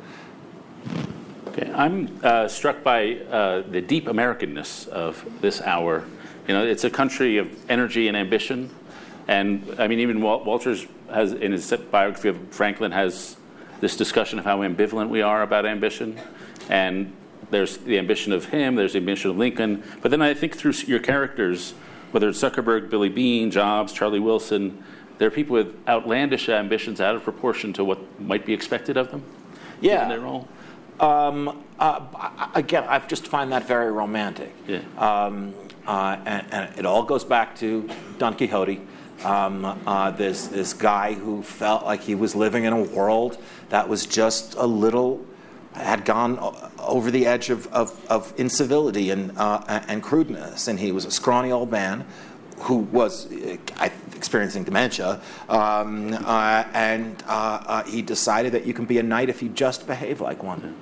Okay, 1.48 1.70
I'm 1.74 2.18
uh, 2.22 2.48
struck 2.48 2.82
by 2.82 3.16
uh, 3.16 3.62
the 3.62 3.80
deep 3.80 4.06
Americanness 4.06 4.86
of 4.88 5.24
this 5.40 5.60
hour. 5.60 6.04
You 6.46 6.54
know, 6.54 6.64
it's 6.64 6.84
a 6.84 6.90
country 6.90 7.38
of 7.38 7.70
energy 7.70 8.08
and 8.08 8.16
ambition, 8.16 8.70
and 9.26 9.74
I 9.78 9.88
mean, 9.88 9.98
even 9.98 10.22
Walt- 10.22 10.44
Walters 10.44 10.86
has 11.12 11.32
in 11.32 11.52
his 11.52 11.70
biography 11.90 12.28
of 12.28 12.38
Franklin 12.50 12.92
has 12.92 13.36
this 13.80 13.96
discussion 13.96 14.38
of 14.38 14.44
how 14.44 14.58
ambivalent 14.60 15.08
we 15.08 15.22
are 15.22 15.42
about 15.42 15.66
ambition, 15.66 16.18
and 16.68 17.12
there's 17.50 17.78
the 17.78 17.98
ambition 17.98 18.32
of 18.32 18.46
him, 18.46 18.76
there's 18.76 18.92
the 18.92 18.98
ambition 18.98 19.30
of 19.30 19.36
Lincoln, 19.36 19.82
but 20.02 20.10
then 20.10 20.22
I 20.22 20.34
think 20.34 20.56
through 20.56 20.72
your 20.86 21.00
characters, 21.00 21.72
whether 22.12 22.28
it's 22.28 22.40
Zuckerberg, 22.40 22.90
Billy 22.90 23.08
Beane, 23.08 23.50
Jobs, 23.50 23.92
Charlie 23.92 24.20
Wilson, 24.20 24.82
there 25.18 25.28
are 25.28 25.30
people 25.30 25.54
with 25.54 25.76
outlandish 25.88 26.48
ambitions 26.48 27.00
out 27.00 27.14
of 27.14 27.22
proportion 27.22 27.72
to 27.74 27.84
what 27.84 28.20
might 28.20 28.44
be 28.44 28.52
expected 28.52 28.96
of 28.96 29.10
them. 29.10 29.22
Yeah. 29.80 30.04
In 30.04 30.08
their 30.08 30.20
role. 30.20 30.48
Um, 31.00 31.64
uh, 31.78 32.48
again, 32.54 32.84
I 32.88 32.98
just 33.00 33.26
find 33.26 33.52
that 33.52 33.66
very 33.66 33.92
romantic. 33.92 34.52
Yeah. 34.66 34.80
Um, 34.96 35.54
uh, 35.86 36.18
and, 36.24 36.46
and, 36.50 36.78
it 36.78 36.86
all 36.86 37.02
goes 37.02 37.24
back 37.24 37.56
to 37.56 37.88
Don 38.18 38.34
Quixote. 38.34 38.80
Um, 39.24 39.64
uh, 39.64 40.10
this 40.10 40.48
this 40.48 40.74
guy 40.74 41.14
who 41.14 41.42
felt 41.42 41.84
like 41.84 42.02
he 42.02 42.14
was 42.14 42.34
living 42.34 42.64
in 42.64 42.72
a 42.72 42.82
world 42.82 43.38
that 43.70 43.88
was 43.88 44.04
just 44.04 44.54
a 44.56 44.66
little 44.66 45.24
had 45.74 46.04
gone 46.04 46.38
over 46.78 47.10
the 47.10 47.26
edge 47.26 47.50
of, 47.50 47.66
of, 47.68 48.04
of 48.10 48.32
incivility 48.36 49.10
and 49.10 49.32
uh, 49.36 49.82
and 49.88 50.02
crudeness, 50.02 50.68
and 50.68 50.80
he 50.80 50.92
was 50.92 51.04
a 51.04 51.10
scrawny 51.10 51.50
old 51.50 51.70
man 51.70 52.06
who 52.58 52.78
was 52.78 53.30
uh, 53.32 53.88
experiencing 54.14 54.64
dementia, 54.64 55.20
um, 55.48 56.12
uh, 56.24 56.64
and 56.72 57.22
he 57.86 58.02
decided 58.02 58.52
that 58.52 58.66
you 58.66 58.72
can 58.72 58.84
be 58.84 58.98
a 58.98 59.02
knight 59.02 59.28
if 59.28 59.42
you 59.42 59.48
just 59.48 59.86
behave 59.86 60.20
like 60.20 60.42
one. 60.42 60.74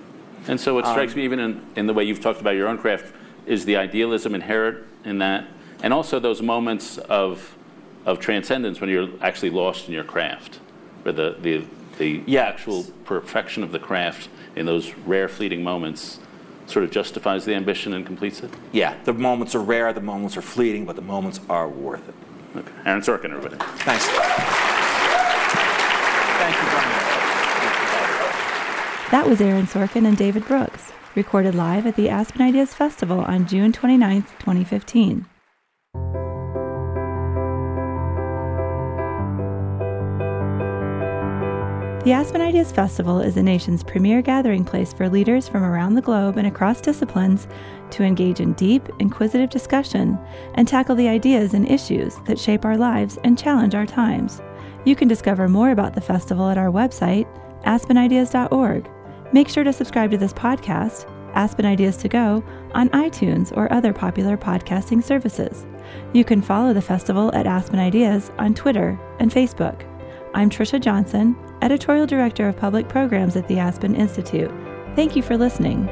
And 0.47 0.61
so 0.61 0.75
what 0.75 0.87
strikes 0.87 1.13
um, 1.13 1.19
me, 1.19 1.25
even 1.25 1.39
in, 1.41 1.67
in 1.77 1.87
the 1.87 1.95
way 1.95 2.05
you've 2.05 2.21
talked 2.21 2.41
about 2.41 2.55
your 2.55 2.69
own 2.69 2.79
craft, 2.79 3.13
is 3.47 3.65
the 3.65 3.77
idealism 3.77 4.35
inherent 4.35 4.85
in 5.05 5.19
that, 5.19 5.47
and 5.83 5.93
also 5.93 6.19
those 6.19 6.43
moments 6.43 6.99
of, 6.99 7.57
of 8.05 8.19
transcendence 8.19 8.81
when 8.81 8.91
you're 8.91 9.09
actually 9.21 9.51
lost 9.51 9.89
in 9.89 9.95
your 9.95 10.05
craft, 10.05 10.61
where 11.03 11.13
the, 11.13 11.37
the, 11.41 11.65
the 11.99 12.23
yes. 12.27 12.55
actual 12.55 12.85
perfection 13.05 13.63
of 13.63 13.73
the 13.73 13.79
craft 13.79 14.29
in 14.57 14.67
those 14.67 14.95
rare 15.07 15.29
fleeting 15.29 15.63
moments 15.63 16.21
sort 16.67 16.85
of 16.85 16.91
justifies 16.91 17.45
the 17.45 17.55
ambition 17.55 17.95
and 17.95 18.07
completes 18.07 18.41
it? 18.41 18.51
Yeah, 18.73 18.97
the 19.05 19.13
moments 19.13 19.55
are 19.55 19.61
rare, 19.61 19.93
the 19.93 20.01
moments 20.01 20.37
are 20.37 20.43
fleeting, 20.43 20.85
but 20.85 20.97
the 20.97 21.03
moments 21.03 21.41
are 21.49 21.69
worth 21.69 22.09
it. 22.09 22.15
Okay. 22.57 22.73
Aaron 22.87 23.03
Sorkin, 23.03 23.31
everybody. 23.31 23.57
Thanks. 23.57 24.07
Thank 26.39 26.57
you 26.57 26.63
very 26.71 26.87
much. 26.87 27.05
That 29.11 29.27
was 29.29 29.41
Aaron 29.41 29.67
Sorkin 29.67 30.07
and 30.07 30.17
David 30.17 30.47
Brooks, 30.47 30.93
recorded 31.15 31.55
live 31.55 31.87
at 31.87 31.97
the 31.97 32.09
Aspen 32.09 32.43
Ideas 32.43 32.75
Festival 32.75 33.21
on 33.21 33.47
June 33.47 33.73
29, 33.73 34.23
2015. 34.23 35.27
The 42.05 42.13
Aspen 42.13 42.43
Ideas 42.43 42.71
Festival 42.71 43.21
is 43.21 43.35
the 43.35 43.43
nation's 43.43 43.83
premier 43.83 44.21
gathering 44.21 44.63
place 44.63 44.93
for 44.93 45.09
leaders 45.09 45.49
from 45.49 45.63
around 45.63 45.95
the 45.95 46.03
globe 46.03 46.37
and 46.37 46.47
across 46.47 46.83
disciplines 46.83 47.49
to 47.93 48.03
engage 48.03 48.41
in 48.41 48.53
deep, 48.53 48.87
inquisitive 48.99 49.49
discussion 49.49 50.19
and 50.57 50.69
tackle 50.69 50.97
the 50.97 51.09
ideas 51.09 51.55
and 51.55 51.67
issues 51.67 52.17
that 52.27 52.39
shape 52.39 52.67
our 52.67 52.77
lives 52.77 53.19
and 53.25 53.39
challenge 53.39 53.75
our 53.75 53.87
times. 53.87 54.43
You 54.85 54.95
can 54.95 55.09
discover 55.09 55.49
more 55.49 55.71
about 55.71 55.95
the 55.95 56.03
festival 56.03 56.51
at 56.51 56.59
our 56.59 56.71
website, 56.71 57.27
aspenideas.org. 57.63 58.91
Make 59.33 59.49
sure 59.49 59.65
to 59.65 59.73
subscribe 59.73 60.11
to 60.11 60.19
this 60.19 60.35
podcast, 60.35 61.11
Aspen 61.33 61.65
Ideas 61.65 61.97
to 61.97 62.09
Go, 62.11 62.45
on 62.75 62.91
iTunes 62.91 63.57
or 63.57 63.73
other 63.73 63.95
popular 63.95 64.37
podcasting 64.37 65.03
services. 65.03 65.65
You 66.13 66.23
can 66.23 66.43
follow 66.43 66.75
the 66.75 66.83
festival 66.83 67.35
at 67.35 67.47
Aspen 67.47 67.79
Ideas 67.79 68.31
on 68.37 68.53
Twitter 68.53 69.01
and 69.21 69.31
Facebook. 69.31 69.87
I'm 70.35 70.51
Trisha 70.51 70.81
Johnson, 70.81 71.37
Editorial 71.65 72.07
Director 72.07 72.47
of 72.47 72.59
Public 72.59 72.91
Programs 72.91 73.37
at 73.37 73.49
the 73.49 73.59
Aspen 73.59 73.95
Institute. 73.95 74.51
Thank 74.97 75.17
you 75.17 75.23
for 75.23 75.39
listening. 75.39 75.89